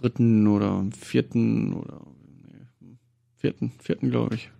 dritten 0.00 0.46
oder 0.46 0.84
vierten 0.98 1.74
oder 1.74 2.00
nee, 2.80 2.96
vierten, 3.36 3.72
vierten 3.82 4.10
glaube 4.10 4.34
ich. 4.36 4.50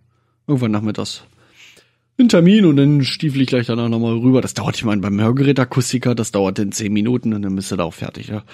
Irgendwann 0.46 0.72
nachmittags. 0.72 1.24
Einen 2.18 2.28
Termin 2.28 2.64
und 2.64 2.76
dann 2.76 3.04
stiefel 3.04 3.40
ich 3.42 3.48
gleich 3.48 3.66
danach 3.66 3.88
nochmal 3.88 4.16
rüber. 4.18 4.40
Das 4.40 4.54
dauert, 4.54 4.76
ich 4.76 4.84
meine, 4.84 5.00
beim 5.00 5.20
Hörgerätakustiker, 5.20 6.14
das 6.14 6.32
dauert 6.32 6.58
dann 6.58 6.72
zehn 6.72 6.92
Minuten 6.92 7.32
und 7.32 7.42
dann 7.42 7.54
bist 7.54 7.70
du 7.70 7.76
da 7.76 7.84
auch 7.84 7.94
fertig. 7.94 8.28
Ja. 8.28 8.44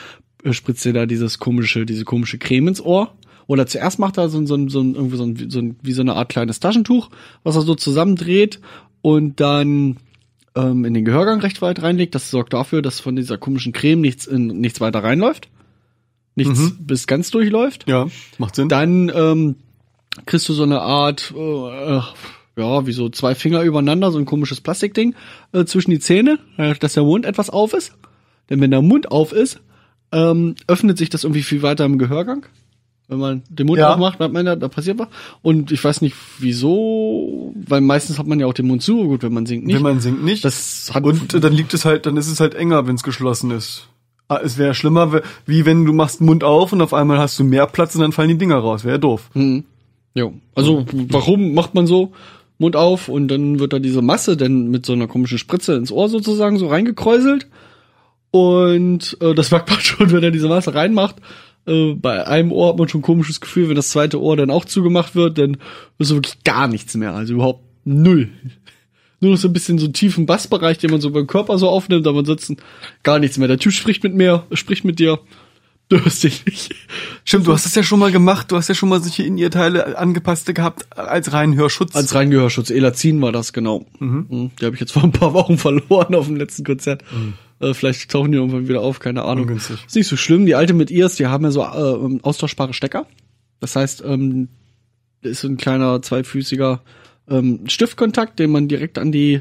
Spritzt 0.53 0.85
dir 0.85 0.93
da 0.93 1.07
dieses 1.07 1.39
komische, 1.39 1.87
diese 1.87 2.05
komische 2.05 2.37
Creme 2.39 2.69
ins 2.69 2.81
Ohr. 2.83 3.15
Oder 3.47 3.67
zuerst 3.67 3.99
macht 3.99 4.19
er 4.19 4.29
so, 4.29 4.39
ein- 4.39 4.47
so, 4.47 4.55
ein- 4.57 4.69
so, 4.69 4.81
ein- 4.81 4.95
irgendwie 4.95 5.17
so, 5.17 5.25
ein, 5.25 5.51
so 5.51 5.59
ein, 5.61 5.77
wie 5.83 5.93
so 5.93 6.03
eine 6.03 6.15
Art 6.15 6.29
kleines 6.29 6.61
Taschentuch, 6.61 7.09
was 7.43 7.57
er 7.57 7.63
so 7.63 7.75
zusammendreht 7.75 8.61
und 9.01 9.41
dann 9.41 9.97
ähm, 10.57 10.85
in 10.85 10.93
den 10.95 11.05
Gehörgang 11.05 11.41
recht 11.41 11.61
weit 11.63 11.83
reinlegt. 11.83 12.15
Das 12.15 12.31
sorgt 12.31 12.53
dafür, 12.53 12.83
dass 12.83 13.01
von 13.01 13.17
dieser 13.17 13.39
komischen 13.39 13.73
Creme 13.73 14.01
nichts, 14.03 14.27
in, 14.27 14.47
nichts 14.49 14.81
weiter 14.81 15.03
reinläuft. 15.03 15.49
Nichts 16.37 16.59
Mhm. 16.59 16.77
bis 16.81 17.07
ganz 17.07 17.31
durchläuft. 17.31 17.85
Ja, 17.89 18.07
macht 18.39 18.57
Sinn. 18.57 18.69
Dann 18.69 19.11
ähm, 19.15 19.57
kriegst 20.27 20.49
du 20.49 20.53
so 20.53 20.63
eine 20.65 20.81
Art, 20.81 21.33
äh, 21.37 22.01
ja, 22.57 22.87
wie 22.87 22.93
so 22.93 23.09
zwei 23.09 23.35
Finger 23.35 23.63
übereinander, 23.63 24.11
so 24.13 24.19
ein 24.19 24.25
komisches 24.27 24.61
Plastikding 24.61 25.15
äh, 25.53 25.65
zwischen 25.65 25.91
die 25.91 26.01
Zähne, 26.01 26.39
äh, 26.57 26.75
dass 26.75 26.95
der 26.95 27.03
Mund 27.05 27.25
etwas 27.27 27.51
auf 27.51 27.73
ist. 27.73 27.93
Denn 28.51 28.61
wenn 28.61 28.71
der 28.71 28.83
Mund 28.83 29.11
auf 29.11 29.33
ist, 29.33 29.61
ähm, 30.13 30.55
öffnet 30.67 30.99
sich 30.99 31.09
das 31.11 31.25
irgendwie 31.25 31.43
viel 31.43 31.63
weiter 31.63 31.85
im 31.85 31.99
Gehörgang. 31.99 32.47
Wenn 33.07 33.19
man 33.19 33.43
den 33.51 33.67
Mund 33.67 33.79
Ja. 33.79 33.93
aufmacht, 33.93 34.19
hat 34.19 34.33
man 34.33 34.47
da, 34.47 34.57
da 34.57 34.69
passiert 34.69 34.99
was. 34.99 35.09
Und 35.43 35.71
ich 35.73 35.83
weiß 35.85 36.01
nicht 36.01 36.17
wieso, 36.39 37.53
weil 37.67 37.81
meistens 37.81 38.19
hat 38.19 38.27
man 38.27 38.41
ja 38.41 38.47
auch 38.47 38.55
den 38.55 38.67
Mund 38.67 38.83
zu, 38.83 39.05
gut, 39.05 39.23
wenn 39.23 39.33
man 39.35 39.47
singt 39.47 39.67
nicht. 39.67 39.77
Wenn 39.77 39.83
man 39.83 40.01
singt 40.01 40.25
nicht. 40.25 40.45
das 40.45 40.91
hat 40.95 41.05
und 41.05 41.35
äh, 41.35 41.41
dann 41.41 41.53
liegt 41.53 41.75
es 41.75 41.85
halt, 41.85 42.07
dann 42.07 42.17
ist 42.17 42.29
es 42.29 42.41
halt 42.41 42.55
enger, 42.55 42.87
wenn 42.87 42.95
es 42.95 43.03
geschlossen 43.03 43.51
ist. 43.51 43.89
Ah, 44.29 44.41
Es 44.43 44.57
wäre 44.57 44.75
schlimmer, 44.75 45.21
wie 45.47 45.67
wenn 45.67 45.85
du 45.85 45.93
machst 45.93 46.21
Mund 46.21 46.45
auf 46.45 46.73
und 46.73 46.81
auf 46.81 46.95
einmal 46.95 47.19
hast 47.19 47.39
du 47.39 47.45
mehr 47.45 47.67
Platz 47.67 47.95
und 47.95 48.01
dann 48.01 48.13
fallen 48.13 48.31
die 48.31 48.39
Dinger 48.39 48.57
raus. 48.57 48.85
Wäre 48.85 48.99
doof. 48.99 49.31
Mhm. 49.35 49.65
Jo. 50.15 50.33
Also, 50.55 50.87
warum 51.11 51.55
macht 51.55 51.75
man 51.75 51.87
so? 51.87 52.13
Mund 52.59 52.77
auf 52.77 53.09
und 53.09 53.29
dann 53.29 53.59
wird 53.59 53.73
da 53.73 53.81
diese 53.81 54.01
Masse 54.01 54.37
dann 54.37 54.69
mit 54.71 54.87
so 54.87 54.93
einer 54.93 55.09
komischen 55.09 55.39
Spritze 55.39 55.75
ins 55.75 55.91
Ohr 55.91 56.09
sozusagen 56.09 56.57
so 56.57 56.69
reingekräuselt. 56.69 57.49
Und 58.31 59.17
äh, 59.21 59.35
das 59.35 59.51
merkt 59.51 59.71
man 59.71 59.79
schon, 59.81 60.13
wenn 60.13 60.23
er 60.23 60.31
diese 60.31 60.49
Masse 60.49 60.75
reinmacht. 60.75 61.17
Äh, 61.67 61.95
bei 61.95 62.27
einem 62.27 62.53
Ohr 62.53 62.71
hat 62.71 62.79
man 62.79 62.89
schon 62.89 63.01
ein 63.01 63.05
komisches 63.05 63.41
Gefühl, 63.41 63.69
wenn 63.69 63.77
das 63.77 63.91
zweite 63.91 64.21
Ohr 64.21 64.37
dann 64.37 64.51
auch 64.51 64.65
zugemacht 64.65 65.15
wird, 65.15 65.39
dann 65.39 65.57
ist 65.99 66.09
so 66.09 66.17
wirklich 66.17 66.43
gar 66.45 66.69
nichts 66.69 66.95
mehr. 66.95 67.15
Also 67.15 67.35
überhaupt 67.35 67.63
null. 67.85 68.29
Nur 69.25 69.33
noch 69.33 69.41
so 69.41 69.49
ein 69.49 69.55
bisschen 69.55 69.79
so 69.79 69.87
einen 69.87 69.95
tiefen 69.95 70.27
Bassbereich, 70.27 70.77
den 70.77 70.91
man 70.91 71.01
so 71.01 71.11
beim 71.11 71.27
Körper 71.27 71.57
so 71.57 71.71
aufnimmt, 71.71 72.07
aber 72.07 72.19
ansonsten 72.19 72.59
gar 73.03 73.19
nichts 73.19 73.39
mehr. 73.39 73.49
Der 73.49 73.59
Typ 73.59 73.73
spricht 73.73 74.05
mit 74.05 74.15
mir, 74.15 74.45
spricht 74.53 74.85
mit 74.85 74.99
dir. 74.99 75.19
Du 75.89 75.99
hörst 75.99 76.25
dich 76.25 76.45
nicht. 76.45 76.75
Stimmt, 77.25 77.47
du 77.47 77.53
hast 77.55 77.65
es 77.65 77.75
ja 77.75 77.83
schon 77.83 78.01
mal 78.01 78.13
gemacht. 78.13 78.53
Du 78.53 78.57
hast 78.57 78.69
ja 78.69 78.75
schon 78.75 78.91
mal 78.91 79.01
solche 79.03 79.23
in 79.23 79.39
ihr 79.39 79.51
Teile 79.51 79.97
angepasste 79.97 80.53
gehabt 80.53 80.87
als 80.99 81.33
reinen 81.33 81.57
Hörschutz. 81.57 81.97
Als 81.97 82.15
Reingehörschutz. 82.15 82.69
Elazin 82.69 83.23
war 83.23 83.33
das, 83.33 83.55
genau. 83.55 83.87
Mhm. 83.99 84.51
Die 84.61 84.67
habe 84.67 84.75
ich 84.75 84.81
jetzt 84.81 84.93
vor 84.93 85.05
ein 85.05 85.13
paar 85.13 85.33
Wochen 85.33 85.57
verloren 85.59 86.15
auf 86.15 86.27
dem 86.27 86.37
letzten 86.37 86.65
Konzert. 86.65 87.03
Äh, 87.61 87.73
vielleicht 87.73 88.11
tauchen 88.11 88.31
die 88.31 88.37
irgendwann 88.37 88.69
wieder 88.69 88.83
auf, 88.83 89.01
keine 89.01 89.23
Ahnung. 89.23 89.45
Ungünstig. 89.45 89.79
Ist 89.87 89.97
nicht 89.97 90.09
so 90.09 90.19
schlimm. 90.19 90.45
Die 90.45 90.55
alte 90.55 90.75
mit 90.75 90.91
Ears, 90.91 91.17
die 91.17 91.29
haben 91.29 91.45
ja 91.45 91.51
so 91.51 91.63
äh, 91.63 92.19
austauschbare 92.21 92.75
Stecker. 92.75 93.07
Das 93.61 93.75
heißt, 93.75 94.05
ähm, 94.07 94.49
ist 95.23 95.41
so 95.41 95.49
ein 95.49 95.57
kleiner 95.57 96.03
zweifüßiger 96.03 96.83
ähm, 97.29 97.61
Stiftkontakt, 97.67 98.39
den 98.39 98.51
man 98.51 98.69
direkt 98.69 98.99
an 98.99 99.13
die 99.13 99.41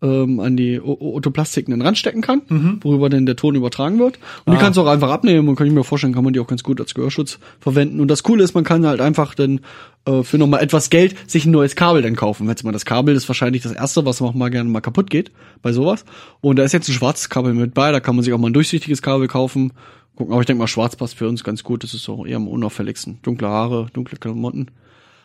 ähm, 0.00 0.38
an 0.38 0.56
die 0.56 0.80
Otoplastiken 0.80 1.72
dann 1.72 1.82
ranstecken 1.82 2.20
kann, 2.22 2.42
Mhm. 2.48 2.78
worüber 2.82 3.08
dann 3.08 3.26
der 3.26 3.34
Ton 3.34 3.56
übertragen 3.56 3.98
wird. 3.98 4.20
Und 4.44 4.52
Ah. 4.52 4.56
die 4.56 4.62
kannst 4.62 4.76
du 4.76 4.82
auch 4.82 4.86
einfach 4.86 5.10
abnehmen 5.10 5.48
und 5.48 5.56
kann 5.56 5.66
ich 5.66 5.72
mir 5.72 5.82
vorstellen, 5.82 6.14
kann 6.14 6.22
man 6.22 6.32
die 6.32 6.38
auch 6.38 6.46
ganz 6.46 6.62
gut 6.62 6.80
als 6.80 6.94
Gehörschutz 6.94 7.40
verwenden. 7.58 8.00
Und 8.00 8.06
das 8.06 8.22
Coole 8.22 8.44
ist, 8.44 8.54
man 8.54 8.62
kann 8.62 8.86
halt 8.86 9.00
einfach 9.00 9.34
dann 9.34 9.58
äh, 10.06 10.22
für 10.22 10.38
nochmal 10.38 10.62
etwas 10.62 10.90
Geld 10.90 11.16
sich 11.28 11.46
ein 11.46 11.50
neues 11.50 11.74
Kabel 11.74 12.00
dann 12.02 12.14
kaufen. 12.14 12.46
Wenn 12.46 12.54
mal 12.62 12.70
das 12.70 12.84
Kabel 12.84 13.16
ist 13.16 13.26
wahrscheinlich 13.28 13.62
das 13.62 13.72
erste, 13.72 14.04
was 14.06 14.22
auch 14.22 14.34
mal 14.34 14.50
gerne 14.50 14.70
mal 14.70 14.80
kaputt 14.80 15.10
geht 15.10 15.32
bei 15.62 15.72
sowas. 15.72 16.04
Und 16.40 16.60
da 16.60 16.62
ist 16.62 16.70
jetzt 16.72 16.88
ein 16.88 16.92
schwarzes 16.92 17.28
Kabel 17.28 17.52
mit 17.52 17.74
bei, 17.74 17.90
da 17.90 17.98
kann 17.98 18.14
man 18.14 18.24
sich 18.24 18.32
auch 18.32 18.38
mal 18.38 18.50
ein 18.50 18.54
durchsichtiges 18.54 19.02
Kabel 19.02 19.26
kaufen. 19.26 19.72
Gucken, 20.14 20.32
aber 20.32 20.42
ich 20.42 20.46
denke 20.46 20.60
mal, 20.60 20.68
schwarz 20.68 20.94
passt 20.94 21.16
für 21.16 21.26
uns 21.28 21.42
ganz 21.42 21.64
gut. 21.64 21.82
Das 21.82 21.92
ist 21.92 22.04
so 22.04 22.24
eher 22.24 22.36
am 22.36 22.46
unauffälligsten. 22.46 23.18
Dunkle 23.22 23.48
Haare, 23.48 23.88
dunkle 23.92 24.16
Klamotten. 24.16 24.68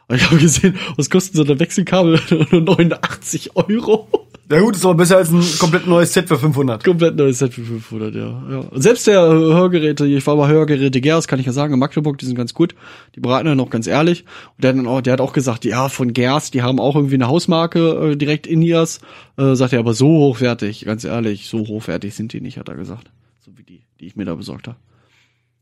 Aber 0.07 0.17
ich 0.17 0.25
habe 0.25 0.37
gesehen, 0.37 0.77
was 0.97 1.09
kosten 1.09 1.37
so 1.37 1.43
ein 1.43 1.59
Wechselkabel? 1.59 2.19
Nur 2.51 2.61
89 2.61 3.55
Euro. 3.55 4.07
Ja 4.49 4.59
gut, 4.59 4.75
ist 4.75 4.85
aber 4.85 4.95
besser 4.95 5.17
als 5.17 5.31
ein 5.31 5.41
komplett 5.57 5.87
neues 5.87 6.11
Set 6.11 6.27
für 6.27 6.37
500. 6.37 6.83
Komplett 6.83 7.15
neues 7.15 7.39
Set 7.39 7.53
für 7.53 7.63
500, 7.63 8.13
ja. 8.13 8.43
ja. 8.51 8.57
Und 8.59 8.81
selbst 8.81 9.07
der 9.07 9.21
Hörgeräte, 9.21 10.05
ich 10.05 10.27
war 10.27 10.35
bei 10.35 10.47
Hörgeräte 10.47 10.99
Gers, 10.99 11.27
kann 11.27 11.39
ich 11.39 11.45
ja 11.45 11.53
sagen, 11.53 11.73
in 11.73 11.79
Magdeburg, 11.79 12.17
die 12.17 12.25
sind 12.25 12.35
ganz 12.35 12.53
gut. 12.53 12.75
Die 13.15 13.21
beraten 13.21 13.47
ja 13.47 13.55
noch 13.55 13.69
ganz 13.69 13.87
ehrlich. 13.87 14.25
Und 14.55 14.63
der 14.63 14.75
auch, 14.87 15.01
der 15.01 15.13
hat 15.13 15.21
auch 15.21 15.31
gesagt, 15.31 15.63
ja, 15.63 15.87
von 15.87 16.11
Gers, 16.13 16.51
die 16.51 16.61
haben 16.61 16.79
auch 16.79 16.95
irgendwie 16.95 17.15
eine 17.15 17.29
Hausmarke 17.29 18.11
äh, 18.11 18.15
direkt 18.17 18.45
in 18.45 18.61
irs. 18.61 18.99
Äh, 19.37 19.55
sagt 19.55 19.71
er, 19.71 19.79
aber 19.79 19.93
so 19.93 20.07
hochwertig, 20.07 20.83
ganz 20.85 21.05
ehrlich, 21.05 21.47
so 21.47 21.59
hochwertig 21.59 22.13
sind 22.13 22.33
die 22.33 22.41
nicht, 22.41 22.57
hat 22.57 22.67
er 22.67 22.75
gesagt. 22.75 23.11
So 23.39 23.57
wie 23.57 23.63
die, 23.63 23.81
die 24.01 24.07
ich 24.07 24.17
mir 24.17 24.25
da 24.25 24.35
besorgt 24.35 24.67
habe. 24.67 24.77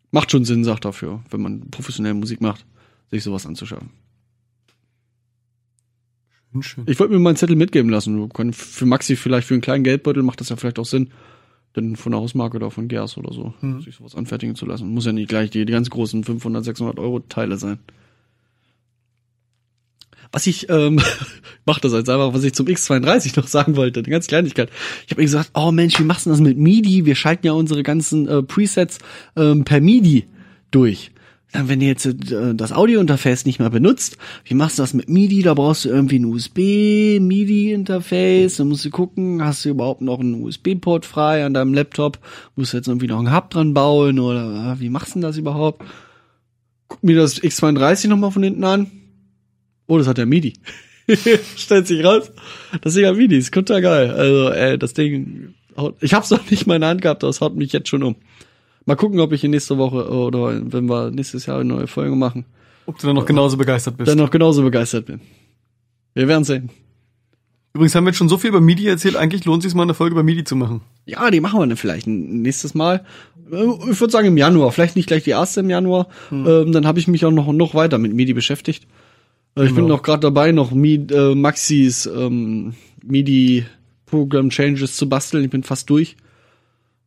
Macht 0.10 0.32
schon 0.32 0.44
Sinn, 0.44 0.64
sagt 0.64 0.86
dafür, 0.86 1.22
wenn 1.30 1.42
man 1.42 1.70
professionell 1.70 2.16
Musik 2.16 2.42
macht, 2.42 2.66
sich 3.12 3.24
sowas 3.24 3.46
anzuschauen. 3.46 3.92
Schön. 6.60 6.84
Ich 6.88 7.00
wollte 7.00 7.14
mir 7.14 7.20
mal 7.20 7.30
einen 7.30 7.38
Zettel 7.38 7.56
mitgeben 7.56 7.90
lassen. 7.90 8.30
Für 8.52 8.86
Maxi 8.86 9.16
vielleicht 9.16 9.48
für 9.48 9.54
einen 9.54 9.62
kleinen 9.62 9.84
Geldbeutel 9.84 10.22
macht 10.22 10.42
das 10.42 10.50
ja 10.50 10.58
vielleicht 10.58 10.80
auch 10.80 10.86
Sinn, 10.86 11.10
denn 11.76 11.96
von 11.96 12.12
der 12.12 12.20
Hausmarke 12.20 12.58
oder 12.58 12.72
von 12.72 12.90
Gers 12.90 13.18
oder 13.18 13.32
so, 13.34 13.54
sich 13.80 13.96
sowas 13.96 14.16
anfertigen 14.16 14.56
zu 14.56 14.66
lassen. 14.66 14.90
Muss 14.90 15.06
ja 15.06 15.14
nicht 15.14 15.30
gleich 15.30 15.50
die, 15.50 15.66
die 15.66 15.72
ganz 15.72 15.90
großen 15.90 16.24
500, 16.24 16.66
600 16.66 17.00
Euro 17.00 17.20
Teile 17.20 17.58
sein. 17.58 17.80
Was 20.34 20.48
ich, 20.48 20.70
ähm, 20.70 21.02
mach 21.66 21.80
das 21.80 21.94
jetzt 21.94 22.10
einfach, 22.10 22.34
was 22.34 22.44
ich 22.44 22.54
zum 22.54 22.68
X32 22.68 23.38
noch 23.38 23.48
sagen 23.48 23.76
wollte, 23.76 24.02
eine 24.02 24.10
ganz 24.10 24.28
Kleinigkeit. 24.28 24.70
Ich 25.06 25.12
habe 25.12 25.22
mir 25.22 25.26
gesagt, 25.26 25.52
oh 25.54 25.72
Mensch, 25.72 26.00
wie 26.00 26.04
machst 26.04 26.26
du 26.26 26.30
das 26.30 26.40
mit 26.40 26.58
MIDI? 26.58 27.06
Wir 27.06 27.16
schalten 27.16 27.48
ja 27.48 27.54
unsere 27.54 27.84
ganzen 27.84 28.28
äh, 28.28 28.44
Presets 28.44 29.00
ähm, 29.36 29.64
per 29.64 29.82
MIDI 29.82 30.26
durch. 30.72 31.12
Wenn 31.54 31.82
du 31.82 31.86
jetzt 31.86 32.06
äh, 32.06 32.56
das 32.56 32.72
Audio-Interface 32.72 33.46
nicht 33.46 33.60
mehr 33.60 33.70
benutzt, 33.70 34.18
wie 34.46 34.54
machst 34.54 34.80
du 34.80 34.84
das 34.84 34.94
mit 34.94 35.10
MIDI? 35.10 35.42
Da 35.42 35.54
brauchst 35.54 35.84
du 35.84 35.90
irgendwie 35.90 36.20
ein 36.20 36.24
USB-MIDI-Interface. 36.26 38.56
Dann 38.56 38.70
musst 38.70 38.86
du 38.86 38.90
gucken, 38.90 39.44
hast 39.44 39.66
du 39.66 39.70
überhaupt 39.70 40.00
noch 40.02 40.22
einen 40.22 40.42
USB-Port 40.44 41.06
frei 41.06 41.44
an 41.46 41.54
deinem 41.54 41.74
Laptop? 41.74 42.20
Musst 42.56 42.72
du 42.72 42.78
jetzt 42.78 42.88
irgendwie 42.88 43.08
noch 43.08 43.20
einen 43.20 43.36
Hub 43.36 43.50
dran 43.50 43.74
bauen 43.74 44.18
oder 44.20 44.76
äh, 44.76 44.80
wie 44.80 44.88
machst 44.90 45.10
du 45.10 45.16
denn 45.16 45.24
das 45.24 45.36
überhaupt? 45.38 45.84
Guck 46.88 47.04
mir 47.04 47.18
das 47.18 47.42
X32 47.42 48.08
nochmal 48.08 48.32
von 48.32 48.44
hinten 48.44 48.64
an. 48.64 48.90
Oh, 49.88 49.98
das 49.98 50.08
hat 50.08 50.18
ja 50.18 50.26
MIDI. 50.26 50.54
Stellt 51.58 51.88
sich 51.88 52.02
raus. 52.04 52.32
Das 52.82 52.94
Ding 52.94 53.06
hat 53.06 53.18
MIDI, 53.18 53.38
ist 53.38 53.54
total 53.54 53.82
geil. 53.82 54.12
Also, 54.12 54.52
ey, 54.52 54.78
das 54.78 54.94
Ding, 54.94 55.54
ich 56.00 56.14
hab's 56.14 56.30
noch 56.30 56.50
nicht 56.50 56.66
mal 56.66 56.76
in 56.76 56.82
der 56.82 56.92
Hand 56.92 57.02
gehabt, 57.02 57.24
das 57.24 57.42
haut 57.42 57.58
mich 57.58 57.74
jetzt 57.74 57.90
schon 57.90 58.04
um. 58.04 58.16
Mal 58.86 58.96
gucken, 58.96 59.20
ob 59.20 59.32
ich 59.32 59.44
in 59.44 59.52
nächste 59.52 59.78
Woche 59.78 60.10
oder 60.10 60.60
wenn 60.72 60.86
wir 60.90 61.12
nächstes 61.12 61.46
Jahr 61.46 61.60
eine 61.60 61.74
neue 61.74 61.88
Folge 61.88 62.16
machen, 62.16 62.46
Ob 62.88 62.98
du 62.98 63.08
dann 63.08 63.16
noch 63.16 63.26
genauso 63.26 63.58
begeistert 63.58 63.98
bist. 63.98 64.10
dann 64.10 64.18
noch 64.18 64.32
genauso 64.32 64.64
begeistert 64.64 65.06
bin. 65.06 65.22
Wir 66.14 66.28
werden 66.28 66.44
sehen. 66.44 66.70
Übrigens 67.74 67.96
haben 67.96 68.04
wir 68.04 68.10
jetzt 68.10 68.18
schon 68.18 68.28
so 68.28 68.38
viel 68.38 68.50
über 68.50 68.60
MIDI 68.60 68.88
erzählt, 68.88 69.16
eigentlich 69.16 69.46
lohnt 69.46 69.64
es 69.64 69.72
sich 69.72 69.76
mal 69.76 69.84
eine 69.84 69.94
Folge 69.94 70.14
über 70.14 70.24
MIDI 70.24 70.44
zu 70.44 70.56
machen. 70.58 70.82
Ja, 71.06 71.30
die 71.32 71.40
machen 71.40 71.60
wir 71.60 71.68
dann 71.68 71.78
vielleicht 71.78 72.06
nächstes 72.08 72.74
Mal. 72.74 73.06
Äh, 73.52 73.64
Ich 73.92 74.00
würde 74.02 74.12
sagen 74.12 74.28
im 74.28 74.38
Januar, 74.38 74.72
vielleicht 74.74 74.96
nicht 74.98 75.08
gleich 75.08 75.24
die 75.24 75.30
erste 75.30 75.62
im 75.62 75.70
Januar. 75.70 76.08
Ähm, 76.32 76.72
dann 76.74 76.86
habe 76.86 77.00
ich 77.00 77.08
mich 77.08 77.24
auch 77.24 77.32
noch 77.32 77.52
noch 77.54 77.74
weiter 77.76 77.98
mit 77.98 78.14
MIDI 78.14 78.34
beschäftigt. 78.34 78.88
Äh, 79.56 79.62
Ich 79.66 79.68
bin 79.76 79.84
Genau. 79.86 79.96
noch 79.96 80.04
gerade 80.04 80.20
dabei, 80.22 80.52
noch 80.52 80.72
Mi 80.72 80.96
äh, 80.96 81.34
Maxis 81.36 82.08
ähm, 82.08 82.74
MIDI 83.04 83.66
Program 84.06 84.50
Changes 84.50 84.98
zu 84.98 85.08
basteln. 85.08 85.46
Ich 85.46 85.50
bin 85.52 85.64
fast 85.64 85.90
durch. 85.90 86.18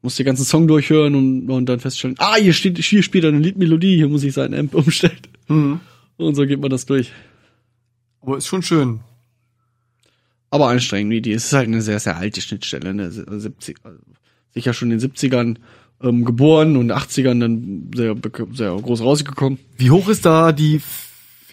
Muss 0.04 0.16
den 0.16 0.26
ganzen 0.26 0.44
Song 0.44 0.68
durchhören 0.68 1.14
und, 1.14 1.48
und 1.48 1.66
dann 1.66 1.80
feststellen, 1.80 2.16
ah, 2.18 2.36
hier 2.36 2.52
steht, 2.52 2.76
hier 2.76 3.02
spielt 3.02 3.24
eine 3.24 3.38
Liedmelodie, 3.38 3.96
hier 3.96 4.08
muss 4.08 4.22
ich 4.22 4.34
seinen 4.34 4.52
Amp 4.52 4.74
umstellen. 4.74 5.16
Mhm. 5.48 5.80
Und 6.18 6.34
so 6.34 6.46
geht 6.46 6.60
man 6.60 6.68
das 6.68 6.84
durch. 6.84 7.10
Aber 8.20 8.36
ist 8.36 8.46
schon 8.46 8.62
schön. 8.62 9.00
Aber 10.50 10.68
anstrengend, 10.68 11.08
MIDI. 11.08 11.32
Es 11.32 11.46
ist 11.46 11.52
halt 11.54 11.68
eine 11.68 11.80
sehr, 11.80 11.98
sehr 12.00 12.18
alte 12.18 12.42
Schnittstelle, 12.42 12.92
ne? 12.92 13.10
70, 13.10 13.78
also 13.82 13.98
sicher 14.52 14.74
schon 14.74 14.90
in 14.90 14.98
den 14.98 15.10
70ern 15.10 15.56
ähm, 16.02 16.26
geboren 16.26 16.76
und 16.76 16.92
80ern 16.92 17.40
dann 17.40 17.90
sehr, 17.94 18.14
sehr 18.52 18.76
groß 18.76 19.00
rausgekommen. 19.00 19.58
Wie 19.78 19.90
hoch 19.90 20.10
ist 20.10 20.26
da 20.26 20.52
die 20.52 20.82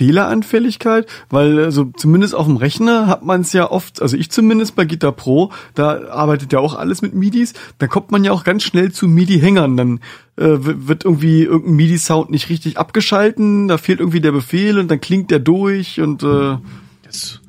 Fehleranfälligkeit? 0.02 1.06
Weil 1.30 1.60
also 1.60 1.92
zumindest 1.96 2.34
auf 2.34 2.48
dem 2.48 2.58
Rechner 2.58 3.06
hat 3.06 3.24
man 3.24 3.42
es 3.42 3.54
ja 3.54 3.70
oft, 3.70 4.02
also 4.02 4.18
ich 4.18 4.32
zumindest 4.32 4.76
bei 4.76 4.86
Guitar 4.86 5.12
Pro, 5.12 5.52
da 5.76 6.10
arbeitet 6.10 6.52
ja 6.54 6.60
auch 6.60 6.74
alles 6.74 7.04
mit 7.04 7.14
MIDIs, 7.14 7.54
da 7.78 7.86
kommt 7.86 8.10
man 8.10 8.24
ja 8.24 8.32
auch 8.32 8.44
ganz 8.44 8.64
schnell 8.64 8.92
zu 8.92 9.08
MIDI-Hängern. 9.08 9.78
Dann 9.78 10.00
äh, 10.38 10.58
wird 10.60 11.06
irgendwie 11.06 11.44
irgendein 11.44 11.76
MIDI-Sound 11.76 12.32
nicht 12.32 12.50
richtig 12.50 12.80
abgeschalten, 12.80 13.68
da 13.68 13.78
fehlt 13.78 14.00
irgendwie 14.00 14.22
der 14.22 14.32
Befehl 14.32 14.80
und 14.80 14.90
dann 14.90 15.00
klingt 15.00 15.30
der 15.30 15.38
durch 15.38 16.02
und 16.02 16.24
äh, 16.24 16.58
Das 17.06 17.40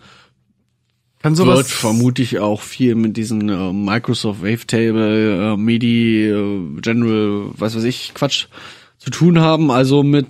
kann 1.23 1.39
wird 1.39 1.49
sowas 1.49 1.73
vermutlich 1.73 2.39
auch 2.39 2.61
viel 2.61 2.97
mit 2.97 3.17
diesen 3.17 3.49
äh, 3.49 3.73
Microsoft 3.73 4.43
Wavetable, 4.43 5.55
äh, 5.55 5.57
MIDI, 5.57 6.27
äh, 6.27 6.81
General, 6.83 7.47
was 7.57 7.77
weiß 7.77 7.85
ich, 7.85 8.13
Quatsch 8.13 8.49
zu 8.99 9.11
tun 9.11 9.41
haben. 9.41 9.71
Also 9.71 10.03
mit 10.03 10.27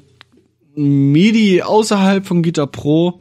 MIDI 0.75 1.63
außerhalb 1.63 2.27
von 2.27 2.43
Guitar 2.43 2.67
Pro 2.67 3.21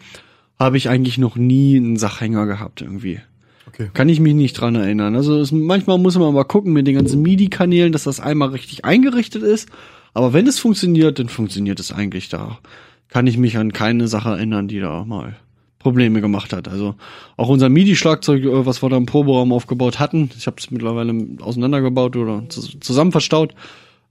habe 0.60 0.78
ich 0.78 0.90
eigentlich 0.90 1.18
noch 1.18 1.36
nie 1.36 1.78
einen 1.78 1.98
Sachhänger 1.98 2.46
gehabt 2.46 2.82
irgendwie. 2.82 3.20
Okay. 3.68 3.90
Kann 3.94 4.10
ich 4.10 4.20
mich 4.20 4.34
nicht 4.34 4.54
dran 4.54 4.76
erinnern. 4.76 5.16
Also 5.16 5.40
es, 5.40 5.52
manchmal 5.52 5.98
muss 5.98 6.18
man 6.18 6.34
mal 6.34 6.44
gucken 6.44 6.74
mit 6.74 6.88
den 6.88 6.96
ganzen 6.96 7.22
MIDI-Kanälen, 7.22 7.92
dass 7.92 8.04
das 8.04 8.20
einmal 8.20 8.50
richtig 8.50 8.86
eingerichtet 8.86 9.44
ist. 9.44 9.70
Aber 10.14 10.34
wenn 10.34 10.46
es 10.48 10.60
funktioniert, 10.60 11.20
dann 11.20 11.30
funktioniert 11.30 11.80
es 11.80 11.92
eigentlich 11.92 12.30
da. 12.30 12.60
Kann 13.08 13.28
ich 13.28 13.38
mich 13.38 13.58
an 13.58 13.74
keine 13.74 14.08
Sache 14.08 14.30
erinnern, 14.30 14.68
die 14.68 14.80
da 14.80 15.06
mal 15.06 15.38
Probleme 15.80 16.22
gemacht 16.22 16.54
hat. 16.54 16.68
Also 16.68 16.96
auch 17.38 17.50
unser 17.50 17.70
MIDI-Schlagzeug, 17.70 18.44
äh, 18.44 18.66
was 18.66 18.84
wir 18.84 18.90
da 18.90 18.98
im 18.98 19.06
Proberaum 19.06 19.52
aufgebaut 19.52 20.00
hatten, 20.00 20.30
ich 20.38 20.48
habe 20.48 20.58
es 20.60 20.70
mittlerweile 20.70 21.14
auseinandergebaut 21.42 22.16
oder 22.18 22.44
zus- 22.50 22.80
zusammen 22.82 23.12
verstaut. 23.12 23.56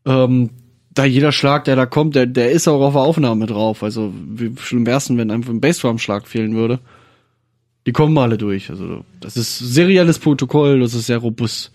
Ähm, 0.04 0.50
da 0.90 1.04
jeder 1.04 1.32
Schlag, 1.32 1.64
der 1.64 1.76
da 1.76 1.86
kommt, 1.86 2.16
der, 2.16 2.26
der 2.26 2.50
ist 2.50 2.66
auch 2.68 2.80
auf 2.80 2.94
der 2.94 3.02
Aufnahme 3.02 3.46
drauf. 3.46 3.82
Also 3.82 4.12
wie 4.14 4.54
schlimm 4.58 4.86
wär's 4.86 5.06
denn, 5.06 5.18
wenn 5.18 5.30
einfach 5.30 5.50
ein 5.50 5.60
Bassdrum-Schlag 5.60 6.26
fehlen 6.26 6.54
würde. 6.54 6.80
Die 7.86 7.92
kommen 7.92 8.18
alle 8.18 8.38
durch. 8.38 8.70
Also 8.70 9.04
das 9.20 9.36
ist 9.36 9.58
serielles 9.58 10.18
Protokoll, 10.18 10.80
das 10.80 10.94
ist 10.94 11.06
sehr 11.06 11.18
robust. 11.18 11.72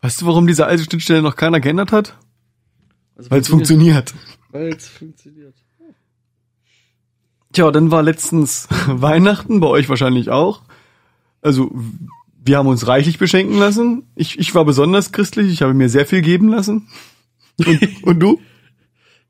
Weißt 0.00 0.22
du, 0.22 0.26
warum 0.26 0.46
diese 0.46 0.66
alte 0.66 0.84
Schnittstelle 0.84 1.22
noch 1.22 1.36
keiner 1.36 1.60
geändert 1.60 1.92
hat? 1.92 2.16
Also 3.16 3.30
Weil 3.30 3.40
es 3.40 3.48
funktioniert. 3.48 4.14
Weil 4.50 4.68
es 4.68 4.88
funktioniert. 4.88 5.54
Tja, 7.52 7.70
dann 7.70 7.90
war 7.90 8.02
letztens 8.02 8.68
Weihnachten, 8.86 9.60
bei 9.60 9.66
euch 9.66 9.88
wahrscheinlich 9.88 10.30
auch. 10.30 10.62
Also, 11.40 11.70
wir 12.44 12.58
haben 12.58 12.66
uns 12.66 12.86
reichlich 12.86 13.18
beschenken 13.18 13.58
lassen. 13.58 14.04
Ich, 14.14 14.38
ich 14.38 14.54
war 14.54 14.64
besonders 14.64 15.12
christlich, 15.12 15.52
ich 15.52 15.62
habe 15.62 15.74
mir 15.74 15.88
sehr 15.88 16.06
viel 16.06 16.22
geben 16.22 16.48
lassen. 16.48 16.88
Und, 17.58 18.02
und 18.02 18.20
du? 18.20 18.40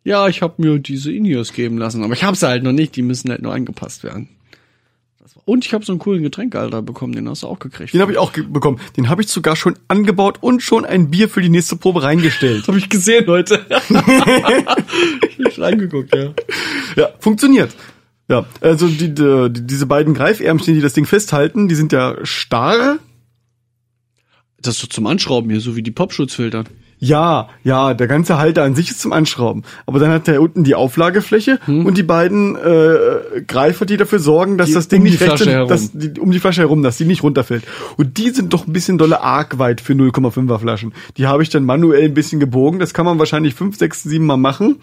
Ja, 0.04 0.28
ich 0.28 0.42
habe 0.42 0.54
mir 0.58 0.78
diese 0.78 1.12
Ineos 1.12 1.52
geben 1.52 1.78
lassen, 1.78 2.02
aber 2.02 2.14
ich 2.14 2.24
habe 2.24 2.36
sie 2.36 2.46
halt 2.46 2.62
noch 2.62 2.72
nicht. 2.72 2.96
Die 2.96 3.02
müssen 3.02 3.30
halt 3.30 3.42
nur 3.42 3.52
angepasst 3.52 4.04
werden. 4.04 4.28
Und 5.48 5.64
ich 5.64 5.72
habe 5.72 5.82
so 5.82 5.92
einen 5.92 5.98
coolen 5.98 6.22
Getränkehalter 6.22 6.82
bekommen, 6.82 7.14
den 7.14 7.26
hast 7.26 7.42
du 7.42 7.46
auch 7.46 7.58
gekriegt. 7.58 7.94
Den 7.94 8.02
habe 8.02 8.12
ich 8.12 8.18
auch 8.18 8.32
bekommen. 8.32 8.80
Den 8.98 9.08
habe 9.08 9.22
ich 9.22 9.28
sogar 9.28 9.56
schon 9.56 9.78
angebaut 9.88 10.38
und 10.42 10.62
schon 10.62 10.84
ein 10.84 11.10
Bier 11.10 11.30
für 11.30 11.40
die 11.40 11.48
nächste 11.48 11.76
Probe 11.76 12.02
reingestellt. 12.02 12.68
habe 12.68 12.76
ich 12.76 12.90
gesehen 12.90 13.26
heute. 13.26 13.64
ich 13.88 13.96
hab 15.44 15.52
schon 15.54 15.64
angeguckt, 15.64 16.14
ja. 16.14 16.34
Ja, 16.96 17.08
funktioniert. 17.20 17.74
Ja, 18.28 18.44
also 18.60 18.88
die, 18.88 19.14
die, 19.14 19.48
diese 19.50 19.86
beiden 19.86 20.12
Greifärmchen, 20.12 20.74
die 20.74 20.82
das 20.82 20.92
Ding 20.92 21.06
festhalten, 21.06 21.66
die 21.66 21.76
sind 21.76 21.92
ja 21.92 22.16
starr. 22.24 22.98
Das 24.60 24.74
ist 24.74 24.80
so 24.82 24.86
zum 24.86 25.06
Anschrauben 25.06 25.50
hier, 25.50 25.60
so 25.60 25.76
wie 25.76 25.82
die 25.82 25.92
Popschutzfilter. 25.92 26.64
Ja, 27.00 27.48
ja, 27.62 27.94
der 27.94 28.08
ganze 28.08 28.38
Halter 28.38 28.64
an 28.64 28.74
sich 28.74 28.90
ist 28.90 29.00
zum 29.00 29.12
Anschrauben. 29.12 29.62
Aber 29.86 29.98
dann 29.98 30.10
hat 30.10 30.26
der 30.26 30.42
unten 30.42 30.64
die 30.64 30.74
Auflagefläche 30.74 31.60
und 31.84 31.96
die 31.96 32.02
beiden 32.02 32.56
äh, 32.56 33.42
Greifer, 33.46 33.86
die 33.86 33.96
dafür 33.96 34.18
sorgen, 34.18 34.58
dass 34.58 34.68
Die 34.68 34.74
das 34.74 34.88
Ding 34.88 35.02
um 35.02 35.04
nicht 35.04 35.20
rechts 35.20 35.44
dass 35.68 35.92
die, 35.92 36.18
um 36.18 36.30
die 36.30 36.40
Flasche 36.40 36.62
herum, 36.62 36.82
dass 36.82 36.96
die 36.96 37.04
nicht 37.04 37.22
runterfällt. 37.22 37.64
Und 37.96 38.18
die 38.18 38.30
sind 38.30 38.52
doch 38.52 38.66
ein 38.66 38.72
bisschen 38.72 38.98
dolle 38.98 39.20
arg 39.20 39.58
weit 39.58 39.80
für 39.80 39.92
0,5er 39.92 40.58
Flaschen. 40.58 40.92
Die 41.16 41.26
habe 41.26 41.42
ich 41.42 41.50
dann 41.50 41.64
manuell 41.64 42.04
ein 42.04 42.14
bisschen 42.14 42.40
gebogen. 42.40 42.80
Das 42.80 42.94
kann 42.94 43.04
man 43.04 43.18
wahrscheinlich 43.18 43.54
fünf, 43.54 43.78
sechs, 43.78 44.02
sieben 44.02 44.26
Mal 44.26 44.36
machen. 44.36 44.76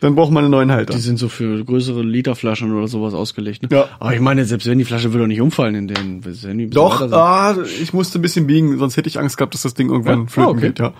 Dann 0.00 0.14
braucht 0.14 0.32
man 0.32 0.44
einen 0.44 0.50
neuen 0.50 0.72
Halter. 0.72 0.94
Die 0.94 1.00
sind 1.00 1.18
so 1.18 1.28
für 1.28 1.62
größere 1.64 2.02
Literflaschen 2.02 2.72
oder 2.72 2.88
sowas 2.88 3.12
ausgelegt. 3.14 3.62
Ne? 3.62 3.68
Ja. 3.70 3.88
Aber 3.98 4.14
ich 4.14 4.20
meine, 4.20 4.44
selbst 4.46 4.66
wenn 4.66 4.78
die 4.78 4.84
Flasche 4.84 5.12
will 5.12 5.20
doch 5.20 5.26
nicht 5.26 5.40
umfallen 5.42 5.74
in 5.74 5.88
den. 5.88 6.24
Wenn 6.24 6.58
die 6.58 6.70
Doch, 6.70 7.02
ah, 7.12 7.56
ich 7.80 7.92
musste 7.92 8.18
ein 8.18 8.22
bisschen 8.22 8.46
biegen, 8.46 8.78
sonst 8.78 8.96
hätte 8.96 9.08
ich 9.08 9.18
Angst 9.18 9.36
gehabt, 9.36 9.52
dass 9.54 9.62
das 9.62 9.74
Ding 9.74 9.90
irgendwann 9.90 10.20
Ja? 10.22 10.26
flöten 10.26 10.48
Ah, 10.48 10.50
okay. 10.50 10.66
geht, 10.68 10.78
ja. 10.78 10.92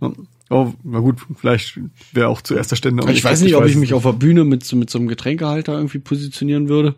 ja. 0.00 0.12
Oh, 0.52 0.72
na 0.82 0.98
gut, 0.98 1.18
vielleicht 1.36 1.78
wäre 2.12 2.26
auch 2.26 2.42
zuerst 2.42 2.72
der 2.72 2.76
Ständer. 2.76 3.08
Ich 3.08 3.22
weiß 3.22 3.40
nicht, 3.42 3.54
ob 3.54 3.66
ich 3.66 3.76
mich 3.76 3.94
auf 3.94 4.02
der 4.02 4.14
Bühne 4.14 4.42
mit 4.42 4.64
so, 4.64 4.74
mit 4.74 4.90
so 4.90 4.98
einem 4.98 5.06
Getränkehalter 5.06 5.74
irgendwie 5.74 6.00
positionieren 6.00 6.68
würde. 6.68 6.96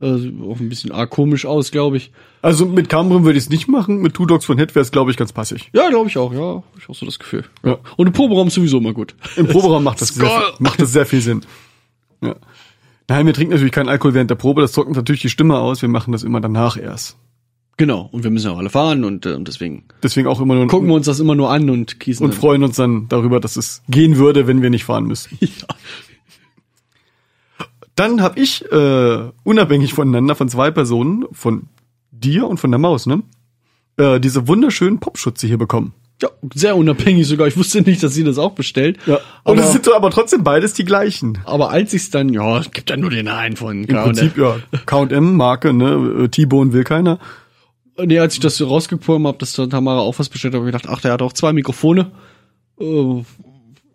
Sieht 0.00 0.34
auch 0.42 0.58
ein 0.58 0.68
bisschen 0.70 0.92
arg 0.92 1.10
komisch 1.10 1.44
aus, 1.44 1.70
glaube 1.70 1.98
ich. 1.98 2.10
Also 2.40 2.64
mit 2.64 2.88
Cambrim 2.88 3.24
würde 3.24 3.36
ich 3.38 3.44
es 3.44 3.50
nicht 3.50 3.68
machen, 3.68 3.98
mit 4.00 4.14
Two 4.14 4.24
Dogs 4.24 4.46
von 4.46 4.56
Head 4.56 4.74
wäre 4.74 4.82
es, 4.82 4.90
glaube 4.92 5.10
ich, 5.10 5.18
ganz 5.18 5.32
passig. 5.32 5.68
Ja, 5.74 5.90
glaube 5.90 6.08
ich 6.08 6.16
auch, 6.16 6.32
ja. 6.32 6.40
Hab 6.56 6.64
ich 6.78 6.88
auch 6.88 6.94
so 6.94 7.04
das 7.04 7.18
Gefühl. 7.18 7.44
Ja. 7.64 7.76
Und 7.98 8.06
im 8.06 8.12
Proberaum 8.14 8.48
ist 8.48 8.54
sowieso 8.54 8.78
immer 8.78 8.94
gut. 8.94 9.14
Im 9.36 9.46
Proberaum 9.46 9.84
macht 9.84 10.00
das, 10.00 10.08
sehr, 10.14 10.26
viel- 10.26 10.54
macht 10.58 10.80
das 10.80 10.92
sehr 10.92 11.04
viel 11.04 11.20
Sinn. 11.20 11.42
Ja. 12.22 12.34
Nein, 13.08 13.26
wir 13.26 13.34
trinken 13.34 13.52
natürlich 13.52 13.72
keinen 13.72 13.88
Alkohol 13.90 14.14
während 14.14 14.30
der 14.30 14.36
Probe, 14.36 14.62
das 14.62 14.72
trocknet 14.72 14.96
natürlich 14.96 15.20
die 15.20 15.28
Stimme 15.28 15.58
aus, 15.58 15.82
wir 15.82 15.88
machen 15.90 16.12
das 16.12 16.22
immer 16.22 16.40
danach 16.40 16.78
erst. 16.78 17.16
Genau. 17.76 18.08
Und 18.12 18.24
wir 18.24 18.30
müssen 18.30 18.46
ja 18.46 18.52
auch 18.52 18.58
alle 18.58 18.70
fahren 18.70 19.04
und 19.04 19.26
äh, 19.26 19.36
deswegen 19.40 19.84
Deswegen 20.02 20.28
auch 20.28 20.40
immer 20.40 20.54
nur 20.54 20.66
gucken 20.66 20.88
wir 20.88 20.94
uns 20.94 21.06
das 21.06 21.18
immer 21.20 21.34
nur 21.34 21.50
an 21.50 21.68
und 21.70 21.98
gießen. 22.00 22.24
und 22.24 22.34
freuen 22.34 22.62
uns 22.62 22.76
dann 22.76 23.06
darüber, 23.08 23.40
dass 23.40 23.56
es 23.56 23.82
gehen 23.88 24.16
würde, 24.16 24.46
wenn 24.46 24.62
wir 24.62 24.70
nicht 24.70 24.84
fahren 24.84 25.04
müssten. 25.04 25.36
Ja. 25.44 25.48
Dann 27.96 28.22
habe 28.22 28.40
ich, 28.40 28.64
äh, 28.70 29.30
unabhängig 29.44 29.94
voneinander, 29.94 30.34
von 30.34 30.48
zwei 30.48 30.70
Personen, 30.70 31.26
von 31.32 31.64
dir 32.10 32.46
und 32.46 32.58
von 32.58 32.70
der 32.70 32.78
Maus, 32.78 33.06
ne? 33.06 33.22
Äh, 33.96 34.20
diese 34.20 34.48
wunderschönen 34.48 35.00
Popschutze 35.00 35.46
hier 35.46 35.58
bekommen. 35.58 35.92
ja, 36.22 36.28
sehr 36.54 36.76
unabhängig 36.76 37.26
sogar. 37.26 37.46
Ich 37.46 37.56
wusste 37.56 37.82
nicht, 37.82 38.02
dass 38.02 38.14
sie 38.14 38.24
das 38.24 38.38
auch 38.38 38.52
bestellt. 38.52 38.98
Und 39.06 39.18
aber, 39.44 39.62
es 39.62 39.72
sind 39.72 39.84
so 39.84 39.94
aber 39.94 40.10
trotzdem 40.10 40.44
beides 40.44 40.74
die 40.74 40.84
gleichen. 40.84 41.38
aber 41.44 41.70
als 41.70 41.92
ich 41.92 42.02
es 42.02 42.10
dann, 42.10 42.28
ja, 42.30 42.58
es 42.58 42.70
gibt 42.70 42.90
ja 42.90 42.96
nur 42.96 43.10
den 43.10 43.28
einen 43.28 43.56
von 43.56 43.84
Im 43.84 43.96
Prinzip, 43.96 44.36
ja. 44.36 44.56
Count-M, 44.86 45.36
Marke, 45.36 45.72
ne? 45.72 46.24
Äh, 46.24 46.28
T-Bone 46.28 46.72
will 46.72 46.84
keiner. 46.84 47.18
Nee, 48.02 48.18
als 48.18 48.34
ich 48.34 48.40
das 48.40 48.56
so 48.56 48.66
rausgekommen 48.66 49.26
habe, 49.26 49.38
dass 49.38 49.52
da 49.52 49.66
Tamara 49.66 50.00
auch 50.00 50.18
was 50.18 50.28
bestellt 50.28 50.54
hat, 50.54 50.60
habe 50.60 50.70
ich 50.70 50.74
gedacht, 50.74 50.90
ach, 50.94 51.00
der 51.02 51.12
hat 51.12 51.22
auch 51.22 51.32
zwei 51.32 51.52
Mikrofone. 51.52 52.10
Äh, 52.80 53.22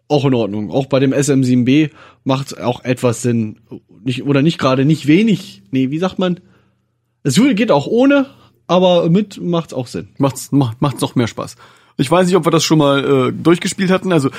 auch 0.07 0.25
in 0.25 0.33
Ordnung. 0.33 0.71
Auch 0.71 0.85
bei 0.85 0.99
dem 0.99 1.13
SM7B 1.13 1.89
macht 2.23 2.59
auch 2.59 2.83
etwas 2.83 3.21
Sinn. 3.21 3.57
Nicht, 4.03 4.23
oder 4.23 4.41
nicht 4.41 4.57
gerade 4.57 4.85
nicht 4.85 5.07
wenig. 5.07 5.63
Nee, 5.71 5.91
wie 5.91 5.99
sagt 5.99 6.19
man? 6.19 6.39
Es 7.23 7.35
geht 7.35 7.71
auch 7.71 7.87
ohne, 7.87 8.27
aber 8.67 9.09
mit 9.09 9.41
macht's 9.41 9.73
auch 9.73 9.87
Sinn. 9.87 10.09
Macht's, 10.17 10.51
macht, 10.51 10.81
macht's 10.81 11.01
noch 11.01 11.15
mehr 11.15 11.27
Spaß. 11.27 11.55
Ich 11.97 12.11
weiß 12.11 12.27
nicht, 12.27 12.35
ob 12.35 12.45
wir 12.45 12.51
das 12.51 12.63
schon 12.63 12.77
mal 12.77 13.29
äh, 13.29 13.33
durchgespielt 13.33 13.89
hatten. 13.89 14.11
Also 14.11 14.29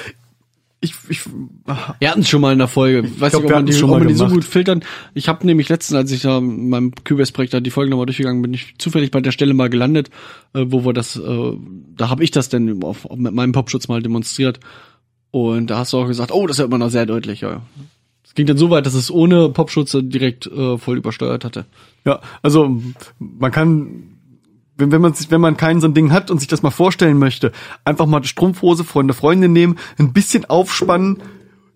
ich, 0.81 0.95
ich 1.09 1.23
ah, 1.67 1.95
Wir 1.99 2.11
hatten 2.11 2.21
es 2.21 2.29
schon 2.29 2.41
mal 2.41 2.53
in 2.53 2.59
der 2.59 2.69
Folge. 2.69 3.09
Ich 3.09 3.21
weiß 3.21 3.33
glaub, 3.33 3.43
nicht, 3.43 3.51
ob 3.51 3.51
wir 3.51 3.57
man 3.57 3.67
die, 3.67 3.73
schon 3.73 3.91
ob 3.91 3.99
man 3.99 4.09
die 4.09 4.15
so 4.15 4.29
gut 4.29 4.45
filtern. 4.45 4.85
Ich 5.15 5.29
habe 5.29 5.47
nämlich 5.47 5.69
letztens, 5.69 5.97
als 5.97 6.13
ich 6.13 6.23
da 6.23 6.39
in 6.39 6.69
meinem 6.69 6.93
Cubase-Projekt 6.95 7.55
da 7.55 7.61
die 7.61 7.71
Folge 7.71 7.91
nochmal 7.91 8.07
durchgegangen 8.07 8.43
bin, 8.43 8.53
ich 8.53 8.75
zufällig 8.79 9.11
bei 9.11 9.21
der 9.21 9.33
Stelle 9.33 9.55
mal 9.55 9.71
gelandet, 9.71 10.11
äh, 10.53 10.65
wo 10.67 10.85
wir 10.85 10.93
das, 10.93 11.17
äh, 11.17 11.53
da 11.97 12.11
habe 12.11 12.23
ich 12.25 12.31
das 12.31 12.51
denn 12.51 12.83
auf, 12.83 13.07
auf, 13.07 13.17
mit 13.17 13.33
meinem 13.33 13.53
Popschutz 13.53 13.89
mal 13.89 14.03
demonstriert. 14.03 14.61
Und 15.37 15.67
da 15.67 15.77
hast 15.77 15.93
du 15.93 15.99
auch 15.99 16.07
gesagt, 16.07 16.33
oh, 16.33 16.47
das 16.47 16.59
hört 16.59 16.71
man 16.71 16.81
noch 16.81 16.89
sehr 16.89 17.05
deutlich. 17.05 17.43
Ja. 17.43 17.61
Es 18.25 18.33
ging 18.33 18.47
dann 18.47 18.57
so 18.57 18.71
weit, 18.71 18.87
dass 18.87 18.95
es 18.95 19.11
ohne 19.11 19.51
Popschutz 19.51 19.95
direkt 20.01 20.47
äh, 20.47 20.79
voll 20.79 20.97
übersteuert 20.97 21.45
hatte. 21.45 21.67
ja, 22.07 22.23
also 22.41 22.81
man 23.19 23.53
kann, 23.53 24.17
wenn, 24.79 24.93
wenn 24.93 25.03
man 25.03 25.13
sich, 25.13 25.31
wenn 25.31 25.43
man 25.43 25.59
kein 25.59 25.83
so 25.83 25.89
ein 25.89 25.93
Ding 25.93 26.11
hat 26.11 26.31
und 26.31 26.39
sich 26.39 26.49
das 26.49 26.63
mal 26.63 26.71
vorstellen 26.71 27.19
möchte, 27.19 27.53
einfach 27.85 28.07
mal 28.07 28.21
die 28.21 28.29
Strumpfhose 28.29 28.83
von 28.83 29.09
der 29.09 29.15
Freundin 29.15 29.53
nehmen, 29.53 29.79
ein 29.99 30.15
bisschen 30.15 30.47
aufspannen 30.47 31.23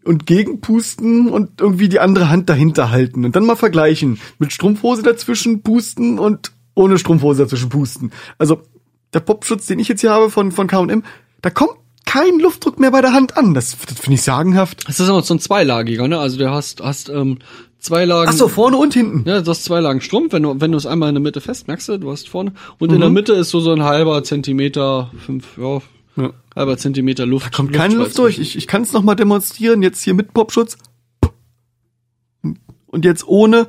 und 0.06 0.24
gegenpusten 0.24 1.28
und 1.28 1.61
irgendwie 1.61 1.90
die 1.90 2.00
andere 2.00 2.30
Hand 2.30 2.48
dahinter 2.48 2.90
halten 2.90 3.26
und 3.26 3.36
dann 3.36 3.44
mal 3.44 3.56
vergleichen. 3.56 4.18
Mit 4.38 4.54
Strumpfhose 4.54 5.02
dazwischen 5.02 5.61
pusten 5.62 6.18
und 6.18 6.52
ohne 6.74 6.98
Strumpfhose 6.98 7.42
dazwischen 7.42 7.68
pusten. 7.68 8.11
Also 8.38 8.62
der 9.12 9.20
Popschutz, 9.20 9.66
den 9.66 9.80
ich 9.80 9.88
jetzt 9.88 10.00
hier 10.00 10.12
habe 10.12 10.30
von, 10.30 10.50
von 10.50 10.66
K&M, 10.66 11.02
da 11.42 11.50
kommt 11.50 11.80
kein 12.07 12.38
Luftdruck 12.40 12.78
mehr 12.80 12.90
bei 12.90 13.01
der 13.01 13.12
Hand 13.12 13.36
an. 13.36 13.55
Das, 13.55 13.76
das 13.86 13.98
finde 13.98 14.14
ich 14.14 14.22
sagenhaft. 14.22 14.84
Es 14.88 14.98
ist 15.01 15.09
aber 15.09 15.22
so 15.22 15.34
ein 15.34 15.40
zweilagiger, 15.40 16.09
ne? 16.09 16.18
Also 16.18 16.38
du 16.38 16.51
hast, 16.51 16.82
hast 16.82 17.09
ähm, 17.09 17.38
zwei 17.78 18.05
Lagen. 18.05 18.28
Ach 18.28 18.34
so, 18.36 18.48
vorne 18.48 18.76
und 18.76 18.94
hinten. 18.94 19.28
Ja, 19.28 19.40
du 19.40 19.51
hast 19.51 19.64
zwei 19.64 19.80
Lagen 19.80 20.01
Strumpf, 20.01 20.32
wenn 20.32 20.42
du, 20.42 20.61
wenn 20.61 20.72
du 20.72 20.78
es 20.78 20.86
einmal 20.86 21.09
in 21.11 21.14
der 21.14 21.22
Mitte 21.22 21.40
fest, 21.40 21.68
merkst 21.68 21.88
du, 21.88 21.98
du 21.98 22.11
hast 22.11 22.28
vorne. 22.28 22.53
Und 22.78 22.92
in 22.92 23.01
der 23.01 23.11
Mitte 23.11 23.32
ist 23.34 23.51
so 23.51 23.61
so 23.61 23.72
ein 23.72 23.82
halber 23.84 24.24
Zentimeter, 24.24 25.11
fünf, 25.24 25.57
ja, 25.57 25.80
Ja. 26.16 26.32
halber 26.57 26.76
Zentimeter 26.78 27.26
Luft. 27.26 27.53
Kommt 27.55 27.72
keine 27.72 27.94
Luft 27.94 28.18
durch. 28.18 28.38
Ich, 28.38 28.57
ich 28.57 28.66
kann 28.66 28.82
es 28.82 28.92
noch 28.92 29.03
mal 29.03 29.14
demonstrieren. 29.14 29.82
Jetzt 29.82 30.03
hier 30.03 30.14
mit 30.14 30.32
Popschutz. 30.34 30.76
Und 32.86 33.05
jetzt 33.05 33.26
ohne. 33.28 33.68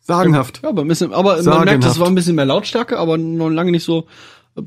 Sagenhaft. 0.00 0.60
Ja, 0.62 0.68
aber 0.68 0.82
ein 0.82 0.88
bisschen, 0.88 1.12
aber 1.12 1.34
man 1.34 1.42
Sagenhaft. 1.42 1.66
merkt, 1.66 1.84
das 1.84 1.98
war 1.98 2.06
ein 2.06 2.14
bisschen 2.14 2.36
mehr 2.36 2.44
Lautstärke, 2.44 2.96
aber 2.98 3.18
noch 3.18 3.48
lange 3.48 3.72
nicht 3.72 3.82
so 3.82 4.06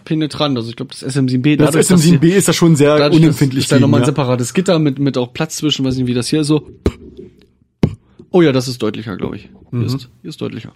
penetrant. 0.06 0.58
Also 0.58 0.70
ich 0.70 0.76
glaube, 0.76 0.92
das 0.92 1.04
SM7B, 1.04 1.58
Das 1.58 1.68
dadurch, 1.72 1.88
dass 1.88 2.02
SM7B 2.02 2.20
die- 2.20 2.32
ist 2.32 2.48
ja 2.48 2.54
schon 2.54 2.76
sehr 2.76 2.98
dadurch, 2.98 3.22
unempfindlich. 3.22 3.64
Ist 3.66 3.72
da 3.72 3.80
nochmal 3.80 4.00
ein 4.02 4.04
ja. 4.04 4.08
separates 4.08 4.54
Gitter 4.54 4.80
mit, 4.80 5.00
mit 5.00 5.18
auch 5.18 5.34
Platz 5.34 5.58
zwischen, 5.58 5.86
weiß 5.86 5.96
nicht, 5.96 6.08
wie 6.08 6.14
das 6.14 6.28
hier 6.28 6.44
so. 6.44 6.70
Oh 8.32 8.42
ja, 8.42 8.52
das 8.52 8.68
ist 8.68 8.82
deutlicher, 8.82 9.18
glaube 9.18 9.38
ich. 9.38 9.50
Hier, 9.72 9.82
ist, 9.84 10.10
hier 10.22 10.30
ist 10.30 10.40
deutlicher. 10.42 10.72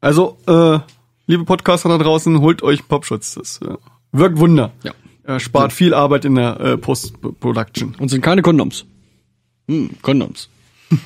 Also, 0.00 0.36
äh, 0.46 0.78
liebe 1.26 1.44
Podcaster 1.44 1.88
da 1.88 1.98
draußen, 1.98 2.40
holt 2.40 2.62
euch 2.62 2.80
einen 2.80 2.88
Popschutz. 2.88 3.34
Das 3.34 3.60
äh, 3.62 3.74
wirkt 4.12 4.38
Wunder. 4.38 4.72
Ja. 4.84 4.92
Er 5.24 5.40
spart 5.40 5.72
viel 5.72 5.94
Arbeit 5.94 6.24
in 6.24 6.34
der 6.34 6.60
äh, 6.60 6.76
Post-Production. 6.76 7.96
Und 7.98 8.10
sind 8.10 8.20
keine 8.20 8.42
Kondoms. 8.42 8.84
Hm, 9.68 9.90
Kondoms. 10.02 10.48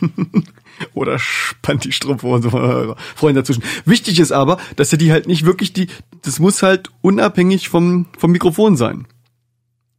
Oder 0.95 1.19
spannt 1.19 1.85
die 1.85 1.93
Strumpfhose 1.93 2.51
von 2.51 2.63
eurer 2.63 2.97
Freundin 3.15 3.43
dazwischen. 3.43 3.63
Wichtig 3.85 4.19
ist 4.19 4.33
aber, 4.33 4.59
dass 4.77 4.93
ihr 4.93 4.99
die 4.99 5.13
halt 5.13 5.27
nicht 5.27 5.45
wirklich 5.45 5.73
die, 5.73 5.89
das 6.23 6.39
muss 6.39 6.63
halt 6.63 6.91
unabhängig 7.01 7.69
vom, 7.69 8.07
vom 8.17 8.33
Mikrofon 8.33 8.77
sein. 8.77 9.07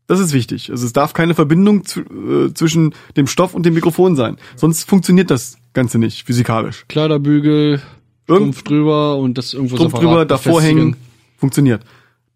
Das 0.07 0.19
ist 0.19 0.33
wichtig. 0.33 0.71
Also 0.71 0.87
es 0.87 0.93
darf 0.93 1.13
keine 1.13 1.35
Verbindung 1.35 1.85
zu, 1.85 1.99
äh, 2.01 2.51
zwischen 2.55 2.95
dem 3.15 3.27
Stoff 3.27 3.53
und 3.53 3.63
dem 3.65 3.75
Mikrofon 3.75 4.15
sein. 4.15 4.37
Sonst 4.55 4.89
funktioniert 4.89 5.29
das 5.29 5.57
Ganze 5.73 5.99
nicht 5.99 6.25
physikalisch. 6.25 6.85
Kleiderbügel, 6.87 7.79
Strumpf 8.23 8.63
drüber 8.63 9.17
und 9.17 9.37
das 9.37 9.53
irgendwo 9.53 9.75
Strumpf 9.75 9.93
drüber, 9.93 10.25
davor 10.25 10.61
hängen, 10.61 10.95
funktioniert. 11.37 11.83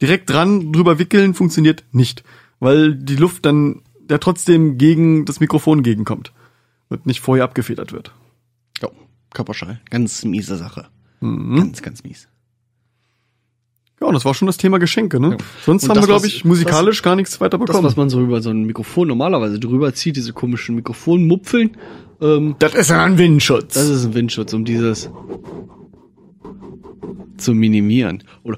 Direkt 0.02 0.30
dran, 0.30 0.72
drüber 0.72 1.00
wickeln, 1.00 1.34
funktioniert 1.34 1.84
nicht. 1.92 2.24
Weil 2.60 2.94
die 2.94 3.16
Luft 3.16 3.46
dann 3.46 3.82
ja 4.10 4.20
trotzdem 4.20 4.78
gegen 4.78 5.26
das 5.26 5.40
Mikrofon 5.40 5.82
gegenkommt. 5.82 6.32
Und 6.90 7.08
nicht 7.08 7.22
vorher 7.22 7.44
abgefedert 7.44 7.92
wird. 7.92 8.12
Ja, 9.34 9.38
Körperschall. 9.38 9.80
Ganz 9.90 10.24
miese 10.26 10.58
Sache. 10.58 10.88
Mhm. 11.22 11.56
Ganz, 11.58 11.82
ganz 11.82 12.04
mies. 12.04 12.28
Ja, 14.02 14.08
und 14.08 14.14
das 14.14 14.26
war 14.26 14.34
schon 14.34 14.48
das 14.48 14.58
Thema 14.58 14.80
Geschenke, 14.80 15.20
ne? 15.20 15.32
Ja. 15.32 15.38
Sonst 15.66 15.84
Und 15.84 15.90
haben 15.90 15.96
das, 15.96 16.04
wir, 16.04 16.08
glaube 16.08 16.28
ich, 16.28 16.44
musikalisch 16.44 17.02
gar 17.02 17.16
nichts 17.16 17.40
weiter 17.40 17.58
Das, 17.58 17.66
bekommen. 17.68 17.86
was 17.86 17.96
man 17.96 18.10
so 18.10 18.22
über 18.22 18.42
so 18.42 18.50
ein 18.50 18.64
Mikrofon 18.66 19.08
normalerweise 19.08 19.60
drüber 19.60 19.94
zieht, 19.94 20.18
diese 20.18 20.34
komischen 20.34 20.76
Mikrofonmupfeln, 20.76 21.78
ähm, 22.22 22.56
Das 22.60 22.74
ist 22.76 22.92
ein 22.92 23.18
Windschutz. 23.18 23.74
das 23.76 23.88
ist 23.90 24.06
ein 24.06 24.14
Windschutz, 24.14 24.54
um 24.54 24.66
dieses 24.66 25.10
zu 27.38 27.54
minimieren. 27.54 28.24
Oder 28.44 28.58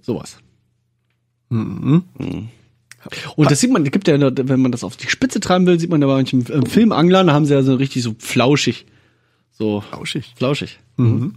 sowas. 0.00 0.38
Mhm. 1.50 2.02
Und 3.36 3.50
das 3.50 3.60
sieht 3.60 3.72
man, 3.72 3.84
gibt 3.84 4.08
ja, 4.08 4.18
wenn 4.20 4.60
man 4.60 4.72
das 4.72 4.84
auf 4.84 4.96
die 4.96 5.08
Spitze 5.08 5.40
treiben 5.40 5.66
will, 5.66 5.78
sieht 5.80 5.90
man 5.90 6.00
da 6.00 6.06
bei 6.06 6.14
manchen 6.14 6.44
ähm, 6.52 6.66
Filmanglern, 6.66 7.28
da 7.28 7.32
haben 7.32 7.46
sie 7.46 7.54
ja 7.54 7.62
so 7.62 7.74
richtig 7.76 8.02
so 8.02 8.14
flauschig. 8.18 8.86
So 9.60 9.82
Flauschig. 9.82 10.32
flauschig. 10.36 10.80
Mhm. 10.96 11.34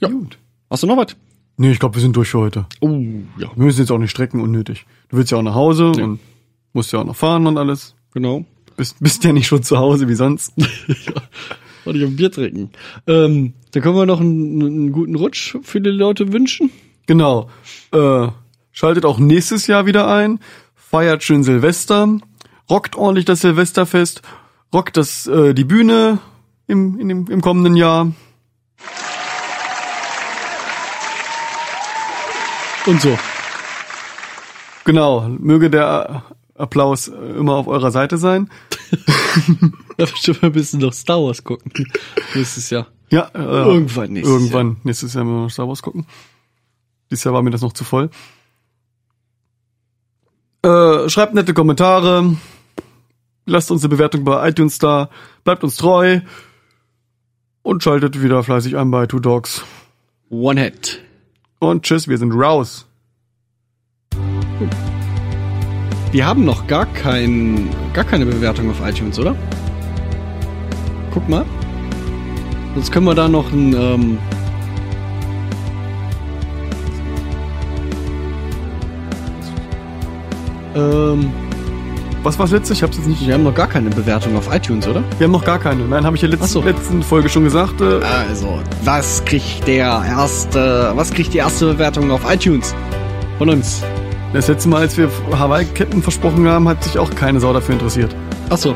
Ja. 0.00 0.08
Gut. 0.08 0.38
Hast 0.68 0.82
du 0.82 0.86
noch 0.86 0.98
was? 0.98 1.16
Nee, 1.56 1.72
ich 1.72 1.78
glaube, 1.78 1.94
wir 1.94 2.02
sind 2.02 2.14
durch 2.14 2.28
für 2.28 2.40
heute. 2.40 2.66
Oh, 2.80 2.88
ja, 3.38 3.50
Wir 3.56 3.64
müssen 3.64 3.80
jetzt 3.80 3.90
auch 3.90 3.96
nicht 3.98 4.10
strecken, 4.10 4.40
unnötig. 4.42 4.84
Du 5.08 5.16
willst 5.16 5.32
ja 5.32 5.38
auch 5.38 5.42
nach 5.42 5.54
Hause 5.54 5.92
und 5.92 6.20
musst 6.74 6.92
ja 6.92 6.98
auch 7.00 7.04
noch 7.06 7.16
fahren 7.16 7.46
und 7.46 7.56
alles. 7.56 7.94
genau. 8.12 8.44
Bist, 8.76 8.96
bist 9.00 9.24
ja 9.24 9.32
nicht 9.32 9.46
schon 9.46 9.62
zu 9.62 9.78
Hause 9.78 10.08
wie 10.08 10.14
sonst. 10.14 10.52
Wollte 11.84 11.98
ich 11.98 12.04
ein 12.04 12.16
Bier 12.16 12.30
trinken. 12.30 12.70
Ähm, 13.06 13.54
dann 13.72 13.82
können 13.82 13.96
wir 13.96 14.04
noch 14.06 14.20
einen, 14.20 14.62
einen 14.62 14.92
guten 14.92 15.14
Rutsch 15.16 15.56
für 15.62 15.80
die 15.80 15.88
Leute 15.90 16.32
wünschen. 16.34 16.70
Genau. 17.06 17.48
Äh, 17.92 18.28
schaltet 18.72 19.06
auch 19.06 19.18
nächstes 19.18 19.66
Jahr 19.66 19.86
wieder 19.86 20.06
ein. 20.06 20.38
Feiert 20.74 21.22
schön 21.24 21.44
Silvester. 21.44 22.18
Rockt 22.68 22.94
ordentlich 22.96 23.24
das 23.24 23.40
Silvesterfest. 23.40 24.20
Rockt 24.72 24.96
das, 24.96 25.26
äh, 25.26 25.52
die 25.54 25.64
Bühne 25.64 26.18
im, 26.66 26.98
in 26.98 27.08
dem, 27.08 27.26
im 27.28 27.40
kommenden 27.40 27.76
Jahr. 27.76 28.12
Und 32.86 33.00
so. 33.00 33.18
Genau. 34.84 35.28
Möge 35.28 35.70
der 35.70 36.24
Applaus 36.56 37.08
äh, 37.08 37.14
immer 37.14 37.54
auf 37.54 37.66
eurer 37.66 37.90
Seite 37.90 38.18
sein. 38.18 38.50
Da 39.96 40.06
bestimmt 40.06 40.42
ein 40.42 40.52
bisschen 40.52 40.80
noch 40.80 40.94
Star 40.94 41.18
Wars 41.18 41.44
gucken. 41.44 41.70
Nächstes 42.34 42.70
Jahr. 42.70 42.86
Ja, 43.10 43.30
äh, 43.34 43.38
Irgendwann 43.38 44.14
nächstes 44.14 44.34
Irgendwann 44.34 44.76
nächstes 44.82 45.12
Jahr 45.12 45.24
müssen 45.24 45.36
wir 45.36 45.42
noch 45.42 45.50
Star 45.50 45.68
Wars 45.68 45.82
gucken. 45.82 46.06
Dieses 47.10 47.24
Jahr 47.24 47.34
war 47.34 47.42
mir 47.42 47.50
das 47.50 47.60
noch 47.60 47.74
zu 47.74 47.84
voll. 47.84 48.08
Äh, 50.62 51.06
schreibt 51.10 51.34
nette 51.34 51.52
Kommentare. 51.52 52.34
Lasst 53.50 53.72
uns 53.72 53.82
eine 53.82 53.88
Bewertung 53.88 54.22
bei 54.22 54.48
iTunes 54.48 54.78
da. 54.78 55.10
Bleibt 55.42 55.64
uns 55.64 55.76
treu. 55.76 56.20
Und 57.62 57.82
schaltet 57.82 58.22
wieder 58.22 58.44
fleißig 58.44 58.76
ein 58.76 58.92
bei 58.92 59.06
Two 59.06 59.18
Dogs. 59.18 59.64
One 60.30 60.60
Hit. 60.60 61.00
Und 61.58 61.82
tschüss, 61.82 62.06
wir 62.06 62.16
sind 62.16 62.30
raus. 62.30 62.86
Wir 66.12 66.24
haben 66.24 66.44
noch 66.44 66.68
gar 66.68 66.86
kein, 66.86 67.68
gar 67.92 68.04
keine 68.04 68.24
Bewertung 68.24 68.70
auf 68.70 68.80
iTunes, 68.86 69.18
oder? 69.18 69.34
Guck 71.12 71.28
mal. 71.28 71.44
Sonst 72.74 72.92
können 72.92 73.06
wir 73.06 73.16
da 73.16 73.26
noch 73.26 73.50
ein, 73.50 73.74
ähm, 73.74 74.18
ähm, 80.76 81.49
Was 82.22 82.38
war's 82.38 82.50
letzte? 82.50 82.74
Ich 82.74 82.82
hab's 82.82 82.98
jetzt 82.98 83.06
nicht. 83.08 83.26
wir 83.26 83.32
haben 83.34 83.44
noch 83.44 83.54
gar 83.54 83.66
keine 83.66 83.88
Bewertung 83.88 84.36
auf 84.36 84.54
iTunes, 84.54 84.86
oder? 84.86 85.02
Wir 85.18 85.24
haben 85.24 85.32
noch 85.32 85.44
gar 85.44 85.58
keine. 85.58 85.84
Nein, 85.84 86.04
habe 86.04 86.16
ich 86.16 86.22
ja 86.22 86.28
letzte, 86.28 86.44
Ach 86.44 86.48
so. 86.50 86.62
letzten 86.62 87.02
Folge 87.02 87.28
schon 87.30 87.44
gesagt. 87.44 87.80
Äh, 87.80 88.00
Also, 88.28 88.60
was 88.84 89.24
kriegt 89.24 89.66
der 89.66 90.02
erste, 90.06 90.92
was 90.94 91.10
kriegt 91.12 91.32
die 91.32 91.38
erste 91.38 91.72
Bewertung 91.72 92.10
auf 92.10 92.20
iTunes? 92.30 92.74
Von 93.38 93.48
uns. 93.48 93.82
das 94.34 94.48
letzte 94.48 94.68
Mal, 94.68 94.82
als 94.82 94.98
wir 94.98 95.08
Hawaii-Ketten 95.32 96.02
versprochen 96.02 96.46
haben, 96.46 96.68
hat 96.68 96.84
sich 96.84 96.98
auch 96.98 97.08
keine 97.14 97.40
Sau 97.40 97.54
dafür 97.54 97.72
interessiert. 97.74 98.14
Achso. 98.50 98.74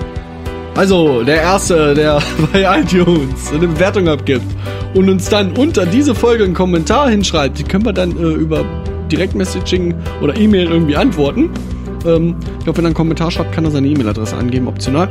Also, 0.74 1.22
der 1.22 1.42
Erste, 1.42 1.92
der 1.94 2.20
bei 2.52 2.80
iTunes 2.80 3.52
eine 3.52 3.68
Bewertung 3.68 4.08
abgibt 4.08 4.46
und 4.94 5.10
uns 5.10 5.28
dann 5.28 5.52
unter 5.52 5.84
diese 5.84 6.14
Folge 6.14 6.44
einen 6.44 6.54
Kommentar 6.54 7.10
hinschreibt, 7.10 7.58
die 7.58 7.64
können 7.64 7.84
wir 7.84 7.92
dann 7.92 8.12
äh, 8.16 8.22
über 8.22 8.64
Direktmessaging 9.12 9.94
oder 10.22 10.34
E-Mail 10.34 10.68
irgendwie 10.70 10.96
antworten. 10.96 11.50
Ähm, 12.04 12.36
ich 12.58 12.64
glaube, 12.64 12.78
wenn 12.78 12.84
er 12.84 12.88
einen 12.88 12.94
Kommentar 12.94 13.30
schreibt, 13.30 13.52
kann 13.52 13.64
er 13.64 13.70
seine 13.70 13.86
E-Mail-Adresse 13.88 14.36
angeben, 14.36 14.68
optional. 14.68 15.08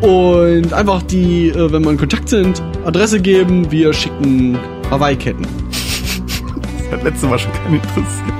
Und 0.00 0.72
einfach 0.72 1.02
die, 1.02 1.48
äh, 1.48 1.72
wenn 1.72 1.82
wir 1.84 1.90
in 1.90 1.98
Kontakt 1.98 2.28
sind, 2.28 2.62
Adresse 2.84 3.20
geben, 3.20 3.70
wir 3.70 3.92
schicken 3.92 4.58
Hawaii-Ketten. 4.90 5.46
Das 6.90 6.98
hat 6.98 7.04
letzte 7.04 7.26
Mal 7.26 7.38
schon 7.38 7.52
keinen 7.54 7.76
interessiert. 7.76 8.34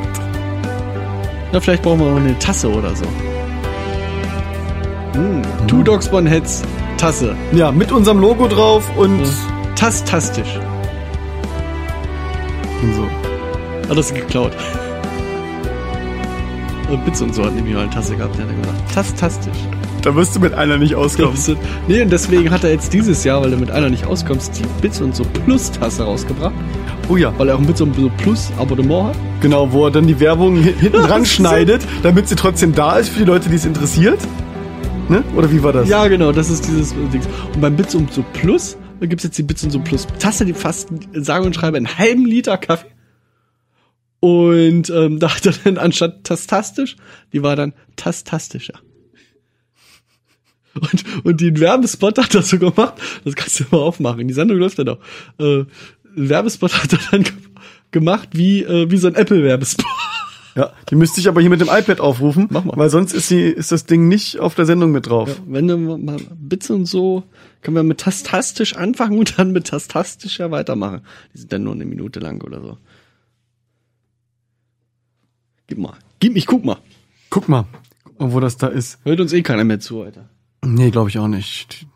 Ja, 1.52 1.60
vielleicht 1.60 1.82
brauchen 1.82 2.00
wir 2.00 2.10
noch 2.10 2.20
eine 2.20 2.38
Tasse 2.38 2.68
oder 2.70 2.94
so. 2.94 3.06
Mm, 5.18 5.42
Two 5.66 5.82
Dogs 5.82 6.12
One 6.12 6.28
Heads 6.28 6.62
Tasse. 6.98 7.34
Ja, 7.52 7.72
mit 7.72 7.90
unserem 7.92 8.20
Logo 8.20 8.48
drauf 8.48 8.84
und, 8.96 9.22
Tastastisch. 9.74 10.60
und 12.82 12.94
so. 12.94 13.06
Das 13.94 14.12
geklaut. 14.12 14.52
Äh, 16.92 16.96
Bits 17.04 17.22
und 17.22 17.34
so 17.34 17.44
hat 17.44 17.54
nämlich 17.54 17.74
mal 17.74 17.82
eine 17.82 17.90
Tasse 17.90 18.16
gehabt, 18.16 18.36
der 18.38 18.44
hat 18.46 18.50
er 18.52 18.60
gesagt. 18.60 18.94
Tastastisch. 18.94 19.56
Da 20.02 20.14
wirst 20.16 20.34
du 20.34 20.40
mit 20.40 20.52
einer 20.54 20.78
nicht 20.78 20.94
auskommen. 20.96 21.34
Du? 21.46 21.56
Nee, 21.86 22.02
und 22.02 22.10
deswegen 22.10 22.50
hat 22.50 22.64
er 22.64 22.70
jetzt 22.70 22.92
dieses 22.92 23.22
Jahr, 23.24 23.40
weil 23.42 23.52
er 23.52 23.58
mit 23.58 23.70
einer 23.70 23.88
nicht 23.88 24.04
auskommt, 24.06 24.42
die 24.58 24.64
Bits 24.80 25.00
und 25.00 25.14
so 25.14 25.22
Plus 25.44 25.70
Tasse 25.70 26.02
rausgebracht. 26.02 26.54
Oh 27.08 27.16
ja, 27.16 27.32
Weil 27.38 27.48
er 27.48 27.54
auch 27.56 27.60
ein 27.60 27.66
Bits 27.66 27.80
und 27.80 27.94
so 27.94 28.10
Plus 28.18 28.50
Abonnement 28.58 29.10
hat. 29.10 29.16
genau, 29.40 29.70
wo 29.72 29.86
er 29.86 29.90
dann 29.92 30.06
die 30.06 30.18
Werbung 30.18 30.56
hi- 30.56 30.74
hinten 30.78 31.02
dran 31.06 31.24
schneidet, 31.24 31.82
damit 32.02 32.28
sie 32.28 32.34
trotzdem 32.36 32.74
da 32.74 32.96
ist 32.96 33.10
für 33.10 33.20
die 33.20 33.24
Leute, 33.26 33.48
die 33.48 33.56
es 33.56 33.64
interessiert. 33.64 34.18
Ne? 35.08 35.22
Oder 35.36 35.50
wie 35.52 35.62
war 35.62 35.72
das? 35.72 35.88
Ja, 35.88 36.06
genau, 36.08 36.32
das 36.32 36.48
ist 36.50 36.66
dieses 36.66 36.90
Ding. 37.12 37.20
Und 37.54 37.60
beim 37.60 37.76
Bits 37.76 37.94
und 37.94 38.12
so 38.12 38.24
Plus 38.32 38.76
da 39.00 39.06
gibt's 39.06 39.24
jetzt 39.24 39.36
die 39.36 39.42
Bits 39.42 39.64
und 39.64 39.70
so 39.72 39.80
Plus 39.80 40.06
Tasse, 40.20 40.44
die 40.44 40.52
fast, 40.52 40.88
sage 41.12 41.44
und 41.44 41.54
schreibe, 41.56 41.76
einen 41.76 41.88
halben 41.98 42.24
Liter 42.24 42.56
Kaffee. 42.56 42.86
Und 44.22 44.88
ähm, 44.88 45.18
da 45.18 45.34
hat 45.34 45.44
er 45.46 45.52
dann 45.64 45.78
anstatt 45.78 46.22
tastastisch, 46.22 46.94
die 47.32 47.42
war 47.42 47.56
dann 47.56 47.74
tastastischer. 47.96 48.78
Und, 50.74 51.04
und 51.24 51.40
den 51.40 51.58
Werbespot 51.58 52.18
hat 52.18 52.34
er 52.34 52.42
so 52.42 52.56
gemacht, 52.58 52.94
das 53.24 53.34
kannst 53.34 53.58
du 53.58 53.64
mal 53.72 53.78
aufmachen, 53.78 54.26
die 54.28 54.32
Sendung 54.32 54.58
läuft 54.58 54.78
ja 54.78 54.84
noch. 54.84 54.98
Äh, 55.38 55.64
Werbespot 56.14 56.72
hat 56.72 56.92
er 56.92 57.00
dann 57.10 57.24
ge 57.24 57.32
gemacht 57.90 58.30
wie, 58.32 58.62
äh, 58.62 58.90
wie 58.90 58.96
so 58.96 59.08
ein 59.08 59.16
Apple-Werbespot. 59.16 59.84
Ja, 60.54 60.72
die 60.88 60.96
müsste 60.96 61.20
ich 61.20 61.28
aber 61.28 61.40
hier 61.40 61.50
mit 61.50 61.60
dem 61.60 61.68
iPad 61.68 62.00
aufrufen, 62.00 62.46
Mach 62.50 62.64
mal. 62.64 62.76
weil 62.76 62.90
sonst 62.90 63.12
ist, 63.12 63.28
sie, 63.28 63.40
ist 63.40 63.72
das 63.72 63.86
Ding 63.86 64.08
nicht 64.08 64.38
auf 64.38 64.54
der 64.54 64.66
Sendung 64.66 64.92
mit 64.92 65.08
drauf. 65.08 65.40
Wenn 65.46 65.66
du 65.66 65.76
mal 65.76 66.18
Bits 66.34 66.70
und 66.70 66.86
so, 66.86 67.24
können 67.62 67.76
wir 67.76 67.82
mit 67.82 67.98
tastastisch 67.98 68.76
anfangen 68.76 69.18
und 69.18 69.38
dann 69.38 69.52
mit 69.52 69.66
tastastischer 69.66 70.50
weitermachen. 70.50 71.00
Die 71.34 71.38
sind 71.38 71.52
dann 71.52 71.64
nur 71.64 71.74
eine 71.74 71.86
Minute 71.86 72.20
lang 72.20 72.42
oder 72.42 72.60
so. 72.60 72.78
Gib 75.72 75.78
mal. 75.78 75.96
Gib 76.20 76.34
mich, 76.34 76.46
guck 76.46 76.66
mal. 76.66 76.76
Guck 77.30 77.48
mal, 77.48 77.64
wo 78.18 78.40
das 78.40 78.58
da 78.58 78.66
ist. 78.66 78.98
Hört 79.04 79.20
uns 79.20 79.32
eh 79.32 79.40
keiner 79.40 79.64
mehr 79.64 79.80
zu, 79.80 80.02
Alter. 80.02 80.28
Nee, 80.62 80.90
glaube 80.90 81.08
ich 81.08 81.18
auch 81.18 81.28
nicht. 81.28 81.86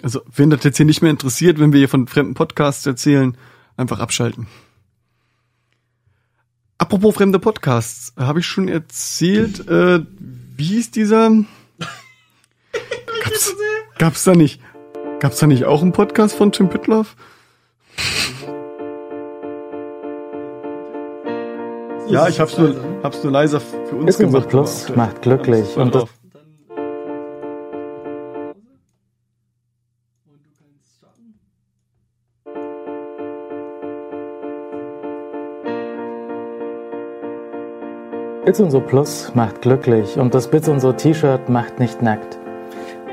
Also, 0.00 0.20
wenn 0.32 0.48
das 0.48 0.62
jetzt 0.62 0.76
hier 0.76 0.86
nicht 0.86 1.02
mehr 1.02 1.10
interessiert, 1.10 1.58
wenn 1.58 1.72
wir 1.72 1.80
hier 1.80 1.88
von 1.88 2.06
fremden 2.06 2.34
Podcasts 2.34 2.86
erzählen, 2.86 3.36
einfach 3.76 3.98
abschalten. 3.98 4.46
Apropos 6.78 7.16
fremde 7.16 7.40
Podcasts, 7.40 8.12
habe 8.16 8.38
ich 8.38 8.46
schon 8.46 8.68
erzählt, 8.68 9.66
äh, 9.68 10.06
wie 10.20 10.64
hieß 10.66 10.92
dieser? 10.92 11.30
Gab's, 13.24 13.56
gab's 13.98 14.22
da 14.22 14.36
nicht? 14.36 14.60
Gab's 15.18 15.40
da 15.40 15.48
nicht 15.48 15.64
auch 15.64 15.82
einen 15.82 15.90
Podcast 15.90 16.36
von 16.36 16.52
Tim 16.52 16.68
Pitloff? 16.68 17.16
Ja, 22.10 22.26
ich 22.28 22.40
hab's 22.40 22.58
nur, 22.58 22.74
hab's 23.02 23.22
nur 23.22 23.32
leiser 23.32 23.60
für 23.60 23.96
uns 23.96 24.10
Ist 24.10 24.20
unser 24.20 24.38
gemacht. 24.38 24.48
Plus, 24.50 24.86
aber- 24.88 24.96
macht 24.96 25.22
glücklich. 25.22 25.76
Und 25.76 25.94
das. 25.94 26.04
Bits 38.44 38.58
und 38.58 38.70
so 38.70 38.80
Plus 38.80 39.32
macht 39.34 39.62
glücklich 39.62 40.16
und 40.18 40.34
das 40.34 40.48
Bits 40.50 40.68
und 40.68 40.80
so 40.80 40.92
T-Shirt 40.92 41.48
macht 41.48 41.78
nicht 41.78 42.02
nackt. 42.02 42.38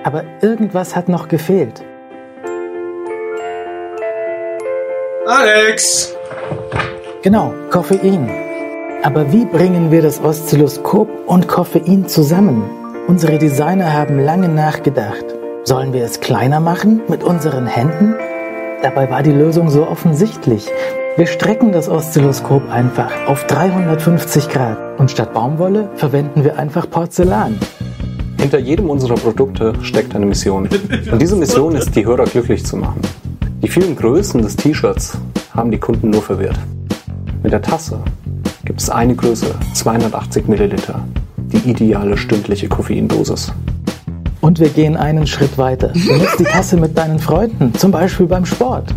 Aber 0.03 0.23
irgendwas 0.41 0.95
hat 0.95 1.09
noch 1.09 1.27
gefehlt. 1.27 1.83
Alex! 5.27 6.15
Genau, 7.21 7.53
Koffein. 7.69 8.46
Aber 9.07 9.31
wie 9.31 9.45
bringen 9.45 9.89
wir 9.89 10.01
das 10.01 10.21
Oszilloskop 10.21 11.07
und 11.27 11.47
Koffein 11.47 12.09
zusammen? 12.09 12.63
Unsere 13.07 13.37
Designer 13.37 13.93
haben 13.93 14.19
lange 14.19 14.49
nachgedacht. 14.49 15.23
Sollen 15.63 15.93
wir 15.93 16.03
es 16.03 16.19
kleiner 16.19 16.59
machen 16.59 16.99
mit 17.07 17.23
unseren 17.23 17.67
Händen? 17.67 18.15
Dabei 18.81 19.09
war 19.09 19.23
die 19.23 19.31
Lösung 19.31 19.69
so 19.69 19.87
offensichtlich. 19.87 20.67
Wir 21.15 21.25
strecken 21.25 21.71
das 21.71 21.87
Oszilloskop 21.87 22.69
einfach 22.69 23.13
auf 23.27 23.47
350 23.47 24.49
Grad 24.49 24.99
und 24.99 25.09
statt 25.09 25.33
Baumwolle 25.33 25.89
verwenden 25.95 26.43
wir 26.43 26.59
einfach 26.59 26.89
Porzellan. 26.89 27.57
Hinter 28.37 28.59
jedem 28.59 28.89
unserer 28.89 29.15
Produkte 29.15 29.73
steckt 29.83 30.17
eine 30.17 30.25
Mission. 30.25 30.67
Und 31.09 31.21
diese 31.21 31.37
Mission 31.37 31.77
ist, 31.77 31.95
die 31.95 32.05
Hörer 32.05 32.25
glücklich 32.25 32.65
zu 32.65 32.75
machen. 32.75 32.99
Die 33.63 33.69
vielen 33.69 33.95
Größen 33.95 34.41
des 34.41 34.57
T-Shirts 34.57 35.17
haben 35.55 35.71
die 35.71 35.79
Kunden 35.79 36.09
nur 36.09 36.21
verwirrt. 36.21 36.59
Mit 37.41 37.53
der 37.53 37.61
Tasse 37.61 38.01
gibt 38.67 38.81
es 38.81 38.89
eine 38.89 39.15
Größe, 39.15 39.55
280 39.75 40.49
Milliliter, 40.49 41.01
die 41.37 41.69
ideale 41.69 42.17
stündliche 42.17 42.67
Koffeindosis. 42.67 43.53
Und 44.41 44.59
wir 44.59 44.67
gehen 44.67 44.97
einen 44.97 45.25
Schritt 45.25 45.57
weiter. 45.57 45.93
Benutzt 45.93 46.37
die 46.37 46.43
Tasse 46.43 46.75
mit 46.75 46.97
deinen 46.97 47.17
Freunden, 47.17 47.73
zum 47.75 47.91
Beispiel 47.91 48.25
beim 48.25 48.45
Sport. 48.45 48.93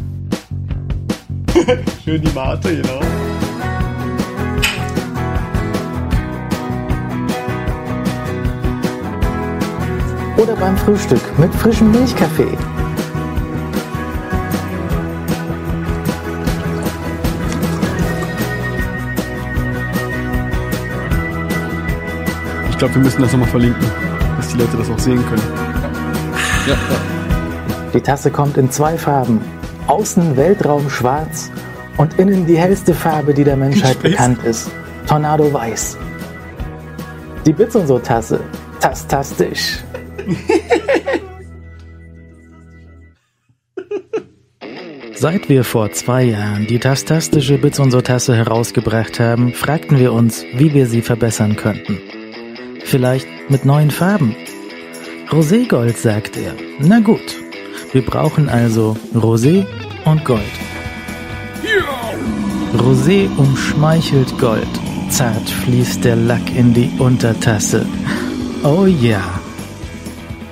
Schön 2.05 2.21
die 2.21 2.33
Mate, 2.33 2.83
genau. 2.83 3.01
Oder 10.37 10.57
beim 10.57 10.77
Frühstück 10.79 11.23
mit 11.39 11.55
frischem 11.55 11.93
Milchkaffee. 11.93 12.59
Glaube, 22.81 22.95
wir 22.95 23.03
müssen 23.03 23.23
das 23.23 23.31
nochmal 23.33 23.49
verlinken, 23.49 23.87
dass 24.39 24.49
die 24.49 24.59
Leute 24.59 24.77
das 24.79 24.91
auch 24.91 24.99
sehen 24.99 25.23
können. 25.27 25.43
Ja, 26.67 26.73
ja. 26.73 26.79
Die 27.93 28.01
Tasse 28.01 28.31
kommt 28.31 28.57
in 28.57 28.71
zwei 28.71 28.97
Farben. 28.97 29.43
Außen 29.87 30.37
Weltraum 30.37 30.89
schwarz 30.89 31.51
und 31.99 32.19
innen 32.19 32.47
die 32.47 32.57
hellste 32.57 32.95
Farbe, 32.95 33.35
die 33.35 33.45
der 33.45 33.57
Menschheit 33.57 33.97
Space. 33.97 34.13
bekannt 34.13 34.43
ist. 34.45 34.71
Tornado 35.07 35.53
weiß. 35.53 35.99
Die 37.45 37.53
Bits 37.53 37.77
und 37.77 37.87
so 37.87 37.99
Tasse. 37.99 38.41
Tastastisch. 38.81 39.81
Seit 45.15 45.51
wir 45.51 45.65
vor 45.65 45.93
zwei 45.93 46.25
Jahren 46.25 46.67
die 46.67 46.79
tastastische 46.79 47.59
Bits 47.59 47.79
und 47.79 47.91
so 47.91 48.01
Tasse 48.01 48.35
herausgebracht 48.35 49.21
haben, 49.21 49.53
fragten 49.53 49.99
wir 49.99 50.15
uns, 50.15 50.47
wie 50.55 50.73
wir 50.73 50.87
sie 50.87 51.03
verbessern 51.03 51.57
könnten. 51.57 52.01
Vielleicht 52.91 53.29
mit 53.49 53.65
neuen 53.65 53.93
Farben. 53.93 54.35
Roségold, 55.31 55.97
sagt 55.97 56.37
er. 56.37 56.55
Na 56.81 56.99
gut. 56.99 57.37
Wir 57.93 58.05
brauchen 58.05 58.49
also 58.49 58.97
Rosé 59.15 59.65
und 60.05 60.25
Gold. 60.25 60.57
Rosé 62.77 63.29
umschmeichelt 63.37 64.37
Gold. 64.41 64.67
Zart 65.09 65.49
fließt 65.49 66.05
der 66.05 66.17
Lack 66.17 66.57
in 66.57 66.75
die 66.75 66.91
Untertasse. 66.99 67.87
Oh 68.65 68.87
ja. 68.87 69.23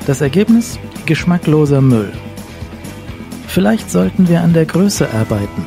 Das 0.07 0.21
Ergebnis? 0.21 0.79
Geschmackloser 1.07 1.81
Müll. 1.81 2.13
Vielleicht 3.49 3.91
sollten 3.91 4.29
wir 4.29 4.43
an 4.43 4.53
der 4.53 4.67
Größe 4.67 5.13
arbeiten. 5.13 5.65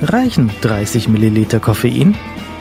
Reichen 0.00 0.50
30 0.62 1.06
Milliliter 1.06 1.60
Koffein? 1.60 2.14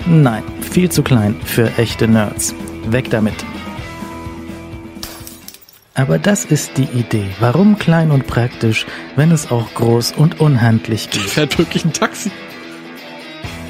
Nein, 0.05 0.43
viel 0.59 0.91
zu 0.91 1.01
klein 1.01 1.37
für 1.45 1.71
echte 1.77 2.09
Nerds. 2.09 2.53
Weg 2.89 3.09
damit. 3.09 3.35
Aber 5.95 6.17
das 6.17 6.43
ist 6.43 6.77
die 6.77 6.85
Idee. 6.85 7.29
Warum 7.39 7.77
klein 7.77 8.09
und 8.09 8.25
praktisch, 8.25 8.87
wenn 9.15 9.31
es 9.31 9.51
auch 9.51 9.73
groß 9.75 10.13
und 10.13 10.39
unhandlich 10.39 11.11
geht? 11.11 11.21
Fährt 11.21 11.59
wirklich 11.59 11.85
ein 11.85 11.93
Taxi. 11.93 12.31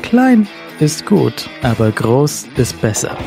Klein 0.02 0.48
ist 0.80 1.06
gut, 1.06 1.50
aber 1.64 1.92
groß 1.92 2.48
ist 2.56 2.80
besser. 2.82 3.18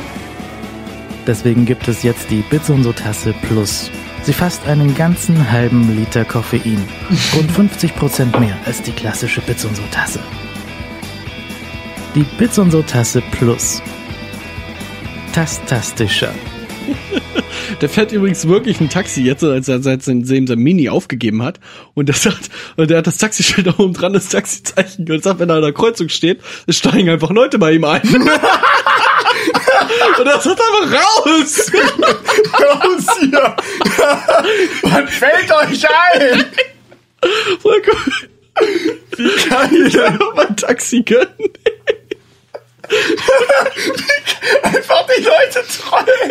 Deswegen 1.26 1.66
gibt 1.66 1.88
es 1.88 2.02
jetzt 2.04 2.30
die 2.30 2.42
Bitsunso 2.48 2.92
Tasse 2.92 3.34
Plus. 3.42 3.90
Sie 4.22 4.32
fasst 4.32 4.66
einen 4.66 4.94
ganzen 4.94 5.50
halben 5.50 5.94
Liter 5.94 6.24
Koffein. 6.24 6.82
Rund 7.34 7.50
50% 7.50 8.38
mehr 8.38 8.56
als 8.64 8.80
die 8.80 8.92
klassische 8.92 9.42
Bitsunso 9.42 9.82
Tasse. 9.90 10.20
Die 12.14 12.24
Bitsunso 12.38 12.80
Tasse 12.82 13.22
Plus. 13.32 13.82
Tastastischer. 15.34 16.32
Der 17.80 17.88
fährt 17.88 18.12
übrigens 18.12 18.48
wirklich 18.48 18.80
ein 18.80 18.88
Taxi 18.88 19.22
jetzt, 19.22 19.44
als 19.44 19.68
er 19.68 19.82
seit 19.82 20.02
sein, 20.02 20.24
sein 20.24 20.44
Mini 20.58 20.88
aufgegeben 20.88 21.42
hat. 21.42 21.60
Und 21.94 22.08
der 22.08 22.14
sagt, 22.14 22.48
und 22.76 22.88
der 22.88 22.98
hat 22.98 23.06
das 23.06 23.18
Taxischild 23.18 23.66
da 23.66 23.74
oben 23.78 23.92
dran, 23.92 24.12
das 24.12 24.28
Taxizeichen. 24.28 25.10
Und 25.10 25.22
sagt, 25.22 25.40
wenn 25.40 25.50
er 25.50 25.56
an 25.56 25.62
der 25.62 25.72
Kreuzung 25.72 26.08
steht, 26.08 26.40
steigen 26.68 27.10
einfach 27.10 27.30
Leute 27.30 27.58
bei 27.58 27.72
ihm 27.72 27.84
ein. 27.84 28.02
und 30.18 30.26
er 30.26 30.40
sagt 30.40 30.60
einfach 30.60 30.92
raus! 30.92 31.72
Raus 32.52 33.06
hier! 33.20 33.56
Was 34.82 35.10
fällt 35.10 35.52
euch 35.52 35.86
ein? 35.88 36.44
Voll 37.60 37.82
cool. 37.86 38.12
Wie 39.16 39.48
kann 39.48 39.86
ich 39.86 40.00
einfach 40.00 40.34
mal 40.34 40.46
ein 40.46 40.56
Taxi 40.56 41.02
gönnen? 41.02 41.28
Einfach 44.62 45.06
die 45.06 45.22
Leute 45.22 45.64
trollen. 45.68 46.06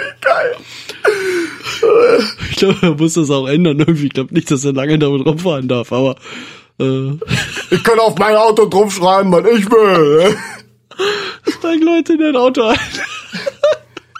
Wie 0.00 0.20
geil. 0.20 0.56
Ich 2.50 2.56
glaube, 2.56 2.78
er 2.82 2.94
muss 2.94 3.14
das 3.14 3.30
auch 3.30 3.46
ändern 3.46 3.78
irgendwie. 3.80 4.06
Ich 4.06 4.12
glaube 4.12 4.32
nicht, 4.34 4.50
dass 4.50 4.64
er 4.64 4.72
lange 4.72 4.98
damit 4.98 5.26
rumfahren 5.26 5.68
darf, 5.68 5.92
aber 5.92 6.16
äh, 6.80 7.10
Ich 7.70 7.84
kann 7.84 7.98
auf 8.00 8.16
mein 8.18 8.36
Auto 8.36 8.66
draufschreiben, 8.66 9.30
was 9.32 9.44
ich 9.58 9.70
will. 9.70 10.36
steigen 11.58 11.82
Leute 11.84 12.14
in 12.14 12.20
dein 12.20 12.36
Auto 12.36 12.62
ein. 12.62 12.78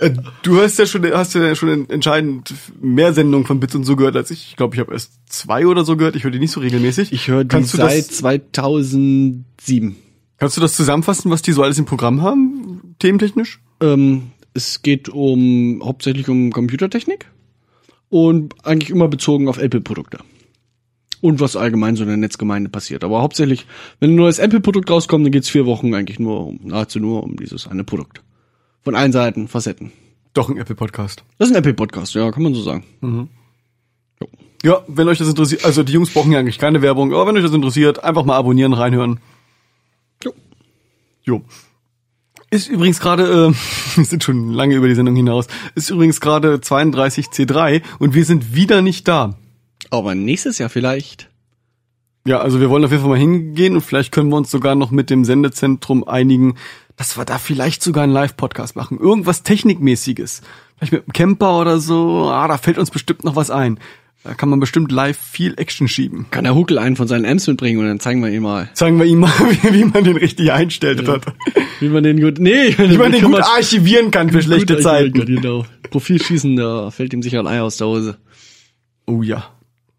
Äh, 0.01 0.11
Du 0.43 0.61
hast 0.61 0.79
ja 0.79 0.87
schon, 0.87 1.05
hast 1.12 1.35
ja 1.35 1.55
schon 1.55 1.89
entscheidend 1.89 2.53
mehr 2.83 3.12
Sendungen 3.14 3.47
von 3.47 3.61
Bits 3.61 3.75
und 3.77 3.85
so 3.85 3.97
gehört 3.97 4.16
als 4.16 4.31
ich. 4.31 4.49
Ich 4.51 4.57
glaube, 4.57 4.75
ich 4.75 4.81
habe 4.81 4.93
erst 4.93 5.12
zwei 5.29 5.66
oder 5.66 5.85
so 5.85 5.97
gehört. 5.97 6.16
Ich 6.16 6.25
höre 6.25 6.33
die 6.33 6.39
nicht 6.41 6.51
so 6.53 6.61
regelmäßig. 6.61 7.12
Ich 7.12 7.29
höre 7.29 7.45
die 7.45 7.49
Kannst 7.49 7.72
seit 7.77 7.99
das- 8.11 8.18
2007. 8.18 9.97
Kannst 10.39 10.57
du 10.57 10.61
das 10.61 10.74
zusammenfassen, 10.74 11.30
was 11.30 11.43
die 11.43 11.53
so 11.53 11.62
alles 11.62 11.78
im 11.78 11.85
Programm 11.85 12.22
haben, 12.22 12.97
thementechnisch? 12.99 13.61
Ähm, 13.80 14.30
es 14.53 14.82
geht 14.82 15.09
um 15.09 15.82
hauptsächlich 15.85 16.28
um 16.28 16.51
Computertechnik 16.53 17.26
und 18.09 18.55
eigentlich 18.64 18.91
immer 18.91 19.09
bezogen 19.09 19.49
auf 19.49 19.59
Apple-Produkte. 19.59 20.18
Und 21.20 21.41
was 21.41 21.57
allgemein 21.57 21.97
so 21.97 22.03
in 22.03 22.09
der 22.09 22.18
Netzgemeinde 22.18 22.68
passiert. 22.68 23.03
Aber 23.03 23.22
hauptsächlich, 23.22 23.66
wenn 23.99 24.11
ein 24.11 24.16
neues 24.16 24.39
Apple-Produkt 24.39 24.91
rauskommt, 24.91 25.24
dann 25.24 25.32
geht's 25.32 25.49
vier 25.49 25.64
Wochen 25.66 25.95
eigentlich 25.95 26.18
nur 26.18 26.47
um, 26.49 26.61
nahezu 26.62 27.01
nur 27.01 27.22
um 27.22 27.37
dieses 27.37 27.66
eine 27.66 27.82
Produkt. 27.82 28.22
Von 28.82 28.95
allen 28.95 29.12
Seiten, 29.12 29.49
Facetten. 29.49 29.91
Doch 30.35 30.51
ein 30.51 30.59
Apple-Podcast. 30.59 31.24
Das 31.39 31.49
ist 31.49 31.55
ein 31.55 31.59
Apple-Podcast, 31.59 32.14
ja, 32.14 32.30
kann 32.30 32.43
man 32.43 32.55
so 32.55 32.62
sagen. 32.62 32.85
Ja, 34.62 34.82
wenn 34.87 35.09
euch 35.09 35.18
das 35.18 35.28
interessiert, 35.28 35.64
also 35.64 35.82
die 35.82 35.93
Jungs 35.93 36.12
brauchen 36.12 36.32
ja 36.32 36.39
eigentlich 36.39 36.59
keine 36.59 36.82
Werbung, 36.82 37.12
aber 37.12 37.26
wenn 37.26 37.37
euch 37.37 37.43
das 37.43 37.53
interessiert, 37.53 38.03
einfach 38.05 38.24
mal 38.24 38.37
abonnieren, 38.37 38.72
reinhören. 38.72 39.20
Jo. 41.25 41.43
Ist 42.51 42.68
übrigens 42.68 43.01
gerade, 43.01 43.25
äh, 43.25 43.55
wir 43.97 44.05
sind 44.05 44.22
schon 44.22 44.51
lange 44.51 44.77
über 44.77 44.87
die 44.87 44.95
Sendung 44.95 45.16
hinaus, 45.16 45.47
ist 45.75 45.91
übrigens 45.91 46.20
gerade 46.20 46.57
32C3 46.57 47.83
und 47.99 48.14
wir 48.14 48.25
sind 48.25 48.55
wieder 48.55 48.81
nicht 48.83 49.09
da. 49.09 49.37
Aber 49.91 50.14
nächstes 50.14 50.59
Jahr 50.59 50.68
vielleicht. 50.68 51.31
Ja, 52.27 52.41
also 52.41 52.61
wir 52.61 52.70
wollen 52.70 52.85
auf 52.85 52.91
jeden 52.91 53.03
Fall 53.03 53.11
mal 53.11 53.18
hingehen 53.18 53.75
und 53.75 53.83
vielleicht 53.83 54.12
können 54.12 54.31
wir 54.31 54.37
uns 54.37 54.51
sogar 54.51 54.75
noch 54.75 54.91
mit 54.91 55.11
dem 55.11 55.25
Sendezentrum 55.25 56.05
einigen, 56.05 56.55
dass 56.97 57.18
wir 57.18 57.25
da 57.25 57.39
vielleicht 57.39 57.83
sogar 57.83 58.05
einen 58.05 58.12
Live-Podcast 58.12 58.77
machen. 58.77 58.99
Irgendwas 58.99 59.43
Technikmäßiges. 59.43 60.43
Vielleicht 60.77 60.93
mit 60.93 61.03
einem 61.03 61.12
Camper 61.12 61.61
oder 61.61 61.81
so. 61.81 62.29
Ah, 62.31 62.49
da 62.49 62.57
fällt 62.57 62.79
uns 62.79 62.91
bestimmt 62.91 63.25
noch 63.25 63.37
was 63.37 63.51
ein. 63.51 63.79
Da 64.25 64.33
kann 64.33 64.49
man 64.49 64.59
bestimmt 64.59 64.91
live 64.91 65.18
viel 65.18 65.53
Action 65.59 65.87
schieben. 65.87 66.25
Kann 66.31 66.45
der 66.45 66.55
Huckel 66.55 66.79
einen 66.79 66.97
von 66.97 67.07
seinen 67.07 67.27
Amps 67.27 67.47
mitbringen 67.47 67.79
und 67.79 67.87
dann 67.87 68.01
zeigen 68.01 68.22
wir 68.22 68.31
ihm 68.31 68.43
mal, 68.45 68.70
Zeigen 68.72 68.99
wir 68.99 69.05
ihm 69.05 69.20
mal, 69.20 69.29
wie, 69.62 69.75
wie 69.75 69.85
man 69.85 70.03
den 70.03 70.16
richtig 70.16 70.51
einstellt. 70.51 71.07
hat. 71.07 71.27
wie 71.79 71.91
man 71.91 72.03
den 72.03 72.18
gut, 72.18 72.39
nee, 72.39 72.75
Wie 72.79 72.97
man 72.97 73.12
den 73.12 73.22
gut 73.22 73.43
archivieren 73.43 74.11
kann 74.11 74.31
für 74.31 74.43
schlechte 74.43 74.79
Zeiten. 74.79 75.27
Genau. 75.27 75.66
Profilschießen, 75.91 76.57
da 76.57 76.91
fällt 76.91 77.12
ihm 77.12 77.22
sicher 77.22 77.41
ein 77.41 77.47
Ei 77.47 77.61
aus 77.61 77.77
der 77.77 77.87
Hose. 77.87 78.16
Oh 79.07 79.22
ja, 79.22 79.45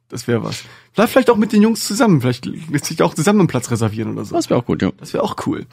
das 0.10 0.28
wäre 0.28 0.44
was. 0.44 0.64
Vielleicht, 0.94 1.12
vielleicht 1.12 1.30
auch 1.30 1.38
mit 1.38 1.54
den 1.54 1.62
Jungs 1.62 1.86
zusammen. 1.86 2.22
Vielleicht 2.22 2.48
lässt 2.48 2.86
sich 2.86 3.04
auch 3.04 3.14
zusammen 3.14 3.42
einen 3.42 3.48
Platz 3.48 3.70
reservieren 3.70 4.14
oder 4.14 4.26
so. 4.26 4.34
Das 4.36 4.50
wäre 4.50 4.60
auch 4.60 4.66
gut, 4.66 4.82
ja. 4.82 4.92
Das 4.98 5.14
wäre 5.14 5.24
auch 5.24 5.36
cool. 5.46 5.68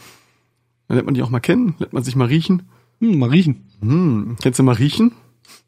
Dann 0.88 0.96
lernt 0.96 1.06
man 1.06 1.14
die 1.14 1.22
auch 1.22 1.30
mal 1.30 1.40
kennen, 1.40 1.74
lernt 1.78 1.94
man 1.94 2.02
sich 2.02 2.16
mal 2.16 2.26
riechen. 2.26 2.64
Hm, 3.00 3.18
mal 3.18 3.30
riechen. 3.30 3.64
Hm, 3.80 4.36
kennst 4.42 4.58
du 4.58 4.62
mal 4.62 4.74
riechen? 4.74 5.12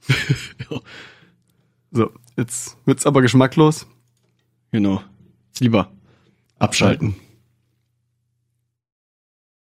Ja. 0.70 0.80
So, 1.96 2.10
jetzt 2.36 2.76
wird's 2.84 3.06
aber 3.06 3.22
geschmacklos. 3.22 3.86
Genau. 4.72 5.02
Lieber 5.58 5.88
abschalten. 6.58 7.14